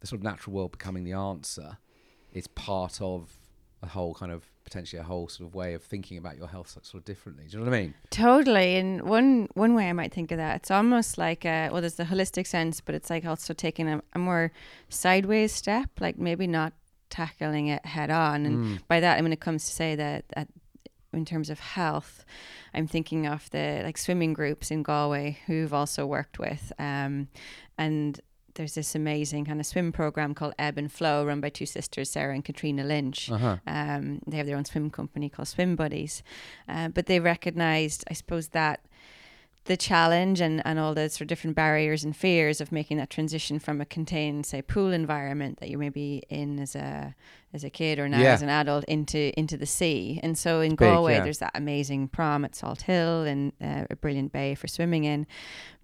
the 0.00 0.06
sort 0.06 0.18
of 0.20 0.24
natural 0.24 0.54
world 0.54 0.72
becoming 0.72 1.04
the 1.04 1.12
answer. 1.12 1.78
It's 2.32 2.46
part 2.46 3.00
of 3.00 3.30
a 3.82 3.86
whole 3.88 4.14
kind 4.14 4.30
of 4.32 4.44
potentially 4.64 5.00
a 5.00 5.02
whole 5.02 5.26
sort 5.28 5.48
of 5.48 5.54
way 5.54 5.74
of 5.74 5.82
thinking 5.82 6.16
about 6.18 6.36
your 6.36 6.46
health 6.46 6.70
sort 6.70 6.94
of 6.94 7.04
differently. 7.04 7.44
Do 7.48 7.56
you 7.58 7.64
know 7.64 7.70
what 7.70 7.76
I 7.76 7.80
mean? 7.82 7.94
Totally. 8.10 8.76
And 8.76 9.02
one 9.02 9.48
one 9.54 9.74
way 9.74 9.88
I 9.88 9.92
might 9.92 10.12
think 10.12 10.30
of 10.32 10.38
that, 10.38 10.56
it's 10.56 10.70
almost 10.70 11.18
like 11.18 11.44
a, 11.44 11.68
well, 11.72 11.80
there's 11.80 11.94
the 11.94 12.04
holistic 12.04 12.46
sense, 12.46 12.80
but 12.80 12.94
it's 12.94 13.10
like 13.10 13.24
also 13.24 13.52
taking 13.52 13.88
a, 13.88 14.02
a 14.14 14.18
more 14.18 14.52
sideways 14.88 15.52
step, 15.52 15.90
like 15.98 16.18
maybe 16.18 16.46
not 16.46 16.72
tackling 17.08 17.66
it 17.68 17.84
head 17.84 18.10
on. 18.10 18.46
And 18.46 18.58
Mm. 18.58 18.80
by 18.86 19.00
that, 19.00 19.18
I 19.18 19.22
mean, 19.22 19.32
it 19.32 19.40
comes 19.40 19.64
to 19.66 19.72
say 19.74 19.96
that, 19.96 20.24
that 20.36 20.48
in 21.12 21.24
terms 21.24 21.50
of 21.50 21.60
health, 21.60 22.24
I'm 22.74 22.86
thinking 22.86 23.26
of 23.26 23.50
the 23.50 23.82
like 23.84 23.98
swimming 23.98 24.32
groups 24.32 24.70
in 24.70 24.82
Galway 24.82 25.38
who've 25.46 25.72
also 25.72 26.06
worked 26.06 26.38
with, 26.38 26.72
um, 26.78 27.28
and 27.76 28.20
there's 28.54 28.74
this 28.74 28.94
amazing 28.94 29.44
kind 29.44 29.60
of 29.60 29.66
swim 29.66 29.92
program 29.92 30.34
called 30.34 30.54
Ebb 30.58 30.76
and 30.76 30.92
Flow, 30.92 31.24
run 31.24 31.40
by 31.40 31.48
two 31.48 31.66
sisters, 31.66 32.10
Sarah 32.10 32.34
and 32.34 32.44
Katrina 32.44 32.84
Lynch. 32.84 33.30
Uh-huh. 33.30 33.56
Um, 33.66 34.20
they 34.26 34.36
have 34.36 34.46
their 34.46 34.56
own 34.56 34.64
swim 34.64 34.90
company 34.90 35.28
called 35.28 35.48
Swim 35.48 35.76
Buddies, 35.76 36.22
uh, 36.68 36.88
but 36.88 37.06
they 37.06 37.20
recognised, 37.20 38.04
I 38.10 38.14
suppose, 38.14 38.48
that 38.48 38.84
the 39.64 39.76
challenge 39.76 40.40
and, 40.40 40.62
and 40.66 40.78
all 40.78 40.94
the 40.94 41.08
sort 41.10 41.22
of 41.22 41.26
different 41.28 41.54
barriers 41.54 42.02
and 42.02 42.16
fears 42.16 42.60
of 42.60 42.72
making 42.72 42.96
that 42.96 43.10
transition 43.10 43.58
from 43.58 43.80
a 43.80 43.84
contained, 43.84 44.46
say, 44.46 44.62
pool 44.62 44.90
environment 44.90 45.60
that 45.60 45.68
you 45.68 45.76
may 45.78 45.90
be 45.90 46.22
in 46.28 46.58
as 46.58 46.74
a 46.74 47.14
as 47.52 47.64
a 47.64 47.70
kid 47.70 47.98
or 47.98 48.08
now 48.08 48.20
Yeah. 48.20 48.32
as 48.32 48.42
an 48.42 48.48
adult 48.48 48.84
into 48.84 49.38
into 49.38 49.56
the 49.56 49.66
sea. 49.66 50.18
And 50.22 50.38
so 50.38 50.60
in 50.60 50.70
big, 50.70 50.78
Galway, 50.78 51.14
yeah. 51.14 51.22
there's 51.24 51.38
that 51.38 51.52
amazing 51.54 52.08
prom 52.08 52.44
at 52.44 52.52
Salthill 52.52 53.26
and 53.26 53.52
uh, 53.60 53.86
a 53.90 53.96
brilliant 53.96 54.32
bay 54.32 54.54
for 54.54 54.66
swimming 54.68 55.04
in. 55.04 55.26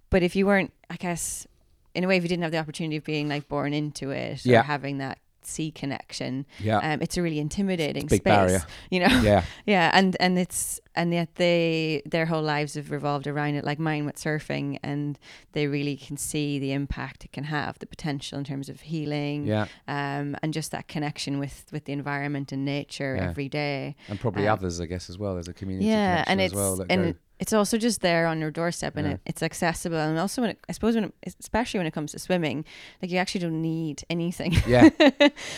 But 0.09 0.23
if 0.23 0.35
you 0.35 0.45
weren't, 0.47 0.73
I 0.89 0.95
guess, 0.95 1.45
in 1.93 2.03
a 2.03 2.07
way, 2.07 2.17
if 2.17 2.23
you 2.23 2.29
didn't 2.29 2.43
have 2.43 2.51
the 2.53 2.57
opportunity 2.59 2.95
of 2.97 3.03
being 3.03 3.27
like 3.29 3.47
born 3.47 3.73
into 3.73 4.11
it 4.11 4.45
Yeah. 4.45 4.61
or 4.61 4.63
having 4.63 4.97
that 4.99 5.19
sea 5.47 5.71
connection, 5.71 6.45
Yeah. 6.59 6.77
um, 6.79 7.01
it's 7.01 7.17
a 7.17 7.21
really 7.21 7.39
intimidating 7.39 8.03
Big 8.07 8.21
space. 8.21 8.33
barrier. 8.33 8.61
You 8.91 8.99
know, 9.01 9.21
yeah. 9.21 9.43
yeah, 9.65 9.91
and 9.93 10.15
and 10.19 10.37
it's 10.37 10.79
and 10.95 11.13
yet 11.13 11.35
they 11.35 12.01
their 12.05 12.25
whole 12.25 12.41
lives 12.41 12.73
have 12.75 12.89
revolved 12.91 13.27
around 13.27 13.55
it, 13.55 13.63
like 13.63 13.79
mine 13.79 14.05
with 14.05 14.15
surfing, 14.15 14.79
and 14.83 15.17
they 15.53 15.67
really 15.67 15.95
can 15.97 16.17
see 16.17 16.59
the 16.59 16.71
impact 16.71 17.25
it 17.25 17.31
can 17.31 17.45
have, 17.45 17.77
the 17.79 17.85
potential 17.85 18.37
in 18.37 18.43
terms 18.43 18.69
of 18.69 18.81
healing, 18.81 19.45
Yeah. 19.45 19.67
um, 19.87 20.35
and 20.41 20.53
just 20.53 20.71
that 20.71 20.87
connection 20.87 21.39
with 21.39 21.65
with 21.71 21.85
the 21.85 21.93
environment 21.93 22.51
and 22.51 22.65
nature 22.65 23.15
Yeah. 23.15 23.29
every 23.29 23.49
day. 23.49 23.95
And 24.09 24.19
probably 24.19 24.47
Um, 24.47 24.53
others, 24.53 24.79
I 24.81 24.85
guess, 24.85 25.09
as 25.09 25.17
well. 25.17 25.33
There's 25.35 25.47
a 25.47 25.53
community 25.53 25.87
Yeah, 25.89 26.23
connection 26.23 26.31
and 26.31 26.41
as 26.41 26.51
it's 26.51 26.55
well. 26.55 26.81
And 26.89 27.13
go, 27.13 27.19
it's 27.39 27.53
also 27.53 27.77
just 27.77 28.01
there 28.01 28.25
on 28.27 28.39
your 28.39 28.51
doorstep, 28.51 28.97
and 28.97 29.07
Yeah. 29.07 29.13
it, 29.13 29.21
it's 29.25 29.43
accessible, 29.43 29.97
and 29.97 30.17
also 30.17 30.41
when 30.41 30.51
it, 30.51 30.59
I 30.67 30.71
suppose 30.71 30.95
when 30.95 31.05
it, 31.05 31.35
especially 31.39 31.79
when 31.79 31.87
it 31.87 31.91
comes 31.93 32.11
to 32.13 32.19
swimming, 32.19 32.65
like 33.01 33.11
you 33.11 33.17
actually 33.17 33.41
don't 33.41 33.61
need 33.61 34.03
anything. 34.09 34.53
yeah. 34.67 34.89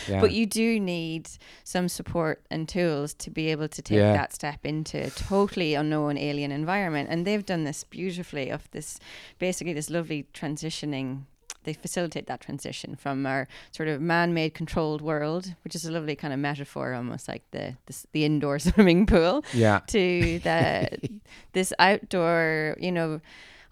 yeah. 0.08 0.20
But 0.20 0.32
you 0.32 0.46
do 0.46 0.78
need 0.80 1.28
some 1.64 1.88
support 1.88 2.42
and 2.50 2.68
tools 2.68 3.14
to 3.14 3.30
be 3.30 3.50
able 3.50 3.68
to 3.68 3.82
take 3.82 3.96
Yeah. 3.98 4.12
that 4.12 4.32
step 4.34 4.64
into 4.64 4.98
a 5.06 5.10
totally 5.10 5.74
unknown 5.74 6.18
alien 6.18 6.52
environment. 6.52 7.08
And 7.10 7.26
they've 7.26 7.44
done 7.46 7.64
this 7.64 7.84
beautifully 7.84 8.50
of 8.50 8.70
this 8.72 8.98
basically 9.38 9.72
this 9.72 9.88
lovely 9.90 10.26
transitioning. 10.34 11.22
They 11.64 11.72
facilitate 11.74 12.26
that 12.26 12.40
transition 12.40 12.96
from 12.96 13.26
our 13.26 13.46
sort 13.70 13.88
of 13.88 14.00
man-made 14.00 14.54
controlled 14.54 15.02
world, 15.02 15.54
which 15.64 15.74
is 15.74 15.84
a 15.84 15.92
lovely 15.92 16.16
kind 16.16 16.32
of 16.32 16.38
metaphor, 16.40 16.94
almost 16.94 17.28
like 17.28 17.42
the 17.50 17.76
the, 17.86 18.04
the 18.12 18.24
indoor 18.24 18.58
swimming 18.66 19.06
pool, 19.06 19.44
yeah. 19.52 19.80
to 19.88 20.38
the 20.40 21.20
this 21.52 21.72
outdoor, 21.78 22.76
you 22.80 22.92
know, 22.92 23.20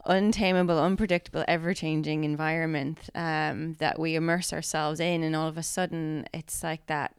untamable, 0.04 0.78
unpredictable, 0.78 1.44
ever-changing 1.48 2.24
environment 2.24 3.10
um, 3.14 3.74
that 3.78 3.98
we 3.98 4.14
immerse 4.14 4.52
ourselves 4.52 5.00
in, 5.00 5.22
and 5.22 5.34
all 5.36 5.48
of 5.48 5.58
a 5.58 5.62
sudden, 5.62 6.26
it's 6.32 6.62
like 6.62 6.86
that. 6.86 7.14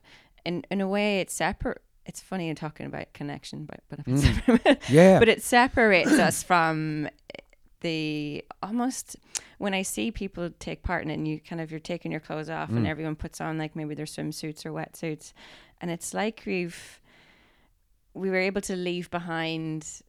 In 0.46 0.64
in 0.72 0.82
a 0.82 0.88
way, 0.88 1.20
it's 1.20 1.34
separate. 1.34 1.82
It's 2.06 2.22
funny 2.22 2.48
you're 2.48 2.56
talking 2.56 2.86
about 2.88 3.12
connection, 3.14 3.66
but 3.66 3.82
but, 3.90 4.06
Mm. 4.06 4.78
Yeah. 4.90 5.20
but 5.20 5.28
it 5.30 5.44
separates 5.44 6.14
us 6.14 6.42
from 6.42 7.08
the 7.82 8.44
almost 8.62 9.16
when 9.58 9.74
I 9.74 9.82
see 9.84 10.12
people 10.12 10.50
take 10.60 10.84
part 10.84 11.04
in 11.04 11.10
it 11.10 11.16
and 11.16 11.28
you 11.28 11.40
kind 11.40 11.62
of 11.62 11.72
you're 11.72 11.80
taking 11.80 12.12
your 12.12 12.20
clothes 12.22 12.50
off 12.50 12.70
and 12.70 12.86
Mm. 12.86 12.90
everyone 12.90 13.16
puts 13.16 13.40
on 13.42 13.58
like 13.58 13.76
maybe 13.76 13.96
their 13.96 14.06
swimsuits 14.06 14.66
or 14.66 14.72
wetsuits 14.72 15.34
and 15.82 15.90
it's 15.92 16.14
like 16.14 16.44
we've 16.46 17.00
we 18.14 18.30
were 18.30 18.38
able 18.38 18.62
to 18.62 18.76
leave 18.76 19.10
behind 19.10 20.02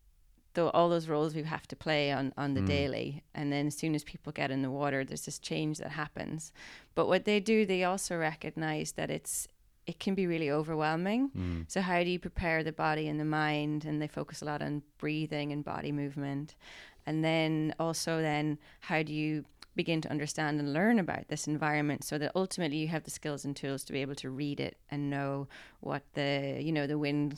the, 0.54 0.68
all 0.72 0.88
those 0.88 1.06
roles 1.08 1.34
we 1.34 1.42
have 1.44 1.68
to 1.68 1.76
play 1.76 2.10
on 2.10 2.32
on 2.36 2.54
the 2.54 2.60
Mm. 2.60 2.66
daily 2.66 3.22
and 3.34 3.52
then 3.52 3.68
as 3.68 3.76
soon 3.76 3.94
as 3.94 4.02
people 4.02 4.32
get 4.32 4.50
in 4.50 4.62
the 4.62 4.70
water 4.70 5.04
there's 5.04 5.24
this 5.26 5.38
change 5.38 5.78
that 5.78 5.90
happens 5.92 6.52
but 6.96 7.06
what 7.06 7.24
they 7.24 7.38
do 7.38 7.64
they 7.64 7.84
also 7.84 8.16
recognize 8.16 8.92
that 8.92 9.10
it's 9.10 9.46
it 9.86 9.98
can 9.98 10.14
be 10.14 10.26
really 10.26 10.50
overwhelming 10.50 11.30
Mm. 11.36 11.64
so 11.68 11.80
how 11.80 12.02
do 12.02 12.10
you 12.10 12.18
prepare 12.18 12.62
the 12.64 12.72
body 12.72 13.06
and 13.08 13.18
the 13.20 13.24
mind 13.24 13.84
and 13.84 14.00
they 14.02 14.08
focus 14.08 14.42
a 14.42 14.44
lot 14.44 14.60
on 14.60 14.82
breathing 14.98 15.52
and 15.52 15.64
body 15.64 15.92
movement 15.92 16.54
and 17.06 17.24
then 17.24 17.74
also 17.78 18.20
then 18.20 18.58
how 18.80 19.02
do 19.02 19.12
you 19.12 19.44
begin 19.82 20.00
to 20.02 20.10
understand 20.16 20.52
and 20.60 20.68
learn 20.80 20.96
about 21.06 21.24
this 21.28 21.46
environment 21.54 22.00
so 22.10 22.14
that 22.18 22.30
ultimately 22.42 22.76
you 22.82 22.88
have 22.88 23.04
the 23.04 23.10
skills 23.20 23.44
and 23.46 23.54
tools 23.62 23.82
to 23.84 23.92
be 23.96 24.00
able 24.06 24.14
to 24.24 24.28
read 24.42 24.58
it 24.68 24.74
and 24.90 25.00
know 25.14 25.46
what 25.88 26.02
the 26.18 26.58
you 26.66 26.72
know 26.76 26.86
the 26.86 26.98
wind 27.06 27.32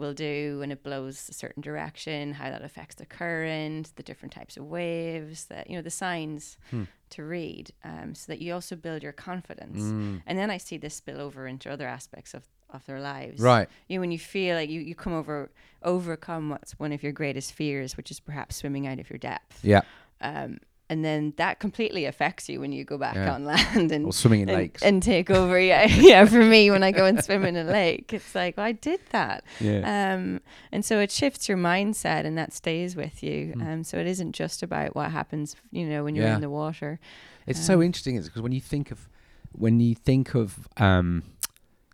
will 0.00 0.14
do 0.14 0.58
when 0.60 0.70
it 0.74 0.82
blows 0.88 1.16
a 1.28 1.34
certain 1.42 1.62
direction 1.70 2.32
how 2.40 2.48
that 2.54 2.62
affects 2.62 2.94
the 2.96 3.06
current 3.06 3.84
the 3.96 4.02
different 4.10 4.32
types 4.38 4.56
of 4.56 4.64
waves 4.78 5.38
that 5.52 5.64
you 5.68 5.74
know 5.76 5.82
the 5.82 5.96
signs 6.04 6.42
Hmm. 6.70 6.84
to 7.16 7.20
read 7.24 7.66
um, 7.90 8.08
so 8.14 8.24
that 8.30 8.40
you 8.42 8.52
also 8.54 8.74
build 8.86 9.00
your 9.06 9.12
confidence 9.30 9.82
Mm. 9.82 10.22
and 10.28 10.38
then 10.38 10.50
i 10.56 10.58
see 10.66 10.78
this 10.78 10.94
spill 11.02 11.20
over 11.26 11.40
into 11.52 11.66
other 11.74 11.88
aspects 11.98 12.32
of 12.34 12.42
of 12.76 12.84
their 12.86 13.00
lives 13.00 13.40
Right. 13.52 13.68
you 13.88 13.96
know, 13.96 14.00
when 14.04 14.12
you 14.16 14.18
feel 14.36 14.54
like 14.60 14.70
you, 14.74 14.80
you 14.90 14.94
come 15.04 15.12
over 15.20 15.50
overcome 15.82 16.44
what's 16.50 16.72
one 16.78 16.92
of 16.92 17.02
your 17.02 17.10
greatest 17.12 17.52
fears, 17.52 17.96
which 17.96 18.10
is 18.12 18.20
perhaps 18.20 18.52
swimming 18.56 18.86
out 18.86 18.98
of 19.00 19.10
your 19.10 19.18
depth. 19.18 19.64
Yeah. 19.64 19.82
Um, 20.20 20.58
and 20.90 21.02
then 21.04 21.32
that 21.36 21.58
completely 21.60 22.04
affects 22.04 22.48
you 22.50 22.60
when 22.60 22.72
you 22.72 22.84
go 22.84 22.98
back 22.98 23.14
Yeah. 23.14 23.32
on 23.32 23.44
land 23.44 23.90
and 23.92 24.04
Or 24.04 24.12
swimming 24.12 24.42
in 24.42 24.48
and, 24.50 24.58
lakes. 24.58 24.82
and 24.82 25.02
take 25.02 25.30
over. 25.30 25.58
Yeah, 25.70 25.86
yeah. 25.86 26.24
For 26.26 26.42
me, 26.44 26.70
when 26.70 26.82
I 26.82 26.90
go 26.92 27.06
and 27.06 27.24
swim 27.24 27.44
in 27.44 27.56
a 27.56 27.64
lake, 27.64 28.12
it's 28.12 28.34
like 28.34 28.56
well, 28.58 28.66
I 28.66 28.72
did 28.72 29.00
that. 29.10 29.44
yeah. 29.60 30.12
Um, 30.14 30.40
and 30.72 30.84
so 30.84 30.98
it 31.00 31.10
shifts 31.10 31.48
your 31.48 31.56
mindset, 31.58 32.26
and 32.26 32.36
that 32.36 32.52
stays 32.52 32.96
with 32.96 33.22
you. 33.22 33.54
Mm. 33.56 33.66
Um, 33.72 33.84
so 33.84 33.96
it 33.98 34.06
isn't 34.06 34.32
just 34.32 34.62
about 34.62 34.94
what 34.94 35.10
happens, 35.10 35.56
you 35.70 35.86
know, 35.86 36.04
when 36.04 36.14
you're 36.14 36.26
Yeah. 36.26 36.34
in 36.34 36.40
the 36.42 36.50
water. 36.50 36.98
It's 37.46 37.64
so 37.64 37.74
Um, 37.76 37.82
interesting, 37.84 38.16
is 38.16 38.26
because 38.26 38.42
when 38.42 38.52
you 38.52 38.60
think 38.60 38.90
of 38.90 39.08
when 39.52 39.80
you 39.80 39.94
think 39.94 40.34
of 40.34 40.68
um, 40.76 41.22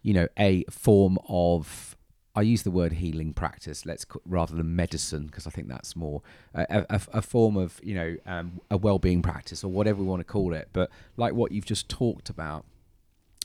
you 0.02 0.12
know 0.14 0.26
a 0.38 0.64
form 0.70 1.18
of 1.28 1.96
I 2.36 2.42
use 2.42 2.62
the 2.62 2.70
word 2.70 2.92
healing 2.92 3.32
practice, 3.32 3.86
let's 3.86 4.04
rather 4.26 4.54
than 4.54 4.76
medicine, 4.76 5.26
because 5.26 5.46
I 5.46 5.50
think 5.50 5.68
that's 5.68 5.96
more 5.96 6.20
a, 6.54 6.84
a, 6.90 7.00
a 7.14 7.22
form 7.22 7.56
of 7.56 7.80
you 7.82 7.94
know 7.94 8.16
um, 8.26 8.60
a 8.70 8.76
well-being 8.76 9.22
practice 9.22 9.64
or 9.64 9.68
whatever 9.72 10.02
we 10.02 10.06
want 10.08 10.20
to 10.20 10.24
call 10.24 10.52
it. 10.52 10.68
But 10.72 10.90
like 11.16 11.32
what 11.32 11.50
you've 11.50 11.64
just 11.64 11.88
talked 11.88 12.28
about, 12.28 12.64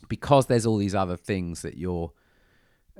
because 0.09 0.47
there's 0.47 0.65
all 0.65 0.77
these 0.77 0.93
other 0.93 1.15
things 1.15 1.61
that 1.61 1.77
you're, 1.77 2.11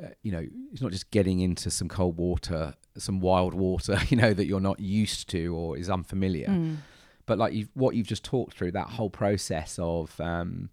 uh, 0.02 0.08
you 0.24 0.32
know, 0.32 0.46
it's 0.72 0.82
not 0.82 0.92
just 0.92 1.12
getting 1.12 1.42
into 1.42 1.70
some 1.70 1.90
cold 1.90 2.16
water, 2.18 2.76
some 2.98 3.20
wild 3.20 3.54
water, 3.54 3.98
you 4.10 4.18
know, 4.18 4.34
that 4.34 4.46
you're 4.46 4.62
not 4.62 4.80
used 4.80 5.30
to 5.30 5.56
or 5.56 5.78
is 5.78 5.90
unfamiliar 5.90 6.48
Mm. 6.48 6.78
but 7.26 7.38
like 7.38 7.54
you've 7.54 7.70
what 7.74 7.96
you've 7.96 8.08
just 8.08 8.24
talked 8.24 8.56
through 8.58 8.72
that 8.72 8.88
whole 8.92 9.10
process 9.10 9.78
of 9.80 10.20
um, 10.22 10.70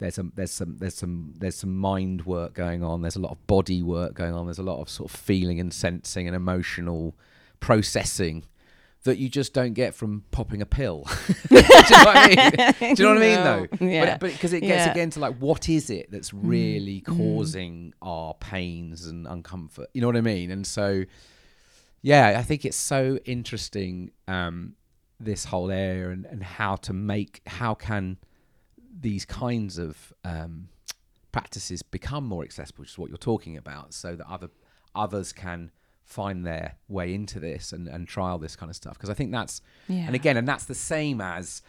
there's 0.00 0.14
some 0.16 0.32
there's 0.34 0.50
some 0.50 0.76
there's 0.78 0.94
some 0.94 1.34
there's 1.38 1.54
some 1.54 1.76
mind 1.76 2.26
work 2.26 2.52
going 2.54 2.82
on. 2.82 3.02
There's 3.02 3.16
a 3.16 3.20
lot 3.20 3.32
of 3.32 3.46
body 3.46 3.82
work 3.82 4.14
going 4.14 4.34
on. 4.34 4.46
There's 4.46 4.58
a 4.58 4.62
lot 4.64 4.80
of 4.80 4.88
sort 4.90 5.12
of 5.12 5.18
feeling 5.20 5.60
and 5.60 5.72
sensing 5.72 6.26
and 6.26 6.34
emotional 6.34 7.14
processing 7.60 8.44
that 9.04 9.16
you 9.16 9.30
just 9.30 9.54
don't 9.54 9.72
get 9.72 9.94
from 9.94 10.24
popping 10.30 10.60
a 10.60 10.66
pill. 10.66 11.06
Do 11.48 11.56
you 11.56 11.62
know 11.62 11.68
what 12.04 12.16
I 12.16 12.74
mean? 12.80 12.94
Do 12.94 13.02
you 13.02 13.08
know 13.08 13.14
what 13.14 13.22
I 13.22 13.26
mean 13.26 13.44
though? 13.80 13.86
Yeah. 13.86 14.18
but 14.18 14.32
because 14.32 14.52
it 14.52 14.60
gets 14.60 14.86
Yeah. 14.86 14.90
again 14.92 15.10
to 15.10 15.20
like 15.20 15.36
what 15.38 15.68
is 15.68 15.88
it 15.90 16.10
that's 16.10 16.34
really 16.34 17.00
Mm. 17.06 17.16
causing 17.16 17.94
our 18.02 18.34
pains 18.34 19.06
and 19.06 19.26
uncomfort? 19.26 19.86
You 19.94 20.00
know 20.02 20.06
what 20.06 20.16
I 20.16 20.20
mean? 20.22 20.50
And 20.50 20.66
so 20.66 21.04
yeah 22.02 22.34
I 22.38 22.42
think 22.42 22.64
it's 22.64 22.76
so 22.76 23.18
interesting 23.24 24.10
um, 24.28 24.74
this 25.18 25.44
whole 25.46 25.70
area 25.70 26.10
and, 26.10 26.24
and 26.26 26.42
how 26.42 26.76
to 26.76 26.92
make 26.92 27.40
how 27.46 27.74
can 27.74 28.16
these 29.00 29.24
kinds 29.24 29.78
of 29.78 30.12
um, 30.24 30.68
practices 31.32 31.82
become 31.82 32.24
more 32.24 32.42
accessible 32.42 32.82
which 32.82 32.90
is 32.90 32.98
what 32.98 33.08
you're 33.08 33.18
talking 33.18 33.56
about 33.56 33.94
so 33.94 34.14
that 34.14 34.26
other 34.28 34.50
others 34.94 35.32
can 35.32 35.70
find 36.04 36.44
their 36.44 36.74
way 36.88 37.14
into 37.14 37.38
this 37.38 37.72
and, 37.72 37.86
and 37.86 38.08
trial 38.08 38.36
this 38.36 38.56
kind 38.56 38.68
of 38.68 38.74
stuff 38.74 38.94
because 38.94 39.08
I 39.08 39.14
think 39.14 39.30
that's 39.30 39.62
yeah. 39.88 40.06
and 40.06 40.14
again 40.14 40.36
and 40.36 40.46
that's 40.46 40.64
the 40.64 40.74
same 40.74 41.20
as 41.20 41.62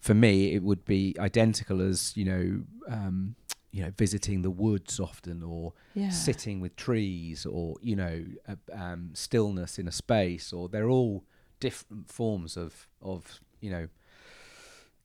for 0.00 0.14
me 0.14 0.54
it 0.54 0.62
would 0.62 0.84
be 0.84 1.16
identical 1.18 1.80
as 1.80 2.16
you 2.16 2.24
know 2.24 2.60
um, 2.88 3.34
you 3.72 3.82
know 3.82 3.90
visiting 3.98 4.42
the 4.42 4.50
woods 4.50 5.00
often 5.00 5.42
or 5.42 5.72
yeah. 5.94 6.10
sitting 6.10 6.60
with 6.60 6.76
trees 6.76 7.44
or 7.44 7.76
you 7.82 7.96
know 7.96 8.24
uh, 8.48 8.54
um, 8.72 9.10
stillness 9.14 9.78
in 9.78 9.88
a 9.88 9.92
space 9.92 10.52
or 10.52 10.68
they're 10.68 10.88
all 10.88 11.24
different 11.58 12.08
forms 12.08 12.56
of 12.56 12.86
of 13.02 13.40
you 13.60 13.70
know 13.70 13.88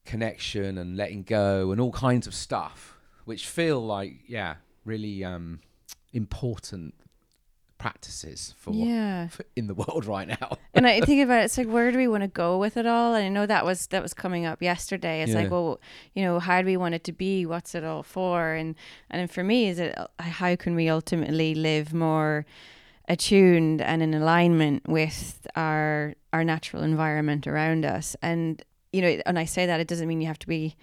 connection 0.04 0.78
and 0.78 0.96
letting 0.96 1.22
go 1.22 1.70
and 1.72 1.80
all 1.80 1.92
kinds 1.92 2.26
of 2.26 2.34
stuff 2.34 2.98
which 3.24 3.46
feel 3.46 3.80
like 3.84 4.14
yeah 4.26 4.54
really 4.84 5.24
um 5.24 5.60
important 6.12 6.94
practices 7.78 8.54
for, 8.56 8.72
yeah. 8.72 9.28
for 9.28 9.44
in 9.56 9.66
the 9.66 9.74
world 9.82 10.04
right 10.06 10.28
now 10.28 10.56
and 10.72 10.86
I 10.86 11.00
think 11.08 11.22
about 11.22 11.40
it, 11.40 11.44
it's 11.46 11.58
like 11.58 11.66
where 11.68 11.90
do 11.90 11.98
we 11.98 12.08
want 12.08 12.22
to 12.22 12.28
go 12.28 12.58
with 12.58 12.76
it 12.76 12.86
all? 12.86 13.14
And 13.14 13.24
I 13.24 13.28
know 13.28 13.46
that 13.46 13.64
was 13.64 13.86
that 13.88 14.02
was 14.02 14.14
coming 14.14 14.44
up 14.46 14.62
yesterday. 14.62 15.22
It's 15.22 15.32
Yeah. 15.32 15.42
like, 15.42 15.50
well, 15.50 15.80
you 16.14 16.24
know, 16.24 16.38
how 16.38 16.60
do 16.60 16.66
we 16.66 16.76
want 16.76 16.94
it 16.94 17.04
to 17.04 17.12
be? 17.12 17.44
What's 17.46 17.74
it 17.74 17.84
all 17.84 18.02
for? 18.02 18.52
And 18.52 18.74
and 19.10 19.30
for 19.30 19.44
me, 19.44 19.68
is 19.68 19.78
it 19.78 19.96
uh, 19.96 20.06
how 20.18 20.56
can 20.56 20.74
we 20.74 20.88
ultimately 20.88 21.54
live 21.54 21.92
more 21.94 22.44
attuned 23.08 23.80
and 23.82 24.02
in 24.02 24.14
alignment 24.14 24.88
with 24.88 25.46
our 25.54 26.14
our 26.32 26.42
natural 26.44 26.82
environment 26.82 27.46
around 27.46 27.84
us? 27.84 28.16
And 28.22 28.62
you 28.94 29.02
know, 29.02 29.12
and 29.26 29.38
I 29.38 29.44
say 29.46 29.66
that 29.66 29.80
it 29.80 29.88
doesn't 29.88 30.08
mean 30.08 30.20
you 30.20 30.26
have 30.28 30.38
to 30.40 30.46
be 30.48 30.76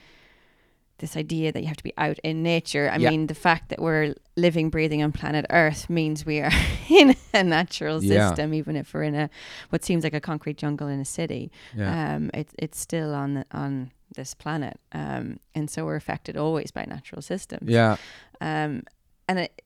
this 0.99 1.17
idea 1.17 1.51
that 1.51 1.61
you 1.61 1.67
have 1.67 1.77
to 1.77 1.83
be 1.83 1.93
out 1.97 2.19
in 2.23 2.43
nature. 2.43 2.87
I 2.93 2.97
Yeah. 2.97 3.09
mean, 3.09 3.25
the 3.27 3.33
fact 3.33 3.69
that 3.69 3.79
we're 3.81 4.13
living, 4.35 4.69
breathing 4.69 5.01
on 5.01 5.11
planet 5.11 5.45
Earth 5.49 5.89
means 5.89 6.25
we 6.27 6.39
are 6.39 6.51
in 6.89 7.15
a 7.33 7.43
natural 7.43 8.03
Yeah. 8.03 8.27
system, 8.29 8.53
even 8.53 8.75
if 8.75 8.93
we're 8.93 9.03
in 9.03 9.15
a 9.15 9.29
what 9.71 9.83
seems 9.83 10.03
like 10.03 10.13
a 10.13 10.21
concrete 10.21 10.57
jungle 10.57 10.87
in 10.87 10.99
a 10.99 11.05
city. 11.05 11.51
yeah 11.75 12.15
Um, 12.15 12.29
it's 12.35 12.53
it's 12.59 12.79
still 12.79 13.15
on 13.15 13.33
the, 13.33 13.45
on 13.51 13.91
this 14.15 14.35
planet, 14.35 14.77
um, 14.91 15.39
and 15.55 15.69
so 15.71 15.85
we're 15.85 15.95
affected 15.95 16.35
always 16.37 16.69
by 16.71 16.85
natural 16.85 17.21
systems. 17.21 17.69
yeah 17.71 17.95
Um, 18.41 18.83
and 19.27 19.39
it, 19.39 19.61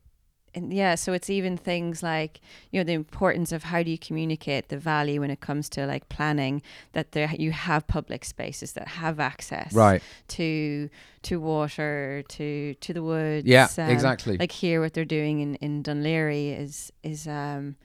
and 0.55 0.73
yeah, 0.73 0.95
so 0.95 1.11
it's 1.13 1.29
even 1.29 1.57
things 1.57 2.01
like 2.01 2.39
you 2.71 2.79
know 2.79 2.83
the 2.83 2.93
importance 2.93 3.51
of 3.51 3.63
how 3.63 3.83
do 3.83 3.91
you 3.91 3.97
communicate 3.97 4.69
the 4.69 4.77
value 4.77 5.19
when 5.19 5.29
it 5.29 5.41
comes 5.41 5.69
to 5.69 5.85
like 5.85 6.07
planning 6.09 6.61
that 6.93 7.11
there 7.11 7.29
you 7.37 7.51
have 7.51 7.85
public 7.87 8.23
spaces 8.25 8.71
that 8.73 8.87
have 8.87 9.19
access 9.19 9.73
right 9.73 10.01
to 10.29 10.89
to 11.23 11.39
water 11.39 12.23
to 12.29 12.73
to 12.75 12.93
the 12.93 13.03
woods. 13.03 13.45
yeah 13.45 13.67
um, 13.77 13.89
exactly 13.89 14.37
Like 14.37 14.51
here, 14.51 14.79
what 14.81 14.93
they're 14.93 15.05
doing 15.05 15.41
in 15.41 15.55
in 15.55 15.83
Dún 15.83 16.01
Laoghaire 16.01 16.60
is 16.60 16.91
is 17.03 17.27
um 17.27 17.75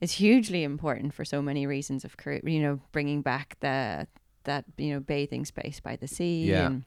is 0.00 0.12
hugely 0.12 0.62
important 0.64 1.12
for 1.14 1.24
so 1.24 1.40
many 1.42 1.66
reasons 1.66 2.04
of 2.04 2.14
you 2.44 2.60
know 2.60 2.80
bringing 2.92 3.22
back 3.22 3.56
the 3.60 4.06
that 4.44 4.64
you 4.76 4.92
know 4.92 5.00
bathing 5.00 5.44
space 5.44 5.80
by 5.80 5.96
the 5.96 6.08
sea 6.08 6.46
Yeah. 6.50 6.66
and 6.66 6.84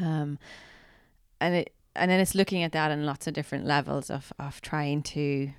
um 0.00 0.38
and 1.40 1.54
it 1.54 1.72
and 1.96 2.10
then 2.10 2.20
it's 2.20 2.34
looking 2.34 2.62
at 2.62 2.72
that 2.72 2.90
in 2.90 3.06
lots 3.06 3.26
of 3.26 3.34
different 3.34 3.64
levels 3.66 4.10
of 4.10 4.32
of 4.38 4.60
trying 4.60 5.02
to 5.02 5.50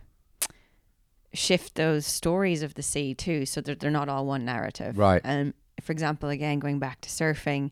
shift 1.34 1.76
those 1.76 2.06
stories 2.06 2.62
of 2.64 2.76
the 2.76 2.82
sea 2.84 3.14
too 3.14 3.46
so 3.46 3.60
that 3.62 3.80
they're 3.80 3.92
not 3.92 4.08
all 4.08 4.26
one 4.26 4.46
narrative 4.46 4.98
Right. 4.98 5.22
um 5.26 5.54
for 5.82 5.92
example 5.92 6.30
again 6.30 6.60
going 6.60 6.80
back 6.80 7.02
to 7.02 7.10
surfing 7.10 7.72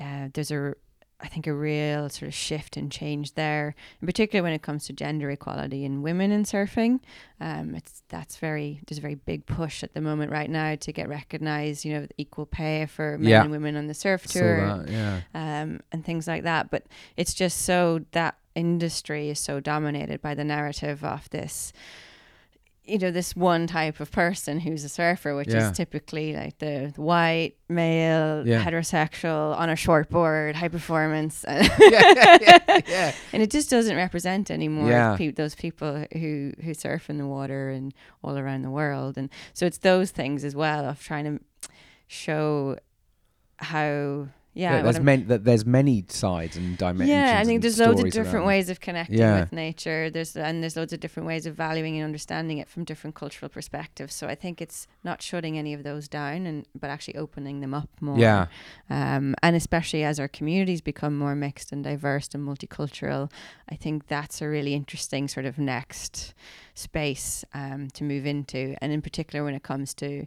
uh, 0.00 0.28
there's 0.32 0.50
a 0.52 0.74
I 1.22 1.28
think 1.28 1.46
a 1.46 1.54
real 1.54 2.08
sort 2.08 2.28
of 2.28 2.34
shift 2.34 2.76
and 2.76 2.90
change 2.90 3.34
there, 3.34 3.74
in 4.00 4.06
particular 4.06 4.42
when 4.42 4.52
it 4.52 4.62
comes 4.62 4.86
to 4.86 4.92
gender 4.92 5.30
equality 5.30 5.84
in 5.84 6.02
women 6.02 6.32
in 6.32 6.42
surfing. 6.42 6.98
Um, 7.40 7.74
it's 7.76 8.02
that's 8.08 8.36
very 8.38 8.80
there's 8.86 8.98
a 8.98 9.02
very 9.02 9.14
big 9.14 9.46
push 9.46 9.82
at 9.84 9.94
the 9.94 10.00
moment 10.00 10.32
right 10.32 10.50
now 10.50 10.74
to 10.74 10.92
get 10.92 11.08
recognised. 11.08 11.84
You 11.84 11.92
know, 12.00 12.06
equal 12.18 12.46
pay 12.46 12.86
for 12.86 13.18
men 13.18 13.28
Yeah. 13.30 13.42
and 13.42 13.50
women 13.52 13.76
on 13.76 13.86
the 13.86 13.94
surf 13.94 14.26
tour 14.26 14.84
that, 14.84 14.88
yeah 14.90 15.20
um, 15.34 15.80
and 15.92 16.04
things 16.04 16.26
like 16.26 16.42
that. 16.42 16.70
But 16.70 16.86
it's 17.16 17.34
just 17.34 17.58
so 17.62 18.04
that 18.12 18.36
industry 18.54 19.30
is 19.30 19.38
so 19.38 19.60
dominated 19.60 20.20
by 20.20 20.34
the 20.34 20.44
narrative 20.44 21.04
of 21.04 21.30
this, 21.30 21.72
you 22.84 22.98
know, 22.98 23.10
this 23.12 23.36
one 23.36 23.66
type 23.68 24.00
of 24.00 24.10
person 24.10 24.58
who's 24.58 24.82
a 24.82 24.88
surfer, 24.88 25.36
which 25.36 25.48
Yeah. 25.48 25.70
is 25.70 25.76
typically 25.76 26.34
like 26.34 26.58
the 26.58 26.92
white, 26.96 27.52
male, 27.68 28.44
Yeah. 28.46 28.62
heterosexual, 28.64 29.56
on 29.56 29.70
a 29.70 29.76
short 29.76 30.10
board, 30.10 30.56
high 30.56 30.68
performance. 30.68 31.44
yeah, 31.48 32.78
yeah, 32.88 33.12
and 33.32 33.40
it 33.42 33.50
just 33.50 33.70
doesn't 33.70 33.96
represent 33.96 34.50
anymore 34.50 35.14
pe- 35.16 35.30
those 35.30 35.54
people 35.54 36.06
who 36.12 36.52
who 36.64 36.74
surf 36.74 37.08
in 37.08 37.18
the 37.18 37.26
water 37.26 37.70
and 37.70 37.94
all 38.24 38.36
around 38.36 38.62
the 38.62 38.70
world 38.70 39.16
and 39.16 39.30
so 39.54 39.64
it's 39.66 39.78
those 39.78 40.10
things 40.10 40.44
as 40.44 40.54
well 40.56 40.84
of 40.84 41.00
trying 41.02 41.24
to 41.24 41.40
show 42.08 42.76
how 43.58 44.26
yeah, 44.54 44.82
there's 44.82 45.00
many 45.00 45.22
that 45.24 45.44
there's 45.44 45.64
many 45.64 46.04
sides 46.08 46.56
and 46.56 46.76
dimensions. 46.76 47.08
yeah, 47.08 47.38
I 47.40 47.44
think 47.44 47.62
there's 47.62 47.78
loads 47.78 48.02
of 48.02 48.10
different 48.10 48.44
ways 48.46 48.68
of 48.68 48.80
connecting 48.80 49.18
Yeah. 49.18 49.40
with 49.40 49.52
nature. 49.52 50.10
There's 50.10 50.36
and 50.36 50.62
there's 50.62 50.76
loads 50.76 50.92
of 50.92 51.00
different 51.00 51.26
ways 51.26 51.46
of 51.46 51.54
valuing 51.54 51.96
and 51.96 52.04
understanding 52.04 52.58
it 52.58 52.68
from 52.68 52.84
different 52.84 53.16
cultural 53.16 53.48
perspectives. 53.48 54.14
So 54.14 54.26
I 54.28 54.34
think 54.34 54.60
it's 54.60 54.86
not 55.02 55.22
shutting 55.22 55.56
any 55.56 55.72
of 55.72 55.82
those 55.84 56.06
down, 56.08 56.46
and 56.46 56.66
but 56.78 56.90
actually 56.90 57.16
opening 57.16 57.60
them 57.60 57.72
up 57.72 57.88
more. 58.00 58.18
Yeah, 58.18 58.46
Um, 58.90 59.34
and 59.42 59.56
especially 59.56 60.04
as 60.04 60.20
our 60.20 60.28
communities 60.28 60.80
become 60.82 61.16
more 61.16 61.34
mixed 61.34 61.72
and 61.72 61.82
diverse 61.82 62.28
and 62.34 62.46
multicultural, 62.46 63.30
I 63.70 63.74
think 63.76 64.06
that's 64.08 64.42
a 64.42 64.48
really 64.48 64.74
interesting 64.74 65.28
sort 65.28 65.46
of 65.46 65.58
next 65.58 66.34
space 66.74 67.44
um, 67.54 67.88
to 67.94 68.04
move 68.04 68.26
into. 68.26 68.74
And 68.80 68.92
in 68.92 69.02
particular, 69.02 69.44
when 69.44 69.54
it 69.54 69.62
comes 69.62 69.94
to 69.94 70.26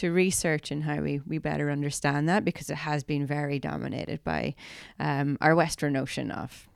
to 0.00 0.10
research 0.12 0.70
and 0.70 0.84
how 0.84 1.00
we, 1.00 1.20
we 1.26 1.38
better 1.38 1.70
understand 1.70 2.28
that, 2.28 2.44
because 2.44 2.68
it 2.70 2.76
has 2.78 3.04
been 3.04 3.26
very 3.26 3.58
dominated 3.58 4.22
by 4.24 4.54
um, 4.98 5.36
our 5.40 5.54
Western 5.54 5.92
notion 5.92 6.30
of 6.30 6.66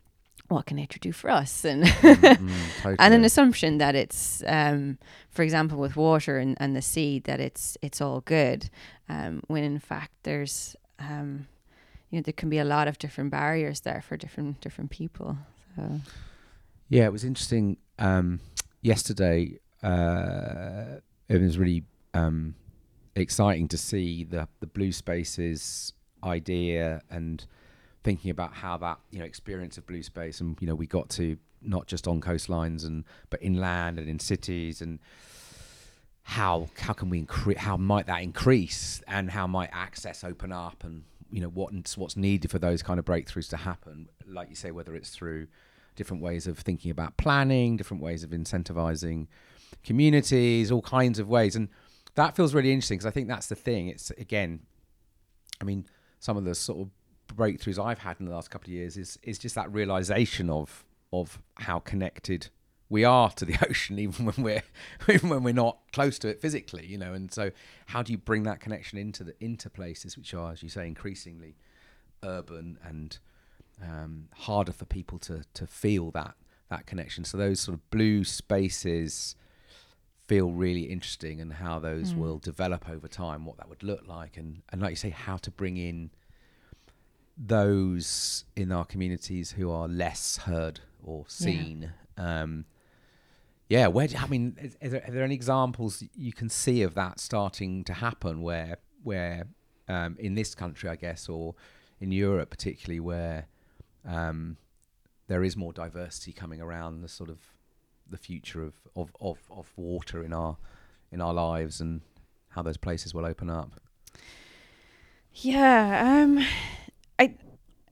what 0.48 0.66
can 0.66 0.76
nature 0.76 0.98
do 1.00 1.10
for 1.12 1.30
us 1.30 1.64
and 1.64 1.84
Mm, 2.04 2.50
totally. 2.82 2.96
and 2.98 3.14
an 3.14 3.24
assumption 3.24 3.78
that 3.78 3.94
it's 3.94 4.42
um, 4.46 4.98
for 5.30 5.42
example 5.42 5.78
with 5.78 5.96
water 5.96 6.36
and, 6.38 6.54
and 6.60 6.76
the 6.76 6.82
sea 6.82 7.18
that 7.24 7.40
it's 7.40 7.78
it's 7.80 8.00
all 8.02 8.20
good 8.20 8.68
um, 9.08 9.40
when 9.46 9.64
in 9.64 9.78
fact 9.78 10.10
there's 10.24 10.76
um, 10.98 11.46
you 12.10 12.18
know 12.18 12.22
there 12.22 12.34
can 12.34 12.50
be 12.50 12.58
a 12.58 12.64
lot 12.64 12.86
of 12.88 12.98
different 12.98 13.30
barriers 13.30 13.80
there 13.80 14.02
for 14.06 14.18
different 14.18 14.60
different 14.60 14.90
people 14.90 15.38
so 15.76 16.00
Yeah, 16.90 17.06
it 17.06 17.12
was 17.12 17.24
interesting. 17.24 17.78
Um, 17.98 18.40
yesterday, 18.82 19.58
uh, 19.82 21.00
it 21.28 21.40
was 21.40 21.56
really 21.58 21.84
um, 22.12 22.54
exciting 23.22 23.68
to 23.68 23.78
see 23.78 24.24
the 24.24 24.48
the 24.60 24.66
blue 24.66 24.92
spaces 24.92 25.92
idea 26.22 27.02
and 27.10 27.46
thinking 28.02 28.30
about 28.30 28.54
how 28.54 28.76
that 28.76 28.98
you 29.10 29.18
know 29.18 29.24
experience 29.24 29.78
of 29.78 29.86
blue 29.86 30.02
space 30.02 30.40
and 30.40 30.56
you 30.60 30.66
know 30.66 30.74
we 30.74 30.86
got 30.86 31.08
to 31.08 31.36
not 31.62 31.86
just 31.86 32.06
on 32.08 32.20
coastlines 32.20 32.84
and 32.84 33.04
but 33.30 33.42
inland 33.42 33.98
and 33.98 34.08
in 34.08 34.18
cities 34.18 34.80
and 34.82 34.98
how 36.22 36.68
how 36.78 36.92
can 36.92 37.10
we 37.10 37.18
increase 37.18 37.58
how 37.58 37.76
might 37.76 38.06
that 38.06 38.22
increase 38.22 39.02
and 39.06 39.30
how 39.30 39.46
might 39.46 39.70
access 39.72 40.24
open 40.24 40.52
up 40.52 40.82
and 40.82 41.04
you 41.34 41.40
know 41.40 41.48
what 41.48 41.72
what's 41.96 42.16
needed 42.16 42.48
for 42.48 42.60
those 42.60 42.80
kind 42.80 43.00
of 43.00 43.04
breakthroughs 43.04 43.48
to 43.50 43.56
happen. 43.56 44.08
Like 44.24 44.48
you 44.50 44.54
say 44.54 44.70
whether 44.70 44.94
it's 44.94 45.10
through 45.10 45.48
different 45.96 46.22
ways 46.22 46.46
of 46.46 46.58
thinking 46.58 46.92
about 46.92 47.16
planning 47.16 47.76
different 47.76 48.02
ways 48.02 48.22
of 48.22 48.30
incentivizing 48.30 49.26
communities 49.82 50.70
all 50.70 50.80
kinds 50.82 51.18
of 51.18 51.28
ways. 51.28 51.56
And 51.56 51.68
that 52.14 52.36
feels 52.36 52.54
really 52.54 52.72
interesting 52.72 52.98
because 52.98 53.06
i 53.06 53.10
think 53.10 53.28
that's 53.28 53.46
the 53.46 53.54
thing. 53.54 53.88
It's 53.88 54.10
again 54.10 54.60
i 55.60 55.64
mean 55.64 55.86
some 56.18 56.36
of 56.36 56.44
the 56.44 56.54
sort 56.54 56.80
of 56.80 57.36
breakthroughs 57.36 57.82
i've 57.82 57.98
had 57.98 58.16
in 58.20 58.26
the 58.26 58.32
last 58.32 58.50
couple 58.50 58.66
of 58.66 58.72
years 58.72 58.96
is 58.96 59.18
is 59.22 59.38
just 59.38 59.54
that 59.54 59.72
realization 59.72 60.50
of 60.50 60.84
of 61.12 61.40
how 61.56 61.78
connected 61.78 62.48
we 62.88 63.04
are 63.04 63.30
to 63.30 63.44
the 63.44 63.56
ocean 63.68 63.98
even 63.98 64.26
when 64.26 64.36
we're 64.38 64.62
even 65.08 65.28
when 65.28 65.42
we're 65.42 65.54
not 65.54 65.78
close 65.92 66.18
to 66.18 66.28
it 66.28 66.40
physically 66.40 66.86
you 66.86 66.98
know? 66.98 67.12
And 67.12 67.32
so 67.32 67.50
how 67.86 68.02
do 68.02 68.12
you 68.12 68.18
bring 68.18 68.44
that 68.44 68.60
connection 68.60 68.98
into 68.98 69.24
the 69.24 69.34
into 69.40 69.70
places 69.70 70.16
which 70.16 70.34
are 70.34 70.52
as 70.52 70.62
you 70.62 70.68
say 70.68 70.86
increasingly 70.86 71.56
urban 72.22 72.78
and 72.84 73.18
um, 73.82 74.28
harder 74.34 74.72
for 74.72 74.84
people 74.84 75.18
to 75.20 75.42
to 75.54 75.66
feel 75.66 76.10
that 76.12 76.34
that 76.70 76.86
connection? 76.86 77.24
So 77.24 77.36
those 77.36 77.60
sort 77.60 77.74
of 77.74 77.90
blue 77.90 78.24
spaces 78.24 79.36
feel 80.26 80.50
really 80.52 80.84
interesting 80.84 81.40
and 81.40 81.52
how 81.54 81.78
those 81.78 82.14
Mm. 82.14 82.16
will 82.18 82.38
develop 82.38 82.88
over 82.88 83.06
time 83.08 83.44
what 83.44 83.56
that 83.58 83.68
would 83.68 83.82
look 83.82 84.06
like 84.06 84.36
and 84.36 84.62
and 84.70 84.80
like 84.80 84.90
you 84.90 84.96
say 84.96 85.10
how 85.10 85.36
to 85.36 85.50
bring 85.50 85.76
in 85.76 86.10
those 87.36 88.44
in 88.54 88.70
our 88.70 88.84
communities 88.84 89.52
who 89.52 89.70
are 89.70 89.88
less 89.88 90.38
heard 90.38 90.80
or 91.02 91.24
seen 91.28 91.92
um 92.16 92.64
yeah 93.68 93.86
where 93.88 94.06
do, 94.06 94.16
i 94.16 94.26
mean 94.26 94.56
is, 94.60 94.76
is 94.80 94.92
there, 94.92 95.04
are 95.06 95.10
there 95.10 95.24
any 95.24 95.34
examples 95.34 96.02
you 96.14 96.32
can 96.32 96.48
see 96.48 96.82
of 96.82 96.94
that 96.94 97.18
starting 97.18 97.82
to 97.84 97.92
happen 97.94 98.40
where 98.40 98.78
where 99.02 99.46
um 99.88 100.16
in 100.18 100.34
this 100.34 100.54
country 100.54 100.88
i 100.88 100.96
guess 100.96 101.28
or 101.28 101.54
in 102.00 102.12
europe 102.12 102.50
particularly 102.50 103.00
where 103.00 103.46
um 104.06 104.56
there 105.26 105.42
is 105.42 105.56
more 105.56 105.72
diversity 105.72 106.32
coming 106.32 106.60
around 106.60 107.00
the 107.02 107.08
sort 107.08 107.28
of 107.30 107.38
the 108.10 108.16
future 108.18 108.62
of 108.62 108.74
of 108.96 109.10
of, 109.20 109.38
of 109.50 109.72
water 109.76 110.22
in 110.22 110.32
our 110.32 110.56
in 111.10 111.20
our 111.20 111.34
lives 111.34 111.80
and 111.80 112.00
how 112.50 112.62
those 112.62 112.76
places 112.76 113.12
will 113.14 113.26
open 113.26 113.48
up 113.50 113.72
yeah 115.32 116.22
um 116.22 116.44
i 117.18 117.34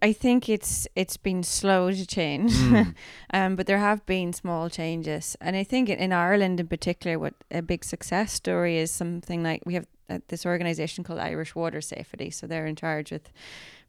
i 0.00 0.12
think 0.12 0.48
it's 0.48 0.86
it's 0.94 1.16
been 1.16 1.42
slow 1.42 1.90
to 1.90 2.06
change 2.06 2.52
Mm. 2.52 2.94
um, 3.34 3.56
but 3.56 3.66
there 3.66 3.78
have 3.78 4.04
been 4.06 4.32
small 4.32 4.68
changes, 4.70 5.36
and 5.40 5.56
I 5.56 5.64
think 5.64 5.88
in- 5.88 6.12
Ireland 6.12 6.60
in 6.60 6.66
particular, 6.68 7.18
what 7.18 7.34
a 7.50 7.62
big 7.62 7.84
success 7.84 8.32
story 8.32 8.78
is 8.78 8.90
something 8.90 9.42
like 9.42 9.62
we 9.66 9.74
have 9.74 9.86
uh, 10.08 10.18
this 10.28 10.46
organisation 10.46 11.04
called 11.04 11.18
Irish 11.18 11.54
Water 11.54 11.80
Safety. 11.80 12.30
So 12.30 12.46
they're 12.46 12.66
in 12.66 12.76
charge 12.76 13.10
with, 13.12 13.30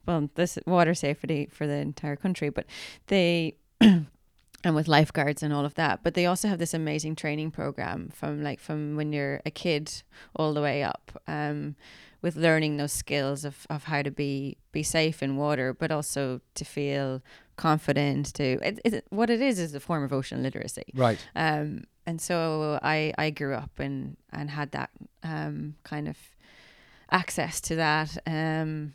well, 0.06 0.28
this 0.34 0.58
water 0.66 0.94
safety 0.94 1.48
for 1.50 1.66
the 1.66 1.74
entire 1.74 2.16
country, 2.16 2.50
but 2.50 2.66
they. 3.06 3.56
And 4.64 4.74
with 4.74 4.88
lifeguards 4.88 5.42
and 5.42 5.52
all 5.52 5.64
of 5.64 5.74
that, 5.74 6.02
but 6.02 6.14
they 6.14 6.26
also 6.26 6.48
have 6.48 6.58
this 6.58 6.74
amazing 6.74 7.16
training 7.16 7.50
program 7.50 8.10
from 8.14 8.42
like 8.42 8.58
from 8.58 8.96
when 8.96 9.12
you're 9.12 9.42
a 9.44 9.50
kid 9.50 10.02
all 10.34 10.54
the 10.54 10.62
way 10.62 10.82
up, 10.82 11.12
um, 11.28 11.76
with 12.22 12.36
learning 12.36 12.78
those 12.78 12.92
skills 12.92 13.44
of, 13.44 13.66
of 13.68 13.84
how 13.84 14.00
to 14.00 14.10
be 14.10 14.56
be 14.72 14.82
safe 14.82 15.22
in 15.22 15.36
water, 15.36 15.74
but 15.74 15.92
also 15.92 16.40
to 16.54 16.64
feel 16.64 17.22
confident 17.56 18.32
to 18.34 18.58
it, 18.62 18.80
it, 18.84 19.06
what 19.10 19.30
it 19.30 19.40
is 19.40 19.58
is 19.58 19.74
a 19.74 19.80
form 19.80 20.02
of 20.02 20.12
ocean 20.12 20.42
literacy. 20.42 20.86
Right. 20.94 21.18
Um 21.36 21.84
and 22.06 22.20
so 22.20 22.78
i 22.82 23.12
i 23.16 23.30
grew 23.30 23.54
up 23.54 23.78
and 23.78 24.16
and 24.32 24.50
had 24.50 24.72
that 24.72 24.90
um 25.22 25.74
kind 25.84 26.08
of 26.08 26.16
access 27.10 27.60
to 27.62 27.76
that 27.76 28.16
um 28.26 28.92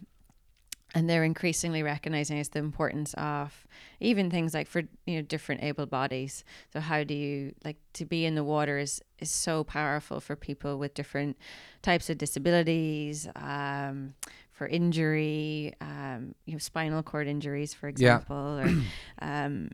and 0.95 1.09
they're 1.09 1.23
increasingly 1.23 1.83
recognizing 1.83 2.37
is 2.37 2.49
the 2.49 2.59
importance 2.59 3.13
of 3.15 3.67
even 3.99 4.29
things 4.29 4.53
like 4.53 4.67
for 4.67 4.83
you 5.05 5.17
know 5.17 5.21
different 5.21 5.63
able 5.63 5.85
bodies. 5.85 6.43
So 6.73 6.79
how 6.79 7.03
do 7.03 7.13
you 7.13 7.53
like 7.63 7.77
to 7.93 8.05
be 8.05 8.25
in 8.25 8.35
the 8.35 8.43
water 8.43 8.77
is 8.79 9.01
is 9.19 9.29
so 9.29 9.63
powerful 9.63 10.19
for 10.19 10.35
people 10.35 10.79
with 10.79 10.93
different 10.93 11.37
types 11.81 12.09
of 12.09 12.17
disabilities 12.17 13.27
um 13.35 14.13
for 14.51 14.67
injury 14.67 15.73
um 15.81 16.35
you 16.45 16.53
know 16.53 16.59
spinal 16.59 17.03
cord 17.03 17.27
injuries 17.27 17.73
for 17.73 17.87
example 17.87 18.59
or 18.59 18.67
um 19.21 19.69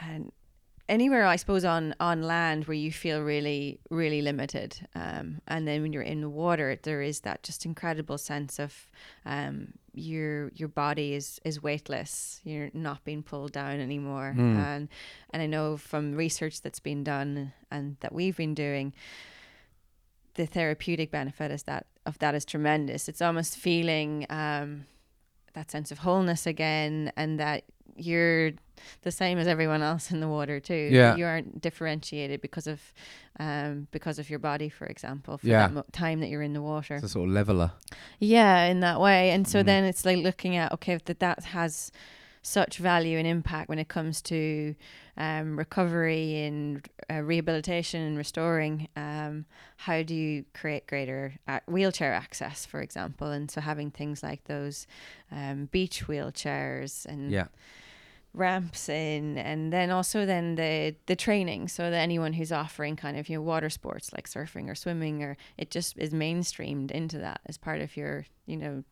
and 0.00 0.32
anywhere 0.88 1.26
I 1.26 1.36
suppose 1.36 1.64
on 1.64 1.94
on 2.00 2.22
land 2.22 2.66
where 2.66 2.76
you 2.76 2.92
feel 2.92 3.22
really 3.22 3.80
really 3.90 4.22
limited 4.22 4.86
um 4.94 5.40
and 5.46 5.66
then 5.68 5.82
when 5.82 5.92
you're 5.92 6.02
in 6.02 6.20
the 6.20 6.28
water 6.28 6.78
there 6.82 7.02
is 7.02 7.20
that 7.20 7.42
just 7.42 7.66
incredible 7.66 8.18
sense 8.18 8.58
of 8.58 8.88
um 9.26 9.74
your 9.98 10.50
your 10.54 10.68
body 10.68 11.14
is 11.14 11.40
is 11.44 11.62
weightless. 11.62 12.40
You're 12.44 12.70
not 12.72 13.04
being 13.04 13.22
pulled 13.22 13.52
down 13.52 13.80
anymore. 13.80 14.34
Mm. 14.36 14.56
and 14.56 14.88
and 15.30 15.42
I 15.42 15.46
know 15.46 15.76
from 15.76 16.14
research 16.14 16.62
that's 16.62 16.80
been 16.80 17.04
done 17.04 17.52
and 17.70 17.96
that 18.00 18.12
we've 18.12 18.36
been 18.36 18.54
doing 18.54 18.94
the 20.34 20.46
therapeutic 20.46 21.10
benefit 21.10 21.50
is 21.50 21.64
that 21.64 21.86
of 22.06 22.18
that 22.20 22.34
is 22.34 22.44
tremendous. 22.44 23.08
It's 23.08 23.22
almost 23.22 23.56
feeling 23.56 24.26
um 24.30 24.86
that 25.54 25.70
sense 25.70 25.90
of 25.90 25.98
wholeness 25.98 26.46
again 26.46 27.12
and 27.16 27.40
that 27.40 27.64
you're 28.00 28.52
the 29.02 29.10
same 29.10 29.38
as 29.38 29.46
everyone 29.48 29.82
else 29.82 30.10
in 30.10 30.20
the 30.20 30.28
water 30.28 30.60
too. 30.60 30.88
Yeah. 30.92 31.16
You 31.16 31.24
aren't 31.26 31.60
differentiated 31.60 32.40
because 32.40 32.66
of 32.66 32.80
um 33.40 33.88
because 33.90 34.18
of 34.18 34.30
your 34.30 34.38
body, 34.38 34.68
for 34.68 34.86
example, 34.86 35.38
for 35.38 35.46
Yeah. 35.46 35.66
that 35.68 35.72
mo- 35.74 35.84
time 35.92 36.20
that 36.20 36.28
you're 36.28 36.42
in 36.42 36.52
the 36.52 36.62
water. 36.62 36.94
it's 36.96 37.04
a 37.04 37.08
sort 37.08 37.28
of 37.28 37.34
leveler 37.34 37.72
Yeah, 38.20 38.64
in 38.64 38.80
that 38.80 39.00
way. 39.00 39.30
And 39.30 39.46
so 39.48 39.62
Mm. 39.62 39.66
then 39.66 39.84
it's 39.84 40.04
like 40.04 40.18
looking 40.18 40.56
at 40.56 40.72
okay, 40.72 40.98
that 41.04 41.18
that 41.20 41.44
has 41.44 41.90
such 42.42 42.78
value 42.78 43.18
and 43.18 43.26
impact 43.26 43.68
when 43.68 43.78
it 43.80 43.88
comes 43.88 44.22
to 44.22 44.74
um, 45.16 45.58
recovery 45.58 46.36
and 46.46 46.88
uh, 47.10 47.20
rehabilitation 47.20 48.00
and 48.00 48.16
restoring. 48.16 48.88
Um, 48.96 49.44
how 49.76 50.02
do 50.04 50.14
you 50.14 50.44
create 50.54 50.86
greater 50.86 51.34
wheelchair 51.66 52.14
access, 52.14 52.64
for 52.64 52.80
example? 52.80 53.30
And 53.32 53.50
so 53.50 53.60
having 53.60 53.90
things 53.90 54.22
like 54.22 54.44
those 54.44 54.86
um, 55.32 55.66
beach 55.72 56.06
wheelchairs 56.06 57.04
and 57.06 57.30
yeah 57.32 57.48
ramps 58.38 58.88
in 58.88 59.36
and 59.38 59.72
then 59.72 59.90
also 59.90 60.24
then 60.24 60.54
the 60.54 60.94
the 61.06 61.16
training 61.16 61.68
so 61.68 61.90
that 61.90 61.96
anyone 61.98 62.32
who's 62.34 62.52
offering 62.52 62.94
kind 62.96 63.16
of 63.18 63.28
you 63.28 63.36
know 63.36 63.42
water 63.42 63.68
sports 63.70 64.12
like 64.12 64.28
surfing 64.28 64.68
or 64.70 64.74
swimming 64.74 65.22
or 65.22 65.36
it 65.56 65.70
just 65.70 65.98
is 65.98 66.10
mainstreamed 66.12 66.90
into 66.90 67.18
that 67.18 67.40
as 67.46 67.58
part 67.58 67.80
of 67.80 67.96
your 67.96 68.24
you 68.46 68.56
know 68.56 68.84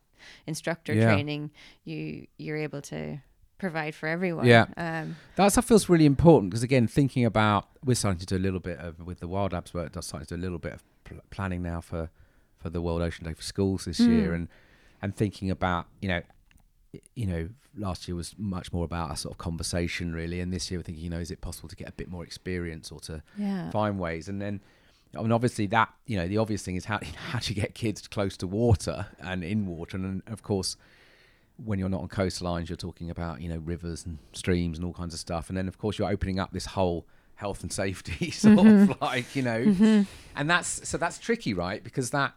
instructor 0.47 0.92
Yeah. 0.92 1.07
training 1.12 1.51
you 1.84 2.26
you're 2.38 2.57
able 2.57 2.82
to 2.82 3.18
provide 3.59 3.94
for 3.94 4.09
everyone 4.09 4.47
Yeah. 4.47 4.66
um 4.76 5.16
That 5.36 5.53
stuff 5.53 5.66
feels 5.66 5.88
really 5.88 6.07
important 6.07 6.51
because 6.51 6.62
again, 6.62 6.86
thinking 6.88 7.24
about 7.24 7.68
we're 7.84 7.94
starting 7.94 8.18
to 8.20 8.26
do 8.26 8.36
a 8.36 8.44
little 8.47 8.61
bit 8.61 8.78
of 8.78 8.99
with 9.07 9.20
the 9.20 9.28
Wild 9.28 9.53
Apps 9.53 9.72
work. 9.72 9.92
Starting 10.03 10.26
to 10.26 10.34
do 10.36 10.40
a 10.40 10.42
little 10.47 10.59
bit 10.59 10.72
of 10.74 10.82
pl- 11.05 11.20
planning 11.30 11.62
now 11.62 11.80
for 11.80 12.11
for 12.59 12.68
the 12.70 12.80
World 12.82 13.01
Ocean 13.01 13.24
Day 13.24 13.32
for 13.34 13.42
schools 13.42 13.84
this 13.86 14.01
Mm. 14.01 14.09
year, 14.09 14.34
and 14.34 14.49
and 15.03 15.14
thinking 15.16 15.51
about 15.51 15.86
you 16.03 16.09
know, 16.09 16.22
you 17.14 17.26
know, 17.26 17.49
last 17.76 18.09
year 18.09 18.14
was 18.14 18.34
much 18.38 18.72
more 18.72 18.84
about 18.84 19.12
a 19.12 19.16
sort 19.16 19.34
of 19.34 19.38
conversation 19.38 20.12
really, 20.12 20.40
and 20.40 20.53
this 20.53 20.70
year 20.70 20.78
we're 20.78 20.84
thinking, 20.84 21.05
you 21.05 21.11
know, 21.11 21.18
is 21.18 21.30
it 21.30 21.40
possible 21.40 21.68
to 21.68 21.76
get 21.76 21.88
a 21.88 21.92
bit 21.92 22.09
more 22.09 22.24
experience 22.24 22.90
or 22.90 23.01
to 23.01 23.22
Yeah. 23.36 23.70
find 23.70 23.99
ways, 23.99 24.28
and 24.28 24.40
then. 24.40 24.61
I 25.16 25.22
mean, 25.22 25.32
obviously, 25.32 25.66
that 25.68 25.94
you 26.05 26.18
know, 26.18 26.28
the 26.28 26.36
obvious 26.36 26.62
thing 26.62 26.76
is 26.76 26.84
how 26.84 26.99
how 27.30 27.38
do 27.38 27.55
you 27.55 27.61
get 27.61 27.74
kids 27.74 28.07
close 28.07 28.36
to 28.38 28.47
water 28.47 29.07
and 29.20 29.42
in 29.42 29.66
water, 29.66 29.97
and, 29.97 30.05
then 30.05 30.22
of 30.26 30.42
course, 30.42 30.76
when 31.64 31.78
you're 31.78 31.88
not 31.88 32.03
on 32.03 32.09
coastlines, 32.09 32.68
you're 32.68 32.76
talking 32.76 33.09
about 33.09 33.40
you 33.40 33.49
know 33.49 33.59
rivers 33.59 34.05
and 34.05 34.18
streams 34.32 34.76
and 34.78 34.84
all 34.84 34.92
kinds 34.92 35.14
of 35.14 35.20
stuff, 35.20 35.49
and 35.49 35.57
then 35.57 35.68
of 35.68 35.78
course 35.78 35.99
you're 35.99 36.11
opening 36.11 36.38
up 36.38 36.53
this 36.53 36.66
whole 36.66 37.07
health 37.36 37.62
and 37.62 37.72
safety 37.84 38.30
sort 38.32 38.59
of 38.59 38.64
mm-hmm. 38.64 39.05
like 39.05 39.34
you 39.34 39.42
know, 39.42 39.64
mm-hmm. 39.64 40.03
and 40.34 40.51
that's 40.51 40.86
so 40.86 40.99
that's 40.99 41.18
tricky, 41.18 41.55
right? 41.55 41.82
Because 41.82 42.11
that 42.11 42.34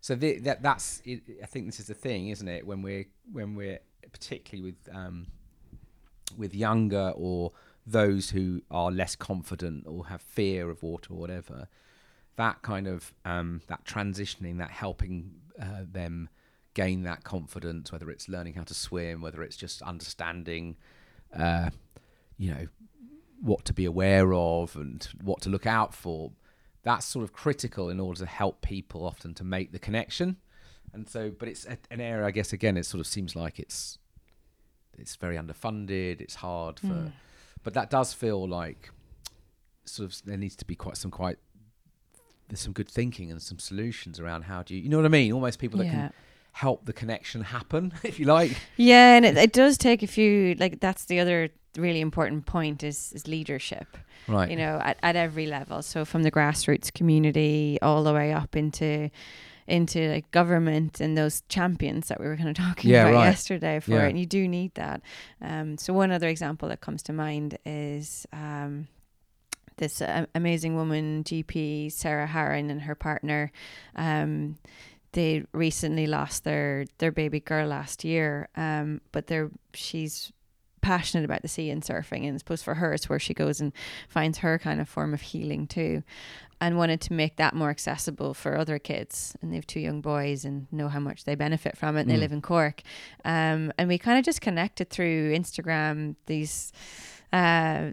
so 0.00 0.14
the, 0.14 0.38
that 0.40 0.62
that's 0.62 1.02
it, 1.04 1.22
I 1.42 1.46
think 1.46 1.66
this 1.66 1.80
is 1.80 1.86
the 1.86 1.94
thing, 1.94 2.28
isn't 2.28 2.48
it? 2.48 2.66
When 2.66 2.82
we're 2.82 3.06
when 3.32 3.54
we're 3.54 3.80
particularly 4.12 4.72
with 4.72 4.94
um, 4.94 5.26
with 6.36 6.54
younger 6.54 7.12
or 7.16 7.52
those 7.86 8.30
who 8.30 8.62
are 8.70 8.90
less 8.90 9.16
confident 9.16 9.84
or 9.86 10.06
have 10.06 10.22
fear 10.22 10.70
of 10.70 10.82
water 10.82 11.12
or 11.12 11.18
whatever, 11.18 11.68
that 12.36 12.62
kind 12.62 12.86
of 12.86 13.12
um, 13.24 13.60
that 13.66 13.84
transitioning, 13.84 14.58
that 14.58 14.70
helping 14.70 15.32
uh, 15.60 15.84
them 15.90 16.28
gain 16.74 17.02
that 17.02 17.24
confidence, 17.24 17.90
whether 17.90 18.10
it's 18.10 18.28
learning 18.28 18.54
how 18.54 18.62
to 18.62 18.74
swim, 18.74 19.20
whether 19.20 19.42
it's 19.42 19.56
just 19.56 19.82
understanding, 19.82 20.76
uh, 21.36 21.70
you 22.38 22.50
know, 22.50 22.66
what 23.40 23.64
to 23.64 23.72
be 23.72 23.84
aware 23.84 24.32
of 24.32 24.76
and 24.76 25.08
what 25.22 25.40
to 25.42 25.50
look 25.50 25.66
out 25.66 25.94
for. 25.94 26.32
That's 26.82 27.04
sort 27.04 27.24
of 27.24 27.32
critical 27.32 27.90
in 27.90 28.00
order 28.00 28.20
to 28.20 28.26
help 28.26 28.62
people 28.62 29.04
often 29.04 29.34
to 29.34 29.44
make 29.44 29.72
the 29.72 29.78
connection. 29.78 30.36
And 30.92 31.08
so, 31.08 31.30
but 31.30 31.48
it's 31.48 31.66
an 31.66 32.00
area, 32.00 32.26
I 32.26 32.30
guess. 32.30 32.52
Again, 32.52 32.76
it 32.76 32.86
sort 32.86 33.00
of 33.00 33.06
seems 33.06 33.36
like 33.36 33.58
it's 33.58 33.98
it's 35.00 35.16
very 35.16 35.36
underfunded. 35.36 36.20
It's 36.20 36.36
hard 36.36 36.78
for, 36.78 36.86
Mm. 36.86 37.12
but 37.64 37.74
that 37.74 37.90
does 37.90 38.12
feel 38.12 38.46
like 38.46 38.90
sort 39.84 40.08
of 40.12 40.22
there 40.24 40.36
needs 40.36 40.54
to 40.56 40.64
be 40.64 40.74
quite 40.76 40.96
some 40.96 41.10
quite 41.10 41.38
there's 42.48 42.60
some 42.60 42.72
good 42.72 42.88
thinking 42.88 43.30
and 43.30 43.40
some 43.40 43.58
solutions 43.58 44.18
around 44.20 44.42
how 44.42 44.62
do 44.62 44.74
you 44.74 44.82
you 44.82 44.88
know 44.88 44.96
what 44.98 45.06
I 45.06 45.08
mean? 45.08 45.32
Almost 45.32 45.58
people 45.58 45.78
that 45.78 45.86
Yeah. 45.86 45.90
can 45.92 46.12
help 46.52 46.84
the 46.84 46.92
connection 46.92 47.42
happen, 47.42 47.92
if 48.02 48.18
you 48.18 48.26
like. 48.26 48.56
Yeah, 48.76 49.16
and 49.16 49.24
it, 49.24 49.36
it 49.36 49.52
does 49.52 49.78
take 49.78 50.02
a 50.02 50.06
few. 50.08 50.54
Like 50.58 50.80
that's 50.80 51.04
the 51.06 51.20
other 51.20 51.48
really 51.76 52.00
important 52.00 52.46
point 52.46 52.82
is 52.82 53.12
is 53.12 53.26
leadership. 53.28 53.86
Right. 54.28 54.50
You 54.50 54.56
know, 54.56 54.80
at, 54.84 54.98
at 55.02 55.16
every 55.16 55.46
level. 55.46 55.82
So 55.82 56.04
from 56.04 56.22
the 56.24 56.30
grassroots 56.30 56.92
community 56.92 57.78
all 57.82 58.02
the 58.04 58.12
way 58.12 58.32
up 58.32 58.54
into 58.56 59.10
into 59.70 60.10
like 60.10 60.30
government 60.30 61.00
and 61.00 61.16
those 61.16 61.42
champions 61.48 62.08
that 62.08 62.20
we 62.20 62.26
were 62.26 62.36
kind 62.36 62.48
of 62.48 62.56
talking 62.56 62.90
Yeah, 62.90 63.04
about 63.04 63.14
right. 63.14 63.24
yesterday 63.26 63.80
for 63.80 63.92
Yeah. 63.92 64.04
it. 64.06 64.10
And 64.10 64.18
you 64.18 64.26
do 64.26 64.46
need 64.48 64.74
that. 64.74 65.00
Um, 65.40 65.78
so 65.78 65.92
one 65.92 66.10
other 66.10 66.28
example 66.28 66.68
that 66.68 66.80
comes 66.80 67.02
to 67.04 67.12
mind 67.12 67.58
is 67.64 68.26
um, 68.32 68.88
this 69.76 70.02
uh, 70.02 70.26
amazing 70.34 70.74
woman, 70.76 71.24
GP 71.24 71.90
Sarah 71.92 72.26
Harron, 72.26 72.70
and 72.70 72.82
her 72.82 72.94
partner. 72.94 73.50
Um, 73.96 74.58
they 75.12 75.42
recently 75.52 76.06
lost 76.06 76.44
their 76.44 76.84
their 76.98 77.10
baby 77.10 77.40
girl 77.40 77.66
last 77.66 78.04
year, 78.04 78.48
um, 78.56 79.00
but 79.10 79.26
they're 79.26 79.50
she's 79.74 80.32
passionate 80.80 81.24
about 81.24 81.42
the 81.42 81.48
sea 81.48 81.70
and 81.70 81.82
surfing, 81.82 82.24
and 82.26 82.34
I 82.34 82.38
suppose 82.38 82.62
for 82.62 82.74
her 82.76 82.92
it's 82.92 83.08
where 83.08 83.18
she 83.18 83.34
goes 83.34 83.60
and 83.60 83.72
finds 84.08 84.38
her 84.38 84.58
kind 84.58 84.80
of 84.80 84.88
form 84.88 85.12
of 85.14 85.20
healing 85.20 85.66
too, 85.66 86.02
and 86.60 86.76
wanted 86.76 87.00
to 87.02 87.12
make 87.12 87.36
that 87.36 87.54
more 87.54 87.70
accessible 87.70 88.34
for 88.34 88.56
other 88.56 88.78
kids. 88.78 89.36
And 89.40 89.50
they 89.50 89.56
have 89.56 89.66
two 89.66 89.80
young 89.80 90.00
boys 90.00 90.44
and 90.44 90.66
know 90.72 90.88
how 90.88 91.00
much 91.00 91.24
they 91.24 91.34
benefit 91.34 91.76
from 91.76 91.96
it. 91.96 92.02
And 92.02 92.10
they 92.10 92.16
Mm. 92.16 92.20
live 92.20 92.32
in 92.32 92.42
Cork, 92.42 92.82
um, 93.24 93.72
and 93.78 93.88
we 93.88 93.98
kind 93.98 94.18
of 94.18 94.24
just 94.24 94.40
connected 94.40 94.90
through 94.90 95.32
Instagram. 95.34 96.16
These. 96.26 96.72
Uh, 97.32 97.92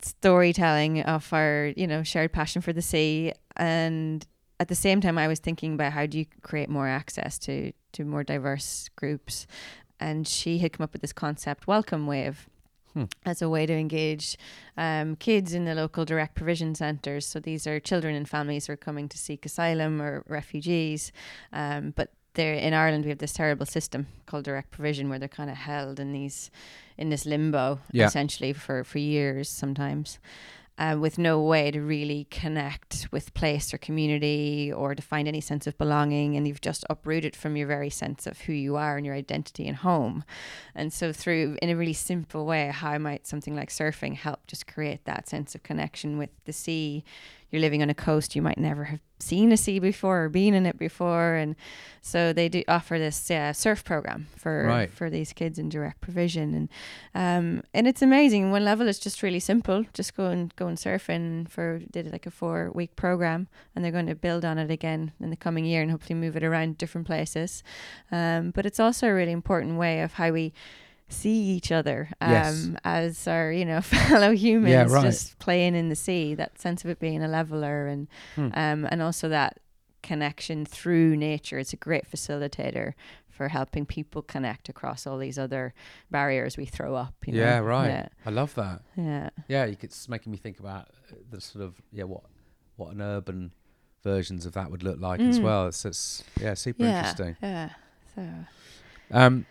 storytelling 0.00 1.02
of 1.02 1.32
our 1.32 1.72
you 1.76 1.86
know 1.86 2.02
shared 2.04 2.32
passion 2.32 2.62
for 2.62 2.72
the 2.72 2.80
sea 2.82 3.32
and 3.56 4.26
at 4.60 4.68
the 4.68 4.74
same 4.74 5.00
time 5.00 5.18
I 5.18 5.26
was 5.26 5.40
thinking 5.40 5.74
about 5.74 5.92
how 5.92 6.06
do 6.06 6.18
you 6.20 6.26
create 6.42 6.68
more 6.68 6.86
access 6.86 7.36
to 7.40 7.72
to 7.92 8.04
more 8.04 8.22
diverse 8.22 8.88
groups 8.94 9.46
and 10.00 10.26
she 10.28 10.58
had 10.58 10.72
come 10.72 10.84
up 10.84 10.92
with 10.92 11.02
this 11.02 11.12
concept 11.12 11.66
welcome 11.66 12.06
wave 12.06 12.48
Hmm. 12.94 13.04
as 13.26 13.42
a 13.42 13.50
way 13.50 13.66
to 13.66 13.72
engage 13.74 14.38
um, 14.78 15.14
kids 15.16 15.52
in 15.52 15.66
the 15.66 15.74
local 15.74 16.06
direct 16.06 16.34
provision 16.34 16.74
centres 16.74 17.26
so 17.26 17.38
these 17.38 17.66
are 17.66 17.78
children 17.78 18.14
and 18.14 18.26
families 18.26 18.66
who 18.66 18.72
are 18.72 18.76
coming 18.78 19.10
to 19.10 19.18
seek 19.18 19.44
asylum 19.44 20.00
or 20.00 20.24
refugees 20.26 21.12
um, 21.52 21.92
but 21.94 22.12
there 22.32 22.54
in 22.54 22.72
Ireland 22.72 23.04
we 23.04 23.10
have 23.10 23.18
this 23.18 23.34
terrible 23.34 23.66
system 23.66 24.06
called 24.24 24.44
direct 24.44 24.70
provision 24.70 25.10
where 25.10 25.18
they're 25.18 25.28
kind 25.28 25.50
of 25.50 25.56
held 25.56 26.00
in 26.00 26.12
these 26.12 26.50
in 26.96 27.10
this 27.10 27.26
limbo 27.26 27.78
Yeah. 27.92 28.06
essentially 28.06 28.54
for 28.54 28.84
for 28.84 28.98
years 28.98 29.50
sometimes 29.50 30.18
uh, 30.78 30.96
with 30.98 31.18
no 31.18 31.42
way 31.42 31.70
to 31.72 31.80
really 31.80 32.28
connect 32.30 33.08
with 33.10 33.34
place 33.34 33.74
or 33.74 33.78
community 33.78 34.72
or 34.72 34.94
to 34.94 35.02
find 35.02 35.26
any 35.26 35.40
sense 35.40 35.66
of 35.66 35.76
belonging 35.76 36.36
and 36.36 36.46
you've 36.46 36.60
just 36.60 36.84
uprooted 36.88 37.34
from 37.34 37.56
your 37.56 37.66
very 37.66 37.90
sense 37.90 38.26
of 38.26 38.42
who 38.42 38.52
you 38.52 38.76
are 38.76 38.96
and 38.96 39.04
your 39.04 39.14
identity 39.14 39.66
and 39.66 39.78
home. 39.78 40.24
And 40.74 40.92
so 40.92 41.12
through 41.12 41.58
in 41.60 41.68
a 41.68 41.76
really 41.76 41.92
simple 41.92 42.46
way 42.46 42.68
how 42.68 42.96
might 42.98 43.26
something 43.26 43.56
like 43.56 43.70
surfing 43.70 44.14
help 44.14 44.46
just 44.46 44.66
create 44.66 45.04
that 45.04 45.28
sense 45.28 45.54
of 45.54 45.64
connection 45.64 46.16
with 46.16 46.30
the 46.44 46.52
sea 46.52 47.04
you're 47.50 47.62
living 47.62 47.82
on 47.82 47.90
a 47.90 47.94
coast 47.94 48.36
you 48.36 48.42
might 48.42 48.58
never 48.58 48.84
have 48.84 49.00
seen 49.20 49.50
a 49.52 49.56
sea 49.56 49.78
before 49.80 50.24
or 50.24 50.28
been 50.28 50.54
in 50.54 50.64
it 50.66 50.78
before. 50.78 51.34
And 51.34 51.56
so 52.02 52.32
they 52.32 52.48
do 52.48 52.62
offer 52.68 52.98
this 52.98 53.30
uh, 53.30 53.52
surf 53.52 53.84
program 53.84 54.28
for 54.36 54.64
Right. 54.66 54.90
for 54.92 55.10
these 55.10 55.32
kids 55.32 55.58
in 55.58 55.68
direct 55.68 56.00
provision. 56.00 56.54
And 56.54 56.68
um 57.14 57.62
and 57.74 57.86
it's 57.88 58.02
amazing. 58.02 58.50
One 58.50 58.64
level 58.64 58.86
it's 58.86 58.98
just 58.98 59.22
really 59.22 59.40
simple. 59.40 59.84
Just 59.92 60.14
go 60.16 60.26
and 60.26 60.54
go 60.56 60.68
and 60.68 60.76
surfing 60.78 61.48
for 61.48 61.80
did 61.90 62.12
like 62.12 62.26
a 62.26 62.30
four 62.30 62.70
week 62.74 62.94
program 62.96 63.48
and 63.74 63.84
they're 63.84 63.92
going 63.98 64.06
to 64.06 64.14
build 64.14 64.44
on 64.44 64.58
it 64.58 64.70
again 64.70 65.12
in 65.20 65.30
the 65.30 65.36
coming 65.36 65.64
year 65.64 65.82
and 65.82 65.90
hopefully 65.90 66.18
move 66.18 66.36
it 66.36 66.44
around 66.44 66.78
different 66.78 67.06
places. 67.06 67.62
Um 68.12 68.50
but 68.52 68.66
it's 68.66 68.78
also 68.80 69.08
a 69.08 69.14
really 69.14 69.32
important 69.32 69.78
way 69.78 70.02
of 70.02 70.12
how 70.14 70.30
we 70.32 70.52
see 71.08 71.40
each 71.56 71.72
other 71.72 72.08
um 72.20 72.30
Yes. 72.30 72.70
as 72.84 73.28
our 73.28 73.50
you 73.50 73.64
know 73.64 73.80
fellow 74.08 74.32
humans 74.32 74.70
Yeah, 74.72 74.84
right. 74.84 75.02
just 75.04 75.38
playing 75.38 75.74
in 75.74 75.88
the 75.88 75.96
sea 75.96 76.34
that 76.34 76.60
sense 76.60 76.84
of 76.84 76.90
it 76.90 76.98
being 77.00 77.22
a 77.22 77.28
leveler 77.28 77.86
and 77.86 78.08
Hmm. 78.34 78.48
um 78.54 78.86
and 78.90 79.00
also 79.02 79.28
that 79.30 79.58
connection 80.02 80.64
through 80.64 81.16
nature 81.16 81.58
it's 81.58 81.72
a 81.72 81.76
great 81.76 82.08
facilitator 82.10 82.92
for 83.28 83.48
helping 83.48 83.86
people 83.86 84.20
connect 84.22 84.68
across 84.68 85.06
all 85.06 85.18
these 85.18 85.38
other 85.38 85.72
barriers 86.10 86.56
we 86.56 86.64
throw 86.66 86.94
up 86.94 87.14
you 87.26 87.32
know? 87.32 87.38
yeah, 87.40 87.58
right. 87.58 87.88
yeah 87.88 88.08
I 88.26 88.30
love 88.30 88.54
that. 88.56 88.82
yeah 88.96 89.30
Yeah, 89.48 89.64
it's 89.64 90.08
making 90.08 90.32
me 90.32 90.38
think 90.38 90.58
about 90.60 90.88
uh, 91.10 91.14
the 91.30 91.40
sort 91.40 91.64
of 91.64 91.80
yeah 91.92 92.04
what 92.04 92.22
what 92.76 92.92
an 92.94 93.00
urban 93.00 93.52
versions 94.04 94.46
of 94.46 94.52
that 94.52 94.70
would 94.70 94.82
look 94.82 95.00
like 95.00 95.20
as 95.20 95.40
Mm. 95.40 95.42
well. 95.42 95.66
It's, 95.66 95.84
it's 95.84 96.22
yeah, 96.40 96.54
super 96.54 96.84
yeah 96.84 96.90
interesting. 96.98 97.36
yeah 97.42 97.70
so 98.14 98.22
Um, 99.10 99.46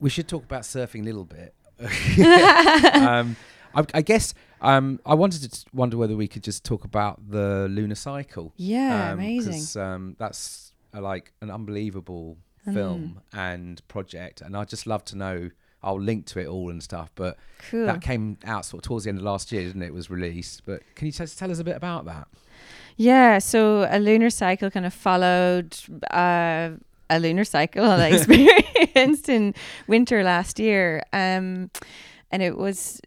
we 0.00 0.10
should 0.10 0.28
talk 0.28 0.44
about 0.44 0.62
surfing 0.62 1.00
a 1.02 1.04
little 1.04 1.24
bit. 1.24 1.54
um, 2.94 3.36
I, 3.74 3.84
I 3.94 4.02
guess 4.02 4.34
um, 4.60 5.00
I 5.06 5.14
wanted 5.14 5.50
to 5.52 5.64
wonder 5.72 5.96
whether 5.96 6.16
we 6.16 6.26
could 6.28 6.42
just 6.42 6.64
talk 6.64 6.84
about 6.84 7.30
the 7.30 7.68
lunar 7.70 7.94
cycle. 7.94 8.52
yeah 8.56 9.10
um, 9.12 9.18
amazing 9.18 9.82
um, 9.82 10.16
that's 10.18 10.72
uh, 10.94 11.00
like 11.00 11.32
an 11.40 11.50
unbelievable 11.50 12.36
Mm. 12.66 12.74
film 12.74 13.20
and 13.32 13.86
project, 13.88 14.40
and 14.42 14.54
I'd 14.56 14.68
just 14.68 14.86
love 14.86 15.02
to 15.06 15.16
know. 15.16 15.50
I'll 15.80 15.98
link 16.00 16.26
to 16.26 16.40
it 16.40 16.48
all 16.48 16.70
and 16.70 16.82
stuff, 16.82 17.08
but 17.14 17.38
cool 17.70 17.86
that 17.86 18.02
came 18.02 18.36
out 18.44 18.64
sort 18.66 18.82
of 18.84 18.88
towards 18.88 19.04
the 19.04 19.10
end 19.10 19.18
of 19.18 19.24
last 19.24 19.52
year, 19.52 19.62
didn't 19.62 19.80
it? 19.82 19.86
It 19.86 19.94
was 19.94 20.10
released, 20.10 20.66
but 20.66 20.82
can 20.96 21.06
you 21.06 21.12
just 21.12 21.38
tell 21.38 21.50
us 21.52 21.60
a 21.60 21.64
bit 21.64 21.76
about 21.76 22.04
that? 22.06 22.26
Yeah, 22.96 23.38
so 23.38 23.86
a 23.88 23.98
lunar 24.00 24.28
cycle 24.28 24.70
kind 24.72 24.84
of 24.84 24.92
followed 24.92 25.76
uh, 26.10 26.70
a 27.10 27.18
lunar 27.18 27.44
cycle 27.44 27.84
that 27.84 28.00
I 28.00 28.08
experienced 28.16 29.28
in 29.28 29.54
winter 29.86 30.22
last 30.22 30.58
year. 30.58 31.02
Um, 31.12 31.70
and 32.30 32.42
it 32.42 32.56
was 32.56 33.00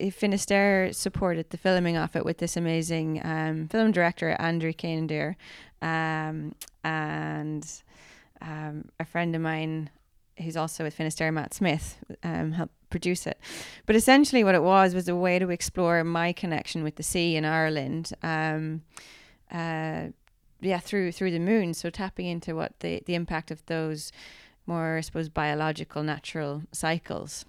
eh, 0.00 0.10
Finisterre 0.10 0.92
supported 0.92 1.50
the 1.50 1.56
filming 1.56 1.96
of 1.96 2.16
it 2.16 2.24
with 2.24 2.38
this 2.38 2.56
amazing 2.56 3.20
um, 3.24 3.68
film 3.68 3.92
director, 3.92 4.36
Andrew 4.38 4.72
Candier, 4.72 5.36
um, 5.80 6.54
and 6.84 7.82
um, 8.40 8.86
a 8.98 9.04
friend 9.04 9.34
of 9.34 9.42
mine 9.42 9.90
who's 10.38 10.56
also 10.56 10.84
with 10.84 10.94
Finisterre, 10.94 11.30
Matt 11.30 11.54
Smith, 11.54 11.98
um, 12.22 12.52
helped 12.52 12.74
produce 12.90 13.26
it. 13.26 13.38
But 13.86 13.96
essentially, 13.96 14.44
what 14.44 14.54
it 14.54 14.62
was 14.62 14.94
was 14.94 15.08
a 15.08 15.16
way 15.16 15.38
to 15.38 15.50
explore 15.50 16.02
my 16.04 16.32
connection 16.32 16.82
with 16.82 16.96
the 16.96 17.02
sea 17.02 17.36
in 17.36 17.44
Ireland. 17.44 18.12
Um, 18.22 18.82
uh, 19.50 20.08
yeah, 20.62 20.78
through 20.78 21.12
through 21.12 21.32
the 21.32 21.38
moon. 21.38 21.74
So 21.74 21.90
tapping 21.90 22.26
into 22.26 22.54
what 22.54 22.78
the 22.80 23.02
the 23.06 23.14
impact 23.14 23.50
of 23.50 23.64
those 23.66 24.12
more, 24.66 24.96
I 24.96 25.00
suppose, 25.00 25.28
biological, 25.28 26.02
natural 26.02 26.62
cycles 26.72 27.44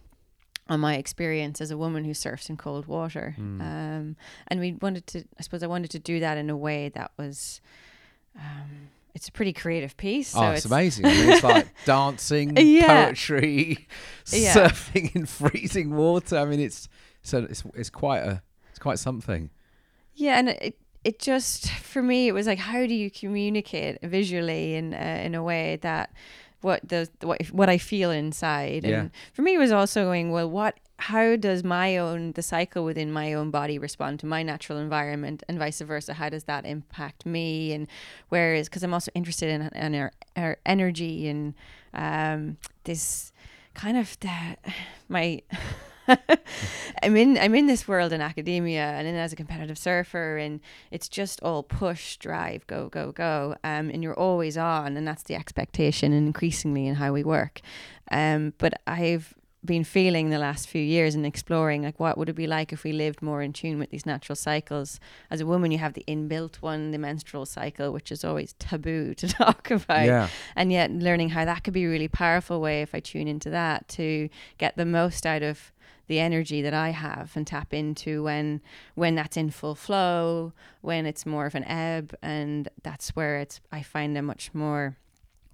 on 0.68 0.80
my 0.80 0.96
experience 0.96 1.62
as 1.62 1.72
a 1.72 1.78
woman 1.78 2.06
who 2.06 2.14
surfs 2.14 2.50
in 2.50 2.58
cold 2.58 2.88
water. 2.88 3.36
Mm. 3.38 3.62
Um, 3.62 4.16
and 4.48 4.60
we 4.60 4.74
wanted 4.74 5.06
to, 5.08 5.24
I 5.38 5.44
suppose, 5.44 5.62
I 5.62 5.68
wanted 5.68 5.92
to 5.92 6.00
do 6.00 6.20
that 6.22 6.38
in 6.38 6.50
a 6.50 6.58
way 6.58 6.90
that 6.90 7.12
was 7.18 7.62
um, 8.36 8.90
it's 9.14 9.28
a 9.28 9.32
pretty 9.32 9.54
creative 9.54 9.96
piece. 9.98 10.30
So 10.30 10.40
oh, 10.40 10.52
it's, 10.52 10.66
amazing. 10.66 11.06
I 11.06 11.10
mean, 11.10 11.30
it's 11.30 11.44
like 11.44 11.68
dancing, 11.86 12.58
Yeah. 12.58 13.06
poetry, 13.06 13.88
Yeah. 14.32 14.54
surfing 14.56 15.16
in 15.16 15.26
freezing 15.26 15.96
water. 15.96 16.38
I 16.38 16.46
mean, 16.46 16.60
it's 16.60 16.90
so 17.22 17.46
it's 17.50 17.64
it's 17.76 17.90
quite 17.90 18.20
a 18.20 18.42
it's 18.70 18.80
quite 18.80 19.00
something. 19.00 19.50
Yeah, 20.16 20.40
and 20.40 20.50
it 20.50 20.78
it 21.04 21.20
just 21.20 21.70
for 21.70 22.02
me 22.02 22.28
it 22.28 22.32
was 22.32 22.48
like 22.48 22.60
how 22.60 22.86
do 22.86 22.94
you 22.94 23.12
communicate 23.12 24.00
visually 24.04 24.76
in 24.76 24.94
uh, 24.94 25.22
in 25.24 25.36
a 25.36 25.44
way 25.44 25.78
that 25.82 26.12
what 26.62 26.88
the 26.88 27.10
what 27.22 27.42
what 27.48 27.70
I 27.70 27.78
feel 27.78 28.10
inside? 28.10 28.86
Yeah. 28.86 29.02
and 29.02 29.12
for 29.34 29.42
me 29.42 29.56
it 29.56 29.58
was 29.58 29.72
also 29.72 30.06
going 30.06 30.32
well 30.32 30.50
what 30.50 30.80
how 30.98 31.36
does 31.36 31.64
my 31.64 31.98
own 31.98 32.32
the 32.32 32.42
cycle 32.42 32.86
within 32.86 33.12
my 33.12 33.34
own 33.34 33.52
body 33.52 33.78
respond 33.78 34.22
to 34.22 34.26
my 34.26 34.42
natural 34.44 34.80
environment 34.80 35.44
and 35.50 35.60
vice 35.60 35.82
versa? 35.82 36.14
How 36.14 36.30
does 36.30 36.46
that 36.46 36.66
impact 36.66 37.26
me? 37.26 37.74
And 37.74 37.88
whereas 38.30 38.70
because 38.70 38.84
I'm 38.84 38.94
also 38.94 39.12
interested 39.14 39.50
in, 39.50 39.62
in 39.76 39.96
our, 39.96 40.12
our 40.38 40.58
energy 40.66 41.28
and 41.28 41.54
um 41.94 42.58
this 42.86 43.34
kind 43.74 43.98
of 43.98 44.18
the 44.22 44.32
my 45.10 45.42
I'm 47.04 47.16
in 47.16 47.38
I'm 47.38 47.56
in 47.56 47.68
this 47.68 47.88
world 47.88 48.14
in 48.14 48.22
academia 48.22 48.84
and 48.84 49.08
then 49.08 49.16
as 49.16 49.34
a 49.34 49.36
competitive 49.36 49.78
surfer 49.78 50.38
and 50.38 50.60
it's 50.92 51.08
just 51.08 51.42
all 51.42 51.64
push, 51.64 52.18
drive, 52.18 52.66
go, 52.68 52.90
go, 52.90 53.12
go. 53.12 53.56
Um, 53.64 53.90
and 53.90 54.04
you're 54.04 54.18
always 54.18 54.58
on 54.58 54.98
and 54.98 55.08
that's 55.08 55.24
the 55.24 55.36
expectation 55.36 56.14
and 56.14 56.28
increasingly 56.28 56.88
in 56.88 56.96
how 56.96 57.14
we 57.14 57.24
work. 57.24 57.62
Um, 58.12 58.54
but 58.58 58.82
I've 58.86 59.34
been 59.66 59.84
feeling 59.84 60.30
the 60.30 60.40
last 60.40 60.68
few 60.68 60.82
years 60.82 61.16
and 61.16 61.26
exploring 61.26 61.84
like 61.84 62.00
what 62.00 62.18
would 62.18 62.28
it 62.28 62.36
be 62.36 62.48
like 62.48 62.74
if 62.74 62.84
we 62.84 62.92
lived 62.92 63.22
more 63.22 63.42
in 63.42 63.54
tune 63.54 63.80
with 63.80 63.90
these 63.92 64.06
natural 64.06 64.36
cycles. 64.36 65.00
As 65.32 65.40
a 65.40 65.46
woman 65.46 65.72
you 65.72 65.78
have 65.78 65.94
the 65.94 66.04
inbuilt 66.08 66.58
one, 66.58 66.92
the 66.92 66.98
menstrual 66.98 67.46
cycle, 67.46 67.92
which 67.92 68.12
is 68.12 68.26
always 68.26 68.54
taboo 68.60 69.14
to 69.16 69.28
talk 69.30 69.72
about 69.72 70.06
yeah, 70.06 70.28
and 70.56 70.72
yet 70.72 70.92
learning 70.92 71.30
how 71.30 71.46
that 71.46 71.64
could 71.64 71.74
be 71.74 71.86
a 71.86 71.90
really 71.90 72.08
powerful 72.08 72.60
way 72.60 72.82
if 72.82 72.94
I 72.94 73.00
tune 73.00 73.28
into 73.28 73.50
that 73.52 73.88
to 73.90 74.30
get 74.58 74.76
the 74.76 74.86
most 74.86 75.26
out 75.26 75.44
of 75.44 75.72
the 76.08 76.20
energy 76.20 76.62
that 76.62 76.74
I 76.74 76.90
have 76.90 77.32
and 77.36 77.48
tap 77.48 77.74
into 77.74 78.24
when 78.24 78.62
when 78.96 79.16
that's 79.16 79.38
in 79.38 79.50
full 79.52 79.76
flow, 79.76 80.54
when 80.82 81.06
it's 81.06 81.26
more 81.26 81.46
of 81.46 81.56
an 81.56 81.64
ebb, 81.66 82.16
and 82.22 82.68
that's 82.84 83.16
where 83.16 83.38
it's 83.40 83.62
I 83.72 83.82
find 83.84 84.18
I'm 84.18 84.26
much 84.26 84.54
more 84.54 84.98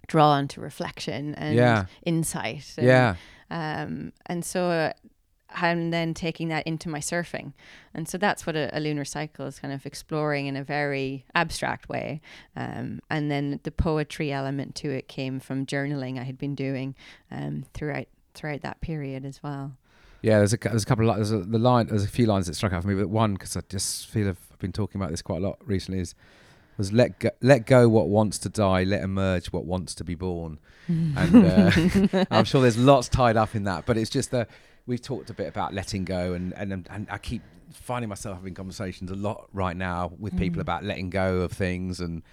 drawn 0.07 0.47
to 0.49 0.61
reflection 0.61 1.35
and 1.35 1.55
Yeah. 1.55 1.85
insight. 2.03 2.73
And, 2.77 2.87
yeah, 2.87 3.15
um, 3.51 4.11
and 4.25 4.43
so 4.43 4.69
uh, 4.71 4.93
I'm 5.51 5.91
then 5.91 6.13
taking 6.15 6.49
that 6.49 6.65
into 6.65 6.89
my 6.89 6.99
surfing. 6.99 7.53
And 7.93 8.07
so 8.07 8.17
that's 8.17 8.45
what 8.47 8.55
a, 8.55 8.75
a 8.75 8.79
lunar 8.79 9.05
cycle 9.05 9.45
is 9.45 9.59
kind 9.59 9.73
of 9.73 9.85
exploring 9.85 10.47
in 10.47 10.55
a 10.55 10.63
very 10.63 11.25
abstract 11.35 11.89
way. 11.89 12.21
Um, 12.55 13.01
and 13.09 13.29
then 13.29 13.59
the 13.63 13.71
poetry 13.71 14.31
element 14.31 14.73
to 14.75 14.89
it 14.89 15.07
came 15.07 15.39
from 15.39 15.65
journaling 15.65 16.19
I 16.19 16.23
had 16.23 16.37
been 16.39 16.55
doing 16.55 16.95
um, 17.31 17.65
throughout 17.73 18.07
throughout 18.35 18.61
that 18.61 18.79
period 18.81 19.25
as 19.25 19.41
well. 19.43 19.73
Yeah. 20.21 20.37
There's 20.39 20.53
a 20.53 20.57
there's 20.57 20.83
a 20.83 20.85
couple 20.85 21.09
of 21.09 21.15
there's 21.15 21.31
a, 21.31 21.39
the 21.39 21.59
line 21.59 21.87
there's 21.87 22.03
a 22.03 22.07
few 22.07 22.25
lines 22.25 22.47
that 22.47 22.55
struck 22.55 22.73
out 22.73 22.81
for 22.81 22.87
me, 22.89 22.95
but 22.95 23.09
one 23.09 23.33
because 23.33 23.55
I 23.57 23.61
just 23.69 24.07
feel 24.07 24.27
I've 24.29 24.59
been 24.59 24.71
talking 24.71 24.99
about 24.99 25.11
this 25.11 25.21
quite 25.21 25.41
a 25.41 25.45
lot 25.47 25.57
recently 25.65 25.99
is 26.01 26.15
was 26.77 26.93
let 26.93 27.19
go, 27.19 27.29
let 27.41 27.65
go 27.65 27.89
what 27.89 28.07
wants 28.07 28.37
to 28.39 28.47
die, 28.49 28.83
let 28.83 29.01
emerge 29.03 29.47
what 29.47 29.65
wants 29.65 29.93
to 29.95 30.03
be 30.05 30.15
born. 30.15 30.59
and 30.87 31.45
uh, 31.45 32.25
I'm 32.31 32.45
sure 32.45 32.61
there's 32.61 32.77
lots 32.77 33.09
tied 33.09 33.35
up 33.37 33.53
in 33.53 33.65
that, 33.65 33.85
but 33.85 33.97
it's 33.97 34.09
just 34.09 34.31
that 34.31 34.49
we've 34.87 35.01
talked 35.01 35.29
a 35.29 35.33
bit 35.33 35.47
about 35.47 35.73
letting 35.73 36.05
go, 36.05 36.33
and 36.33 36.53
and 36.55 36.87
and 36.89 37.07
I 37.11 37.17
keep 37.17 37.41
finding 37.73 38.09
myself 38.09 38.37
having 38.37 38.55
conversations 38.55 39.11
a 39.11 39.15
lot 39.15 39.47
right 39.53 39.75
now 39.77 40.11
with 40.17 40.35
people 40.37 40.57
Mm. 40.59 40.61
about 40.61 40.83
letting 40.83 41.09
go 41.11 41.41
of 41.41 41.51
things, 41.51 41.99
and 41.99 42.23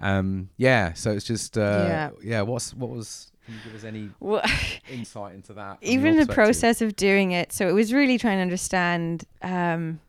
um, 0.00 0.48
yeah, 0.56 0.92
so 0.94 1.10
it's 1.10 1.26
just 1.26 1.58
uh, 1.58 1.60
Yeah. 1.88 2.10
yeah. 2.22 2.42
What's 2.42 2.72
what 2.72 2.90
was? 2.90 3.29
Can 3.50 3.58
you 3.58 3.64
give 3.64 3.74
us 3.74 3.84
any 3.84 4.10
Well, 4.20 4.42
insight 4.90 5.34
into 5.34 5.52
that? 5.54 5.78
even 5.80 6.16
the 6.16 6.26
process 6.26 6.80
of 6.80 6.94
doing 6.94 7.32
it. 7.32 7.52
So 7.52 7.68
it 7.68 7.72
was 7.72 7.92
really 7.92 8.18
trying 8.18 8.38
to 8.38 8.42
understand, 8.42 9.24
um, 9.42 10.00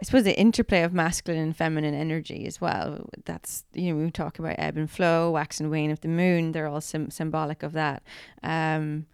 I 0.00 0.04
suppose, 0.04 0.24
the 0.24 0.38
interplay 0.38 0.82
of 0.82 0.92
masculine 0.92 1.40
and 1.42 1.56
feminine 1.56 1.94
energy 1.94 2.46
as 2.46 2.60
well. 2.60 3.08
That's, 3.24 3.64
you 3.74 3.92
know, 3.94 4.02
we 4.04 4.10
talk 4.10 4.38
about 4.38 4.56
ebb 4.58 4.76
and 4.76 4.90
flow, 4.90 5.30
wax 5.30 5.60
and 5.60 5.70
wane 5.70 5.90
of 5.90 6.00
the 6.00 6.08
moon. 6.08 6.52
They're 6.52 6.66
all 6.66 6.80
sim- 6.80 7.10
symbolic 7.10 7.62
of 7.62 7.72
that. 7.74 8.02
Um, 8.42 9.06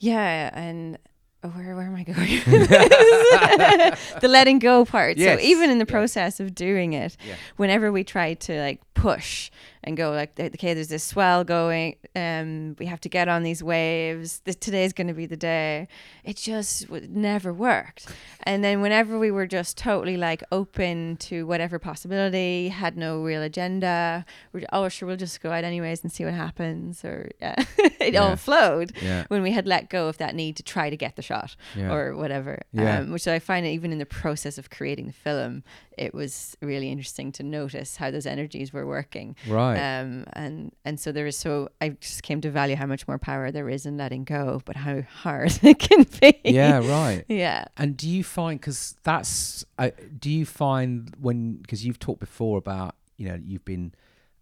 yeah. 0.00 0.50
And 0.52 0.98
oh, 1.44 1.48
where, 1.50 1.74
where 1.76 1.86
am 1.86 1.94
I 1.94 2.02
going? 2.02 2.16
the 4.20 4.28
letting 4.28 4.58
go 4.58 4.84
part. 4.84 5.16
Yes, 5.16 5.40
So 5.40 5.46
even 5.46 5.70
in 5.70 5.78
the 5.78 5.86
yeah. 5.86 5.92
process 5.92 6.40
of 6.40 6.54
doing 6.54 6.92
it, 6.92 7.16
Yeah. 7.26 7.36
whenever 7.56 7.92
we 7.92 8.04
try 8.04 8.34
to 8.34 8.60
like 8.60 8.80
push 8.94 9.50
and 9.84 9.96
go 9.96 10.10
like 10.10 10.38
okay 10.40 10.74
there's 10.74 10.88
this 10.88 11.04
swell 11.04 11.44
going 11.44 11.94
um 12.16 12.74
we 12.78 12.86
have 12.86 13.00
to 13.00 13.08
get 13.08 13.28
on 13.28 13.42
these 13.42 13.62
waves 13.62 14.40
this, 14.44 14.56
today's 14.56 14.92
going 14.92 15.06
to 15.06 15.14
be 15.14 15.26
the 15.26 15.36
day 15.36 15.86
it 16.24 16.36
just 16.36 16.86
w- 16.88 17.06
never 17.10 17.52
worked 17.52 18.08
and 18.44 18.64
then 18.64 18.80
whenever 18.80 19.18
we 19.18 19.30
were 19.30 19.46
just 19.46 19.76
totally 19.78 20.16
like 20.16 20.42
open 20.50 21.16
to 21.18 21.46
whatever 21.46 21.78
possibility 21.78 22.68
had 22.68 22.96
no 22.96 23.22
real 23.22 23.42
agenda 23.42 24.24
we're 24.52 24.64
oh 24.72 24.88
sure 24.88 25.06
we'll 25.06 25.16
just 25.16 25.40
go 25.42 25.50
out 25.52 25.64
anyways 25.64 26.02
and 26.02 26.10
see 26.12 26.24
what 26.24 26.34
happens 26.34 27.04
or 27.04 27.30
yeah 27.40 27.54
it 27.78 28.14
Yeah. 28.14 28.20
all 28.22 28.36
flowed 28.36 28.92
Yeah, 29.02 29.24
when 29.28 29.42
we 29.42 29.52
had 29.52 29.66
let 29.66 29.90
go 29.90 30.08
of 30.08 30.18
that 30.18 30.34
need 30.34 30.56
to 30.56 30.62
try 30.62 30.90
to 30.90 30.96
get 30.96 31.16
the 31.16 31.22
shot 31.22 31.56
or 31.78 32.14
whatever. 32.16 32.62
Yeah. 32.72 32.98
Um, 33.00 33.10
which 33.12 33.26
I 33.28 33.38
find 33.38 33.66
even 33.66 33.92
in 33.92 33.98
the 33.98 34.06
process 34.06 34.56
of 34.58 34.70
creating 34.70 35.06
the 35.06 35.12
film, 35.12 35.62
it 35.98 36.14
was 36.14 36.56
really 36.62 36.90
interesting 36.90 37.32
to 37.32 37.42
notice 37.42 37.96
how 37.96 38.10
those 38.10 38.26
energies 38.26 38.72
were 38.72 38.86
working. 38.86 39.36
right. 39.48 39.73
Um, 39.78 40.24
and 40.32 40.72
and 40.84 40.98
so 40.98 41.12
there 41.12 41.26
is 41.26 41.36
so 41.36 41.68
I 41.80 41.90
just 41.90 42.22
came 42.22 42.40
to 42.42 42.50
value 42.50 42.76
how 42.76 42.86
much 42.86 43.06
more 43.06 43.18
power 43.18 43.50
there 43.50 43.68
is 43.68 43.86
in 43.86 43.96
letting 43.96 44.24
go, 44.24 44.62
but 44.64 44.76
how 44.76 45.02
hard 45.02 45.58
it 45.62 45.78
can 45.78 46.06
be. 46.20 46.40
yeah, 46.44 46.78
right. 46.78 47.24
Yeah. 47.28 47.64
And 47.76 47.96
do 47.96 48.08
you 48.08 48.24
find 48.24 48.60
because 48.60 48.96
that's 49.02 49.64
uh, 49.78 49.90
do 50.18 50.30
you 50.30 50.46
find 50.46 51.14
when 51.20 51.56
because 51.56 51.84
you've 51.84 51.98
talked 51.98 52.20
before 52.20 52.58
about 52.58 52.94
you 53.16 53.28
know 53.28 53.38
you've 53.44 53.64
been 53.64 53.92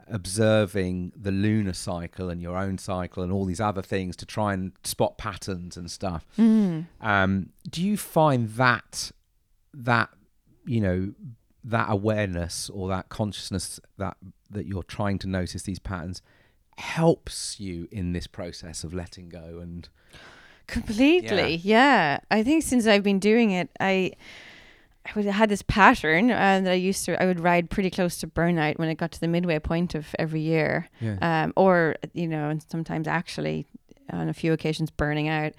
observing 0.08 1.12
the 1.16 1.30
lunar 1.30 1.72
cycle 1.72 2.28
and 2.28 2.42
your 2.42 2.56
own 2.56 2.78
cycle 2.78 3.22
and 3.22 3.32
all 3.32 3.44
these 3.44 3.60
other 3.60 3.82
things 3.82 4.16
to 4.16 4.26
try 4.26 4.52
and 4.52 4.72
spot 4.84 5.16
patterns 5.18 5.76
and 5.76 5.90
stuff. 5.90 6.26
Mm. 6.38 6.86
Um, 7.00 7.50
do 7.70 7.82
you 7.82 7.96
find 7.96 8.48
that 8.50 9.12
that 9.74 10.10
you 10.64 10.80
know 10.80 11.12
that 11.64 11.86
awareness 11.90 12.68
or 12.70 12.88
that 12.88 13.08
consciousness 13.08 13.80
that 13.98 14.16
that 14.50 14.66
you're 14.66 14.82
trying 14.82 15.18
to 15.18 15.28
notice 15.28 15.62
these 15.62 15.78
patterns 15.78 16.20
helps 16.78 17.60
you 17.60 17.88
in 17.90 18.12
this 18.12 18.26
process 18.26 18.82
of 18.82 18.92
letting 18.92 19.28
go 19.28 19.58
and 19.60 19.88
Completely. 20.66 21.56
Yeah. 21.56 22.20
I 22.30 22.42
think 22.42 22.62
since 22.62 22.86
I've 22.86 23.02
been 23.02 23.18
doing 23.18 23.50
it, 23.50 23.68
I 23.80 24.12
I 25.04 25.22
had 25.22 25.48
this 25.48 25.62
pattern 25.62 26.30
uh, 26.30 26.60
that 26.62 26.70
I 26.70 26.74
used 26.74 27.04
to. 27.06 27.20
I 27.20 27.26
would 27.26 27.40
ride 27.40 27.70
pretty 27.70 27.90
close 27.90 28.18
to 28.18 28.26
burnout 28.26 28.78
when 28.78 28.88
it 28.88 28.94
got 28.94 29.12
to 29.12 29.20
the 29.20 29.28
midway 29.28 29.58
point 29.58 29.94
of 29.94 30.06
every 30.18 30.40
year, 30.40 30.88
yeah 31.00 31.18
um, 31.20 31.52
or 31.56 31.96
you 32.12 32.28
know, 32.28 32.48
and 32.48 32.64
sometimes 32.68 33.08
actually 33.08 33.66
on 34.10 34.28
a 34.28 34.34
few 34.34 34.52
occasions 34.52 34.90
burning 34.90 35.28
out. 35.28 35.52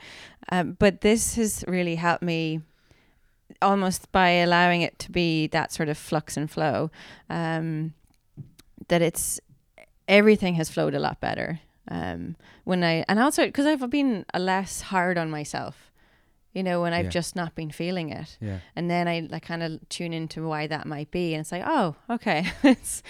Um, 0.50 0.78
but 0.80 1.02
this 1.02 1.36
has 1.36 1.64
really 1.68 1.96
helped 1.96 2.24
me 2.24 2.62
almost 3.64 4.12
by 4.12 4.30
allowing 4.30 4.82
it 4.82 5.00
to 5.00 5.12
be 5.12 5.48
that 5.48 5.72
sort 5.72 5.90
of 5.90 5.98
flux 5.98 6.38
and 6.38 6.50
flow. 6.52 6.92
Um, 7.30 7.94
that 8.90 9.02
it's 9.02 9.40
everything 10.08 10.56
has 10.56 10.70
flowed 10.70 10.94
a 10.94 11.00
lot 11.00 11.20
better. 11.20 11.60
Um, 11.88 12.36
when 12.64 12.84
I 12.84 13.04
and 13.10 13.20
also 13.20 13.46
because 13.46 13.66
I've 13.66 13.90
been 13.90 14.26
less 14.38 14.82
hard 14.82 15.18
on 15.18 15.30
myself, 15.30 15.92
you 16.54 16.64
know, 16.64 16.82
when 16.82 16.94
I've 16.94 17.06
Yeah. 17.06 17.10
just 17.20 17.36
not 17.36 17.56
been 17.56 17.72
feeling 17.72 18.10
it, 18.10 18.38
yeah 18.40 18.60
and 18.76 18.90
then 18.90 19.08
I 19.08 19.28
like 19.30 19.44
kind 19.46 19.64
of 19.64 19.80
tune 19.90 20.14
into 20.14 20.48
why 20.48 20.68
that 20.68 20.86
might 20.86 21.12
be, 21.12 21.34
and 21.34 21.42
it's 21.42 21.52
like, 21.52 21.64
oh, 21.66 21.96
okay, 22.10 22.46
it's 22.64 23.04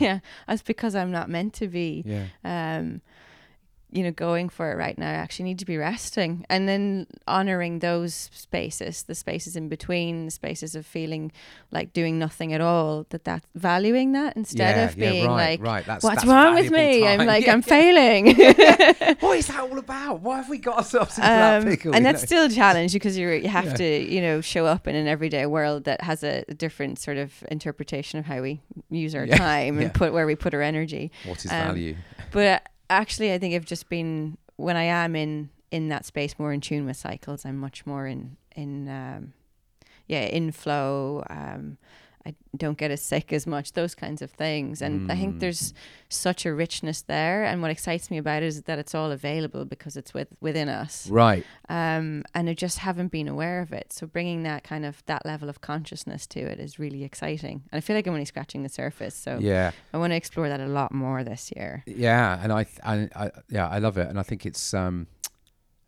yeah, 0.00 0.20
that's 0.46 0.62
because 0.62 0.94
I'm 0.94 1.10
not 1.10 1.28
meant 1.28 1.52
to 1.54 1.68
be 1.68 2.02
yeah 2.06 2.26
um, 2.78 3.00
you 3.94 4.02
know, 4.02 4.10
going 4.10 4.48
for 4.48 4.72
it 4.72 4.74
right 4.74 4.98
now. 4.98 5.08
I 5.08 5.14
actually 5.14 5.44
need 5.44 5.60
to 5.60 5.64
be 5.64 5.76
resting 5.76 6.44
and 6.50 6.68
then 6.68 7.06
honoring 7.28 7.78
those 7.78 8.28
spaces, 8.32 9.04
the 9.04 9.14
spaces 9.14 9.54
in 9.54 9.68
between, 9.68 10.24
the 10.24 10.32
spaces 10.32 10.74
of 10.74 10.84
feeling 10.84 11.30
like 11.70 11.92
doing 11.92 12.18
nothing 12.18 12.52
at 12.52 12.60
all. 12.60 13.06
That 13.10 13.22
that 13.24 13.44
valuing 13.54 14.10
that 14.12 14.36
instead 14.36 14.76
yeah, 14.76 14.84
of 14.84 14.96
being 14.96 15.24
yeah, 15.24 15.28
right, 15.28 15.60
like, 15.60 15.62
right. 15.62 15.86
That's, 15.86 16.02
what's 16.02 16.16
that's 16.16 16.26
wrong 16.26 16.56
with 16.56 16.72
me? 16.72 17.06
I'm 17.06 17.24
like, 17.24 17.44
Yeah, 17.46 17.52
I'm 17.52 17.62
failing. 17.62 18.34
what 19.20 19.38
is 19.38 19.46
that 19.46 19.60
all 19.60 19.78
about? 19.78 20.20
Why 20.20 20.38
have 20.38 20.48
we 20.48 20.58
got 20.58 20.78
ourselves 20.78 21.16
into 21.16 21.28
that 21.28 21.62
Um, 21.62 21.68
pickle? 21.68 21.94
and 21.94 22.04
that's 22.04 22.22
know? 22.22 22.26
still 22.26 22.44
a 22.46 22.50
challenge 22.50 22.92
because 22.92 23.16
you 23.16 23.28
you 23.30 23.48
have 23.48 23.74
to 23.74 23.84
you 23.84 24.20
know 24.20 24.40
show 24.40 24.66
up 24.66 24.88
in 24.88 24.96
an 24.96 25.06
everyday 25.06 25.46
world 25.46 25.84
that 25.84 26.00
has 26.00 26.24
a 26.24 26.44
different 26.56 26.98
sort 26.98 27.16
of 27.16 27.32
interpretation 27.48 28.18
of 28.18 28.26
how 28.26 28.42
we 28.42 28.60
use 28.90 29.14
our 29.14 29.26
time 29.28 29.78
and 29.78 29.94
put 29.94 30.12
where 30.12 30.26
we 30.26 30.34
put 30.34 30.52
our 30.52 30.62
energy. 30.62 31.12
what 31.26 31.44
is 31.44 31.52
um, 31.52 31.68
value? 31.68 31.94
But 32.32 32.68
actually, 32.90 33.32
I 33.32 33.38
think 33.38 33.54
I've 33.54 33.64
just 33.64 33.88
been 33.88 34.38
when 34.56 34.76
I 34.76 34.84
am 34.84 35.16
in 35.16 35.50
in 35.70 35.88
that 35.88 36.04
space, 36.04 36.38
more 36.38 36.52
in 36.52 36.60
tune 36.60 36.86
with 36.86 36.96
cycles. 36.96 37.44
I'm 37.44 37.56
much 37.56 37.86
more 37.86 38.06
in 38.06 38.36
in 38.54 38.88
um, 38.88 39.32
yeah 40.06 40.22
in 40.22 40.52
flow. 40.52 41.24
Um, 41.28 41.78
I 42.26 42.34
don't 42.56 42.78
get 42.78 42.90
as 42.90 43.02
sick 43.02 43.34
as 43.34 43.46
much. 43.46 43.72
Those 43.72 43.94
kinds 43.94 44.22
of 44.22 44.30
things, 44.30 44.80
and 44.80 45.12
I 45.12 45.14
think 45.16 45.34
Mm. 45.36 45.40
there's 45.40 45.74
such 46.08 46.46
a 46.46 46.54
richness 46.54 47.02
there. 47.02 47.44
And 47.44 47.60
what 47.60 47.70
excites 47.70 48.10
me 48.10 48.16
about 48.16 48.42
it 48.42 48.46
is 48.46 48.62
that 48.62 48.78
it's 48.78 48.94
all 48.94 49.10
available 49.12 49.66
because 49.66 49.94
it's 49.96 50.14
with 50.14 50.28
within 50.40 50.70
us, 50.70 51.06
Right. 51.10 51.44
um, 51.68 52.24
and 52.34 52.48
I 52.48 52.54
just 52.54 52.78
haven't 52.78 53.08
been 53.12 53.28
aware 53.28 53.60
of 53.60 53.72
it. 53.74 53.92
So 53.92 54.06
bringing 54.06 54.42
that 54.44 54.64
kind 54.64 54.86
of 54.86 55.02
that 55.04 55.26
level 55.26 55.50
of 55.50 55.60
consciousness 55.60 56.26
to 56.28 56.40
it 56.40 56.58
is 56.58 56.78
really 56.78 57.04
exciting, 57.04 57.64
and 57.70 57.76
I 57.78 57.80
feel 57.82 57.94
like 57.94 58.06
I'm 58.06 58.14
only 58.14 58.24
scratching 58.24 58.62
the 58.62 58.70
surface. 58.70 59.14
So 59.14 59.38
Yeah. 59.38 59.72
I 59.92 59.98
want 59.98 60.12
to 60.12 60.16
explore 60.16 60.48
that 60.48 60.60
a 60.60 60.66
lot 60.66 60.92
more 60.94 61.24
this 61.24 61.52
year. 61.54 61.82
Yeah, 61.86 62.38
and 62.42 62.50
I, 62.52 62.64
th- 62.64 62.80
I, 62.82 63.08
I, 63.14 63.30
yeah, 63.50 63.68
I 63.68 63.80
love 63.80 63.98
it, 63.98 64.08
and 64.08 64.18
I 64.18 64.22
think 64.22 64.46
it's, 64.46 64.72
um, 64.72 65.08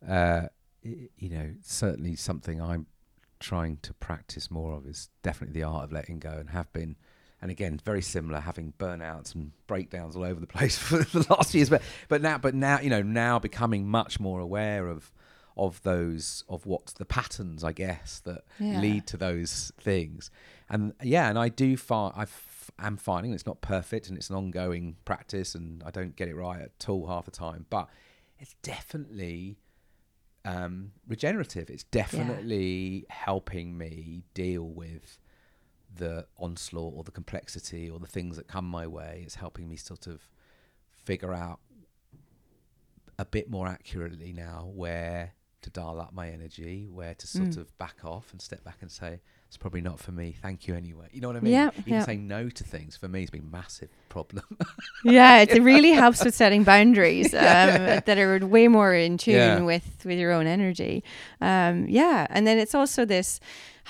uh, 0.06 0.48
you 0.82 1.28
know, 1.30 1.54
certainly 1.62 2.14
something 2.14 2.60
I'm 2.60 2.86
trying 3.40 3.78
to 3.82 3.94
practice 3.94 4.50
more 4.50 4.74
of 4.74 4.86
is 4.86 5.08
definitely 5.22 5.60
the 5.60 5.66
art 5.66 5.84
of 5.84 5.92
letting 5.92 6.18
go, 6.18 6.30
and 6.32 6.50
have 6.50 6.72
been, 6.72 6.96
and 7.42 7.50
again, 7.50 7.80
very 7.84 8.02
similar, 8.02 8.40
having 8.40 8.72
burnouts 8.78 9.34
and 9.34 9.52
breakdowns 9.66 10.16
all 10.16 10.24
over 10.24 10.40
the 10.40 10.46
place 10.56 10.78
for 10.78 10.98
the 10.98 11.26
last 11.30 11.54
years, 11.54 11.68
but 11.70 11.82
but 12.08 12.22
now, 12.22 12.38
but 12.38 12.54
now, 12.54 12.80
you 12.80 12.90
know, 12.90 13.02
now 13.02 13.38
becoming 13.38 13.86
much 13.88 14.18
more 14.20 14.40
aware 14.40 14.88
of 14.88 15.12
of 15.58 15.82
those 15.84 16.44
of 16.50 16.66
what 16.66 16.86
the 16.98 17.04
patterns, 17.06 17.64
I 17.64 17.72
guess, 17.72 18.20
that 18.26 18.44
Yeah. 18.60 18.78
lead 18.80 19.06
to 19.08 19.16
those 19.16 19.72
things, 19.80 20.30
and 20.68 20.92
yeah, 21.02 21.28
and 21.30 21.38
I 21.38 21.48
do 21.48 21.76
find 21.76 22.12
I 22.16 22.26
am 22.78 22.96
finding 22.98 23.32
it's 23.32 23.46
not 23.46 23.60
perfect 23.62 24.08
and 24.08 24.18
it's 24.18 24.28
an 24.28 24.36
ongoing 24.36 24.96
practice, 25.04 25.54
and 25.54 25.82
I 25.84 25.90
don't 25.90 26.14
get 26.16 26.28
it 26.28 26.34
right 26.34 26.60
at 26.60 26.88
all 26.88 27.06
half 27.06 27.24
the 27.24 27.30
time, 27.30 27.64
but 27.70 27.88
it's 28.38 28.54
definitely 28.62 29.56
um, 30.46 30.92
regenerative. 31.08 31.68
It's 31.68 31.84
definitely 31.84 33.04
helping 33.10 33.76
me 33.76 34.22
deal 34.32 34.62
with 34.62 35.18
the 35.94 36.26
onslaught 36.38 36.94
or 36.96 37.04
the 37.04 37.10
complexity 37.10 37.90
or 37.90 37.98
the 37.98 38.06
things 38.06 38.36
that 38.36 38.46
come 38.46 38.64
my 38.64 38.86
way. 38.86 39.22
It's 39.24 39.34
helping 39.34 39.68
me 39.68 39.76
sort 39.76 40.06
of 40.06 40.28
figure 41.04 41.34
out 41.34 41.58
a 43.18 43.24
bit 43.24 43.50
more 43.50 43.66
accurately 43.66 44.32
now 44.32 44.70
where 44.72 45.32
to 45.66 45.70
dial 45.70 46.00
up 46.00 46.12
my 46.14 46.30
energy, 46.30 46.88
where 46.92 47.14
to 47.14 47.26
sort 47.26 47.50
Mm. 47.50 47.56
of 47.58 47.76
back 47.78 48.04
off 48.04 48.30
and 48.32 48.40
step 48.40 48.62
back 48.62 48.78
and 48.82 48.90
say, 48.90 49.20
it's 49.48 49.56
probably 49.56 49.80
not 49.80 49.98
for 50.00 50.12
me. 50.12 50.34
Thank 50.40 50.66
you 50.68 50.74
anyway. 50.74 51.06
You 51.12 51.20
know 51.20 51.28
what 51.28 51.36
I 51.36 51.40
mean? 51.40 51.52
Yeah, 51.52 51.70
Even 51.78 51.92
yeah. 51.92 52.04
saying 52.04 52.26
no 52.28 52.48
to 52.48 52.64
things 52.64 52.96
for 52.96 53.08
me 53.08 53.20
has 53.20 53.30
been 53.30 53.42
a 53.42 53.56
massive 53.56 53.88
problem. 54.08 54.44
yeah, 55.04 55.40
it, 55.42 55.62
really 55.62 55.90
helps 55.92 56.24
with 56.24 56.34
setting 56.34 56.62
boundaries 56.64 57.32
um, 57.34 57.40
that 58.06 58.18
are 58.18 58.44
way 58.46 58.68
more 58.68 58.94
in 58.94 59.18
tune 59.18 59.34
Yeah. 59.34 59.60
with 59.60 60.04
with 60.04 60.18
your 60.18 60.32
own 60.32 60.46
energy. 60.46 61.02
Um, 61.40 61.86
yeah, 61.88 62.26
and 62.30 62.46
then 62.46 62.58
it's 62.58 62.74
also 62.74 63.04
this 63.04 63.40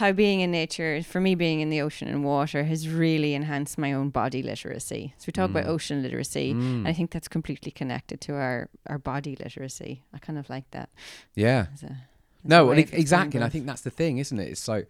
how 0.01 0.13
being 0.13 0.41
in 0.41 0.51
nature, 0.51 1.03
for 1.03 1.21
me, 1.21 1.35
being 1.35 1.61
in 1.61 1.71
the 1.71 1.81
ocean 1.81 2.07
and 2.09 2.23
water 2.23 2.65
has 2.65 2.87
really 2.89 3.33
enhanced 3.35 3.79
my 3.79 3.93
own 3.95 4.11
body 4.11 4.43
literacy. 4.43 5.15
So 5.19 5.25
we 5.29 5.33
talk 5.33 5.49
about 5.51 5.65
Mm. 5.65 5.69
ocean 5.75 6.03
literacy, 6.03 6.53
Mm. 6.53 6.61
and 6.79 6.89
I 6.89 6.93
think 6.93 7.11
that's 7.11 7.29
completely 7.29 7.73
connected 7.73 8.21
to 8.27 8.35
our 8.35 8.69
our 8.87 8.99
body 8.99 9.35
literacy. 9.37 10.03
I 10.13 10.19
kind 10.19 10.39
of 10.39 10.49
like 10.51 10.71
that. 10.73 10.89
yeah. 11.35 11.67
As 11.75 11.83
a, 11.83 11.87
as 11.87 11.97
No, 12.45 12.67
well, 12.67 12.79
exactly. 12.79 13.39
And 13.39 13.45
I 13.45 13.49
think 13.49 13.67
that's 13.67 13.83
the 13.83 13.91
thing, 13.91 14.19
isn't 14.19 14.39
it? 14.39 14.49
It's 14.49 14.69
like, 14.69 14.85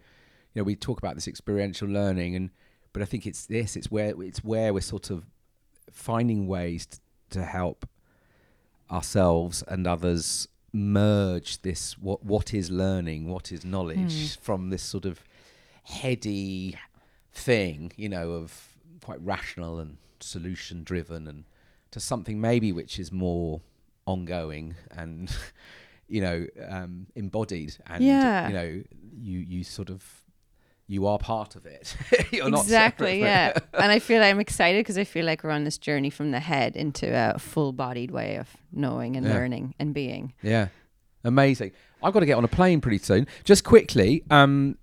you 0.53 0.59
know, 0.61 0.63
we 0.65 0.75
talk 0.75 0.97
about 0.99 1.15
this 1.15 1.27
experiential 1.27 1.87
learning, 1.87 2.35
and 2.35 2.49
but 2.93 3.01
I 3.01 3.05
think 3.05 3.25
it's 3.25 3.45
this. 3.45 3.75
It's 3.77 3.89
where 3.89 4.13
it's 4.21 4.43
where 4.43 4.73
we're 4.73 4.81
sort 4.95 5.09
of 5.09 5.23
finding 5.91 6.47
ways 6.47 6.85
t- 6.85 6.97
to 7.29 7.43
help 7.45 7.87
ourselves 8.91 9.63
and 9.67 9.85
others 9.87 10.47
merge 10.77 11.61
this 11.63 11.97
what 11.97 12.23
what 12.23 12.53
is 12.53 12.69
learning, 12.71 13.27
what 13.29 13.51
is 13.51 13.65
knowledge, 13.65 14.35
Hmm. 14.35 14.41
from 14.41 14.69
this 14.69 14.83
sort 14.83 15.05
of 15.05 15.23
heady 15.83 16.75
thing, 17.33 17.91
you 17.95 18.09
know, 18.09 18.31
of 18.31 18.75
quite 19.03 19.21
rational 19.21 19.79
and 19.79 19.97
solution 20.19 20.83
driven, 20.83 21.27
and 21.27 21.43
to 21.91 21.99
something 21.99 22.39
maybe 22.41 22.71
which 22.71 22.99
is 22.99 23.11
more 23.11 23.61
ongoing 24.05 24.75
and 24.91 25.29
you 26.07 26.21
know 26.21 26.45
um, 26.69 27.07
embodied 27.15 27.75
and 27.87 28.03
Yeah. 28.03 28.47
you 28.47 28.53
know 28.53 28.83
you 29.19 29.39
you 29.39 29.63
sort 29.63 29.89
of 29.89 30.21
you 30.89 31.05
are 31.05 31.17
part 31.19 31.55
of 31.55 31.65
it. 31.65 31.95
You're 32.31 32.49
not 32.49 32.61
exactly 32.63 33.19
yeah. 33.19 33.49
it. 33.49 33.63
and 33.73 33.91
i 33.91 33.99
feel 34.07 34.23
i'm 34.23 34.39
excited 34.39 34.79
because 34.79 34.97
i 34.97 35.03
feel 35.03 35.25
like 35.25 35.43
we're 35.43 35.49
on 35.51 35.65
this 35.65 35.77
journey 35.77 36.09
from 36.09 36.31
the 36.31 36.39
head 36.39 36.75
into 36.77 37.07
a 37.13 37.37
full-bodied 37.37 38.09
way 38.11 38.37
of 38.37 38.47
knowing 38.71 39.15
and 39.17 39.25
Yeah. 39.25 39.33
learning 39.33 39.75
and 39.79 39.93
being. 39.93 40.33
Yeah. 40.41 40.67
Amazing. 41.23 41.71
I've 42.01 42.13
got 42.13 42.21
to 42.21 42.25
get 42.25 42.37
on 42.37 42.43
a 42.45 42.47
plane 42.47 42.79
pretty 42.79 42.99
soon. 42.99 43.27
Just 43.43 43.63
quickly 43.63 44.23
um 44.29 44.77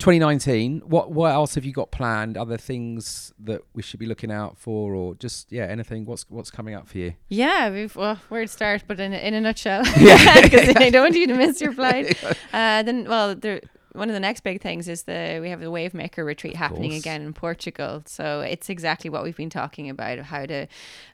2019 0.00 0.80
what 0.86 1.12
what 1.12 1.30
else 1.30 1.54
have 1.54 1.64
you 1.64 1.72
got 1.72 1.90
planned? 1.92 2.36
Other 2.36 2.56
things 2.56 3.32
that 3.38 3.62
we 3.74 3.82
should 3.82 4.00
be 4.00 4.06
looking 4.06 4.32
out 4.32 4.58
for 4.58 4.94
or 4.94 5.14
just 5.14 5.52
yeah 5.52 5.64
anything? 5.66 6.04
What's 6.04 6.28
what's 6.28 6.50
coming 6.50 6.74
up 6.74 6.88
for 6.88 6.98
you? 6.98 7.14
Yeah 7.28 7.70
we've 7.70 7.94
well 7.94 8.18
where 8.28 8.42
to 8.42 8.48
start? 8.48 8.84
But 8.88 8.98
in 8.98 9.12
a, 9.14 9.18
in 9.18 9.34
a 9.34 9.40
nutshell. 9.40 9.84
Yeah. 9.98 10.40
because 10.42 10.68
i 10.76 10.90
don't 10.90 11.02
want 11.04 11.14
you 11.14 11.28
to 11.28 11.34
miss 11.34 11.60
your 11.60 11.72
flight. 11.72 12.22
Uh, 12.52 12.82
then 12.82 13.04
well 13.08 13.34
there 13.36 13.60
one 13.94 14.10
of 14.10 14.14
the 14.14 14.20
next 14.20 14.40
big 14.40 14.60
things 14.60 14.88
is 14.88 15.04
the 15.04 15.38
we 15.40 15.50
have 15.50 15.60
the 15.60 15.70
wave 15.70 15.94
maker 15.94 16.24
retreat 16.24 16.56
happening 16.56 16.90
course. 16.90 17.00
again 17.00 17.22
in 17.22 17.32
portugal 17.32 18.02
so 18.06 18.40
it's 18.40 18.68
exactly 18.68 19.08
what 19.08 19.22
we've 19.22 19.36
been 19.36 19.50
talking 19.50 19.88
about 19.88 20.18
of 20.18 20.26
how 20.26 20.44
to 20.44 20.66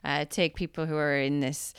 uh, 0.03 0.25
take 0.29 0.55
people 0.55 0.85
who 0.85 0.95
are 0.95 1.17
in 1.17 1.39
this 1.39 1.73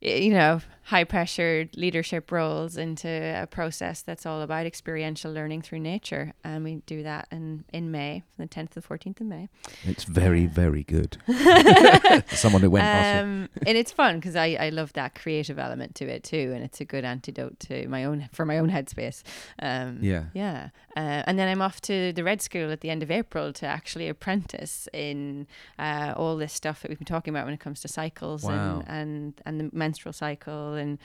you 0.00 0.30
know 0.30 0.60
high 0.86 1.02
pressure 1.04 1.68
leadership 1.76 2.30
roles 2.30 2.76
into 2.76 3.08
a 3.08 3.46
process 3.46 4.02
that's 4.02 4.24
all 4.24 4.40
about 4.40 4.66
experiential 4.66 5.32
learning 5.32 5.60
through 5.60 5.80
nature 5.80 6.32
and 6.44 6.62
we 6.62 6.76
do 6.86 7.02
that 7.02 7.26
in 7.32 7.64
in 7.72 7.90
may 7.90 8.22
from 8.36 8.44
the 8.46 8.48
10th 8.48 8.70
to 8.70 8.80
the 8.80 8.86
14th 8.86 9.20
of 9.20 9.26
may 9.26 9.48
it's 9.82 10.04
very 10.04 10.46
very 10.46 10.84
good 10.84 11.16
someone 12.28 12.62
who 12.62 12.70
went 12.70 12.84
past 12.84 13.16
it. 13.16 13.20
um, 13.20 13.48
and 13.66 13.76
it's 13.76 13.90
fun 13.90 14.16
because 14.16 14.36
I, 14.36 14.56
I 14.60 14.68
love 14.68 14.92
that 14.92 15.14
creative 15.16 15.58
element 15.58 15.94
to 15.96 16.04
it 16.06 16.22
too, 16.22 16.52
and 16.54 16.62
it's 16.62 16.80
a 16.80 16.84
good 16.84 17.04
antidote 17.04 17.58
to 17.60 17.88
my 17.88 18.04
own 18.04 18.28
for 18.32 18.44
my 18.44 18.58
own 18.58 18.70
headspace. 18.70 19.22
Um, 19.60 19.98
yeah 20.02 20.24
yeah, 20.34 20.68
uh, 20.96 21.22
and 21.26 21.38
then 21.38 21.48
I'm 21.48 21.62
off 21.62 21.80
to 21.82 22.12
the 22.12 22.22
Red 22.22 22.40
School 22.42 22.70
at 22.70 22.80
the 22.80 22.90
end 22.90 23.02
of 23.02 23.10
April 23.10 23.52
to 23.54 23.66
actually 23.66 24.08
apprentice 24.08 24.88
in 24.92 25.46
uh, 25.78 26.14
all 26.16 26.36
this 26.36 26.52
stuff 26.52 26.82
that 26.82 26.88
we've 26.90 26.98
been 26.98 27.06
talking 27.06 27.34
about 27.34 27.44
when 27.44 27.54
it 27.54 27.60
comes 27.60 27.80
to 27.80 27.88
cycles 27.88 28.44
Wow. 28.44 28.84
and, 28.86 28.88
and 28.88 29.42
and 29.46 29.60
the 29.60 29.76
menstrual 29.76 30.12
cycle 30.12 30.74
and 30.76 30.98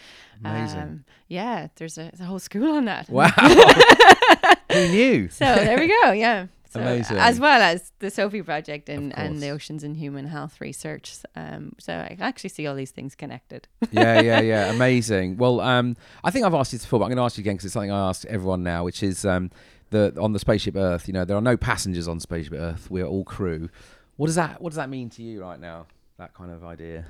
um, 0.43 1.05
yeah, 1.27 1.67
there's 1.75 1.97
a, 1.97 2.03
there's 2.03 2.21
a 2.21 2.25
whole 2.25 2.39
school 2.39 2.75
on 2.75 2.85
that. 2.85 3.09
wow 3.09 3.27
who 4.71 4.87
knew 4.89 5.29
So 5.29 5.45
there 5.45 5.79
we 5.79 5.87
go. 5.87 6.11
Yeah. 6.11 6.47
So, 6.71 6.79
Amazing. 6.79 7.17
As 7.17 7.37
well 7.37 7.61
as 7.61 7.91
the 7.99 8.09
Sophie 8.09 8.41
Project 8.41 8.87
and, 8.87 9.17
and 9.17 9.41
the. 9.41 9.49
Oceans 9.49 9.83
and 9.83 9.97
Human 9.97 10.25
Health 10.25 10.61
Research. 10.61 11.17
Um, 11.35 11.73
so 11.79 11.93
I 11.93 12.15
actually 12.21 12.51
see 12.51 12.65
all 12.65 12.75
these 12.75 12.91
things 12.91 13.13
connected. 13.13 13.67
yeah, 13.91 14.21
yeah, 14.21 14.39
yeah. 14.53 14.71
Amazing. 14.71 15.35
Well, 15.35 15.59
um, 15.59 15.97
I 16.23 16.31
think 16.31 16.45
I've 16.45 16.53
asked 16.53 16.71
you 16.71 16.77
this 16.77 16.85
before, 16.85 16.99
but 16.99 17.05
I'm 17.05 17.09
going 17.09 17.17
to 17.17 17.23
ask 17.23 17.37
you 17.37 17.41
again 17.41 17.55
because 17.55 17.65
it's 17.65 17.73
something 17.73 17.91
I 17.91 18.07
ask 18.07 18.25
everyone 18.27 18.63
now, 18.63 18.85
which 18.85 19.03
is 19.03 19.25
um, 19.25 19.51
the 19.89 20.13
on 20.17 20.31
the 20.31 20.39
spaceship 20.39 20.77
Earth. 20.77 21.09
You 21.09 21.13
know, 21.13 21.25
there 21.25 21.35
are 21.35 21.41
no 21.41 21.57
passengers 21.57 22.07
on 22.07 22.21
spaceship 22.21 22.53
Earth. 22.53 22.89
We're 22.89 23.05
all 23.05 23.25
crew. 23.25 23.69
What 24.15 24.27
does 24.27 24.35
that 24.35 24.61
What 24.61 24.69
does 24.69 24.77
that 24.77 24.89
mean 24.89 25.09
to 25.09 25.21
you 25.23 25.41
right 25.41 25.59
now? 25.59 25.87
That 26.19 26.33
kind 26.33 26.51
of 26.51 26.63
idea. 26.63 27.03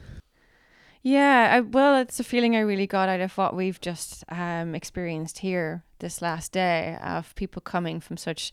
Yeah, 1.04 1.50
I, 1.52 1.60
well, 1.62 2.00
it's 2.00 2.20
a 2.20 2.24
feeling 2.24 2.56
I 2.56 2.60
really 2.60 2.86
got 2.86 3.10
out 3.10 3.22
of 3.22 3.36
what 3.36 3.56
we've 3.56 3.82
just 3.82 4.24
um, 4.30 4.76
experienced 4.76 5.40
here 5.40 5.84
this 5.98 6.22
last 6.22 6.52
day 6.52 6.98
of 7.04 7.34
people 7.36 7.62
coming 7.62 8.00
from 8.00 8.18
such, 8.18 8.52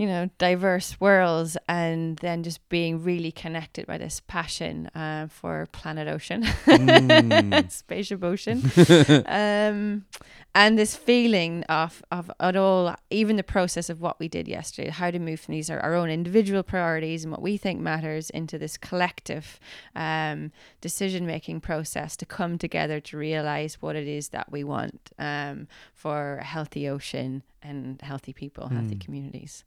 you 0.00 0.06
know, 0.06 0.30
diverse 0.38 0.98
worlds 0.98 1.58
and 1.68 2.16
then 2.20 2.42
just 2.42 2.66
being 2.70 3.04
really 3.04 3.30
connected 3.30 3.86
by 3.86 3.98
this 3.98 4.22
passion 4.26 4.86
uh, 4.94 5.26
for 5.28 5.68
planet 5.72 6.08
ocean, 6.08 6.42
Mm. 6.42 7.70
spaceship 7.70 8.24
ocean, 8.24 8.62
um, 9.26 10.06
and 10.54 10.78
this 10.78 10.96
feeling 10.96 11.64
of 11.64 12.02
of 12.10 12.30
it 12.40 12.56
all, 12.56 12.96
even 13.10 13.36
the 13.36 13.42
process 13.42 13.90
of 13.90 14.00
what 14.00 14.18
we 14.18 14.26
did 14.26 14.48
yesterday, 14.48 14.88
how 14.88 15.10
to 15.10 15.18
move 15.18 15.40
from 15.40 15.52
these 15.52 15.68
our, 15.68 15.80
our 15.80 15.94
own 15.94 16.08
individual 16.08 16.62
priorities 16.62 17.22
and 17.24 17.30
what 17.30 17.42
we 17.42 17.58
think 17.58 17.78
matters 17.78 18.30
into 18.30 18.56
this 18.56 18.78
collective 18.78 19.60
um, 19.94 20.50
decision 20.80 21.26
making 21.26 21.60
process 21.60 22.16
to 22.16 22.24
come 22.24 22.56
together 22.56 23.00
to 23.00 23.18
realize 23.18 23.82
what 23.82 23.96
it 23.96 24.08
is 24.08 24.30
that 24.30 24.50
we 24.50 24.64
want 24.64 25.10
um, 25.18 25.68
for 25.92 26.38
a 26.38 26.44
healthy 26.44 26.88
ocean 26.88 27.42
and 27.62 28.00
healthy 28.02 28.32
people, 28.32 28.68
healthy 28.68 28.96
Mm. 28.96 29.00
communities. 29.04 29.64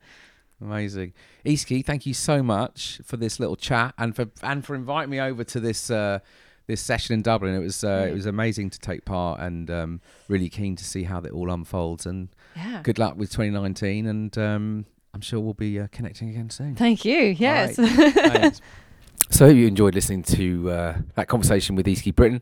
Amazing, 0.61 1.13
Easkey. 1.45 1.83
Thank 1.85 2.05
you 2.05 2.13
so 2.13 2.41
much 2.41 3.01
for 3.03 3.17
this 3.17 3.39
little 3.39 3.55
chat 3.55 3.93
and 3.97 4.15
for 4.15 4.27
and 4.41 4.63
for 4.65 4.75
inviting 4.75 5.09
me 5.09 5.19
over 5.19 5.43
to 5.43 5.59
this. 5.59 5.89
Uh, 5.89 6.19
this 6.65 6.79
session 6.79 7.13
in 7.13 7.21
Dublin, 7.21 7.53
it 7.53 7.59
was 7.59 7.83
uh, 7.83 8.07
it 8.09 8.13
was 8.13 8.25
amazing 8.25 8.69
to 8.69 8.79
take 8.79 9.03
part, 9.03 9.41
and 9.41 9.69
um, 9.69 9.99
really 10.29 10.47
keen 10.47 10.77
to 10.77 10.83
see 10.85 11.03
how 11.03 11.19
that 11.19 11.33
all 11.33 11.51
unfolds. 11.51 12.05
And 12.05 12.29
Yeah. 12.55 12.79
good 12.83 12.97
luck 12.97 13.17
with 13.17 13.29
2019, 13.31 14.05
and 14.05 14.37
um, 14.37 14.85
I'm 15.13 15.19
sure 15.19 15.41
we'll 15.41 15.55
be 15.55 15.77
uh, 15.77 15.87
connecting 15.91 16.29
again 16.29 16.49
soon. 16.49 16.75
Thank 16.75 17.03
you. 17.03 17.17
Yes. 17.17 17.75
Thanks. 17.77 18.61
So 19.29 19.47
hope 19.47 19.57
you 19.57 19.67
enjoyed 19.67 19.93
listening 19.93 20.23
to 20.23 20.71
uh, 20.71 20.97
that 21.15 21.27
conversation 21.27 21.75
with 21.75 21.85
Easkey 21.85 22.15
Britton. 22.15 22.41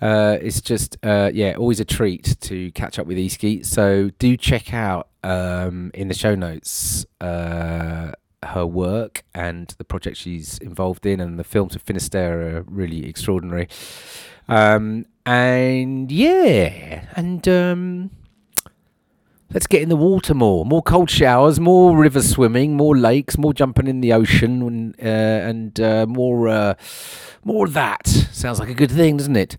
Uh, 0.00 0.38
it's 0.40 0.60
just, 0.60 0.96
uh, 1.02 1.30
yeah, 1.32 1.54
always 1.54 1.80
a 1.80 1.84
treat 1.84 2.36
to 2.40 2.70
catch 2.72 2.98
up 2.98 3.06
with 3.06 3.18
Easkey. 3.18 3.64
So 3.64 4.10
do 4.18 4.36
check 4.36 4.72
out 4.72 5.08
um, 5.22 5.90
in 5.92 6.08
the 6.08 6.14
show 6.14 6.34
notes 6.34 7.04
uh, 7.20 8.12
her 8.42 8.66
work 8.66 9.24
and 9.34 9.68
the 9.76 9.84
project 9.84 10.16
she's 10.16 10.58
involved 10.58 11.04
in, 11.04 11.20
and 11.20 11.38
the 11.38 11.44
films 11.44 11.76
of 11.76 11.82
Finisterre 11.82 12.56
are 12.56 12.62
really 12.62 13.06
extraordinary. 13.06 13.68
Um, 14.48 15.06
and 15.26 16.10
yeah, 16.10 17.06
and 17.14 17.46
um, 17.46 18.10
let's 19.52 19.66
get 19.66 19.82
in 19.82 19.88
the 19.88 19.96
water 19.96 20.34
more. 20.34 20.64
More 20.64 20.82
cold 20.82 21.10
showers, 21.10 21.60
more 21.60 21.96
river 21.96 22.22
swimming, 22.22 22.76
more 22.76 22.96
lakes, 22.96 23.36
more 23.36 23.52
jumping 23.52 23.86
in 23.86 24.00
the 24.00 24.12
ocean, 24.12 24.62
and, 24.62 24.94
uh, 25.00 25.48
and 25.48 25.80
uh, 25.80 26.06
more 26.06 26.48
uh, 26.48 26.74
more 27.44 27.66
of 27.66 27.72
that. 27.74 28.06
Sounds 28.06 28.60
like 28.60 28.68
a 28.68 28.74
good 28.74 28.90
thing, 28.90 29.16
doesn't 29.16 29.36
it? 29.36 29.56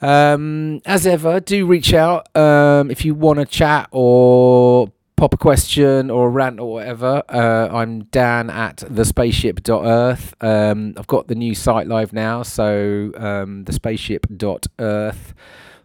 Um, 0.00 0.80
as 0.84 1.06
ever, 1.06 1.38
do 1.40 1.64
reach 1.66 1.94
out 1.94 2.34
um, 2.36 2.90
if 2.90 3.04
you 3.04 3.14
want 3.14 3.38
to 3.38 3.46
chat 3.46 3.88
or 3.92 4.88
pop 5.16 5.34
a 5.34 5.36
question 5.36 6.10
or 6.10 6.26
a 6.26 6.30
rant 6.30 6.58
or 6.58 6.72
whatever. 6.72 7.22
Uh, 7.28 7.68
I'm 7.70 8.04
Dan 8.04 8.50
at 8.50 8.78
thespaceship.earth. 8.78 10.34
Um, 10.40 10.94
I've 10.96 11.06
got 11.06 11.28
the 11.28 11.36
new 11.36 11.54
site 11.54 11.86
live 11.86 12.12
now, 12.12 12.42
so 12.42 13.12
um, 13.16 13.64
thespaceship.earth. 13.64 15.34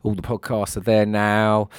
All 0.04 0.14
the 0.14 0.22
podcasts 0.22 0.78
are 0.78 0.82
there 0.82 1.06
now. 1.06 1.70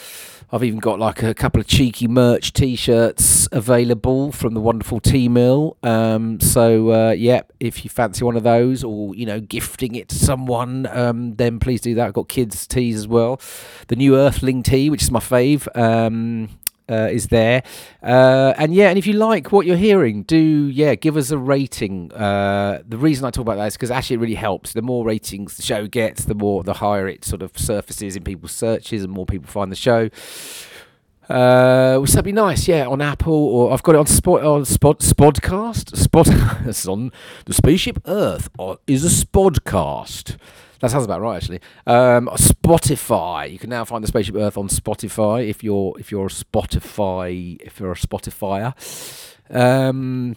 I've 0.50 0.64
even 0.64 0.78
got 0.78 0.98
like 0.98 1.22
a 1.22 1.34
couple 1.34 1.60
of 1.60 1.66
cheeky 1.66 2.08
merch 2.08 2.52
T-shirts 2.54 3.48
available 3.52 4.32
from 4.32 4.54
the 4.54 4.60
wonderful 4.60 4.98
Teemill. 4.98 5.76
Um, 5.84 6.40
so 6.40 6.90
uh, 6.90 7.10
yeah, 7.10 7.42
if 7.60 7.84
you 7.84 7.90
fancy 7.90 8.24
one 8.24 8.36
of 8.36 8.44
those, 8.44 8.82
or 8.82 9.14
you 9.14 9.26
know, 9.26 9.40
gifting 9.40 9.94
it 9.94 10.08
to 10.08 10.14
someone, 10.14 10.86
um, 10.86 11.34
then 11.36 11.58
please 11.58 11.82
do 11.82 11.94
that. 11.96 12.06
I've 12.06 12.14
got 12.14 12.28
kids 12.28 12.66
tees 12.66 12.96
as 12.96 13.06
well. 13.06 13.40
The 13.88 13.96
new 13.96 14.16
Earthling 14.16 14.62
tee, 14.62 14.88
which 14.88 15.02
is 15.02 15.10
my 15.10 15.20
fave. 15.20 15.68
Um, 15.76 16.48
uh, 16.88 17.08
is 17.10 17.28
there. 17.28 17.62
Uh, 18.02 18.54
and 18.56 18.74
yeah, 18.74 18.88
and 18.88 18.98
if 18.98 19.06
you 19.06 19.14
like 19.14 19.52
what 19.52 19.66
you're 19.66 19.76
hearing, 19.76 20.22
do 20.22 20.38
yeah, 20.38 20.94
give 20.94 21.16
us 21.16 21.30
a 21.30 21.38
rating. 21.38 22.12
Uh, 22.12 22.82
the 22.86 22.98
reason 22.98 23.24
I 23.24 23.30
talk 23.30 23.42
about 23.42 23.56
that 23.56 23.66
is 23.66 23.74
because 23.74 23.90
actually 23.90 24.14
it 24.14 24.20
really 24.20 24.34
helps. 24.34 24.72
The 24.72 24.82
more 24.82 25.04
ratings 25.04 25.56
the 25.56 25.62
show 25.62 25.86
gets, 25.86 26.24
the 26.24 26.34
more 26.34 26.62
the 26.62 26.74
higher 26.74 27.08
it 27.08 27.24
sort 27.24 27.42
of 27.42 27.56
surfaces 27.56 28.16
in 28.16 28.24
people's 28.24 28.52
searches, 28.52 29.04
and 29.04 29.12
more 29.12 29.26
people 29.26 29.48
find 29.48 29.70
the 29.70 29.76
show. 29.76 30.10
Uh, 31.28 31.98
which 31.98 32.14
would 32.14 32.24
be 32.24 32.32
nice, 32.32 32.66
yeah, 32.66 32.86
on 32.86 33.02
Apple 33.02 33.34
or 33.34 33.72
I've 33.72 33.82
got 33.82 33.94
it 33.94 33.98
on 33.98 34.06
Spot 34.06 34.42
on 34.42 34.64
Spot 34.64 34.98
Spodcast. 35.00 35.94
Spot 35.94 36.88
on 36.88 37.12
the 37.44 37.52
Spaceship 37.52 38.00
Earth 38.06 38.48
or 38.58 38.78
is 38.86 39.04
a 39.04 39.26
Spodcast. 39.26 40.38
That 40.80 40.90
sounds 40.90 41.04
about 41.04 41.20
right, 41.20 41.36
actually. 41.36 41.60
Um, 41.86 42.28
Spotify. 42.34 43.50
You 43.50 43.58
can 43.58 43.70
now 43.70 43.84
find 43.84 44.02
the 44.02 44.08
Spaceship 44.08 44.36
Earth 44.36 44.56
on 44.56 44.68
Spotify 44.68 45.48
if 45.48 45.64
you're 45.64 45.98
if 45.98 46.12
you're 46.12 46.26
a 46.26 46.30
Spotify 46.30 47.60
if 47.60 47.80
you're 47.80 47.92
a 47.92 47.96
Spotifyer. 47.96 48.74
Um, 49.50 50.36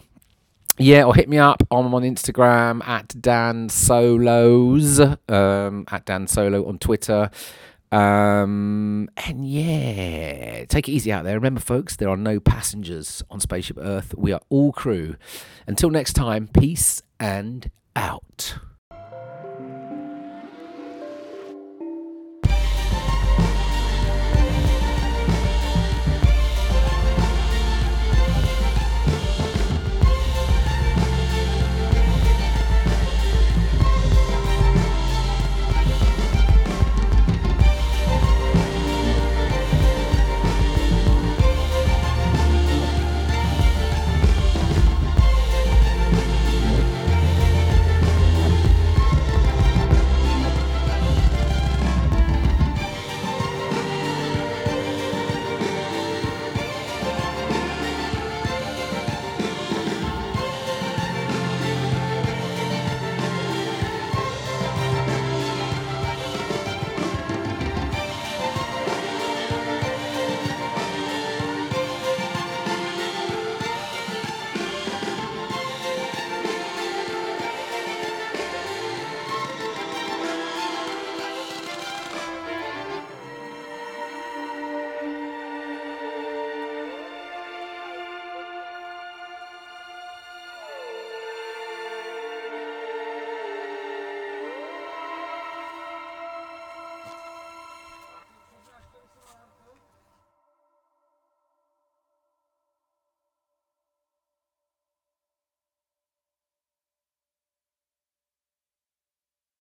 yeah, 0.78 1.04
or 1.04 1.14
hit 1.14 1.28
me 1.28 1.38
up. 1.38 1.62
I'm 1.70 1.94
on 1.94 2.02
Instagram 2.02 2.86
at 2.86 3.14
Dan 3.20 3.68
Solos, 3.68 4.98
um, 5.28 5.84
at 5.90 6.06
Dan 6.06 6.26
Solo 6.26 6.66
on 6.66 6.78
Twitter. 6.78 7.30
Um, 7.92 9.10
and 9.18 9.46
yeah, 9.46 10.64
take 10.64 10.88
it 10.88 10.92
easy 10.92 11.12
out 11.12 11.24
there. 11.24 11.34
Remember, 11.34 11.60
folks, 11.60 11.96
there 11.96 12.08
are 12.08 12.16
no 12.16 12.40
passengers 12.40 13.22
on 13.30 13.38
Spaceship 13.38 13.76
Earth. 13.78 14.14
We 14.16 14.32
are 14.32 14.40
all 14.48 14.72
crew. 14.72 15.16
Until 15.66 15.90
next 15.90 16.14
time, 16.14 16.48
peace 16.48 17.02
and 17.20 17.70
out. 17.94 18.56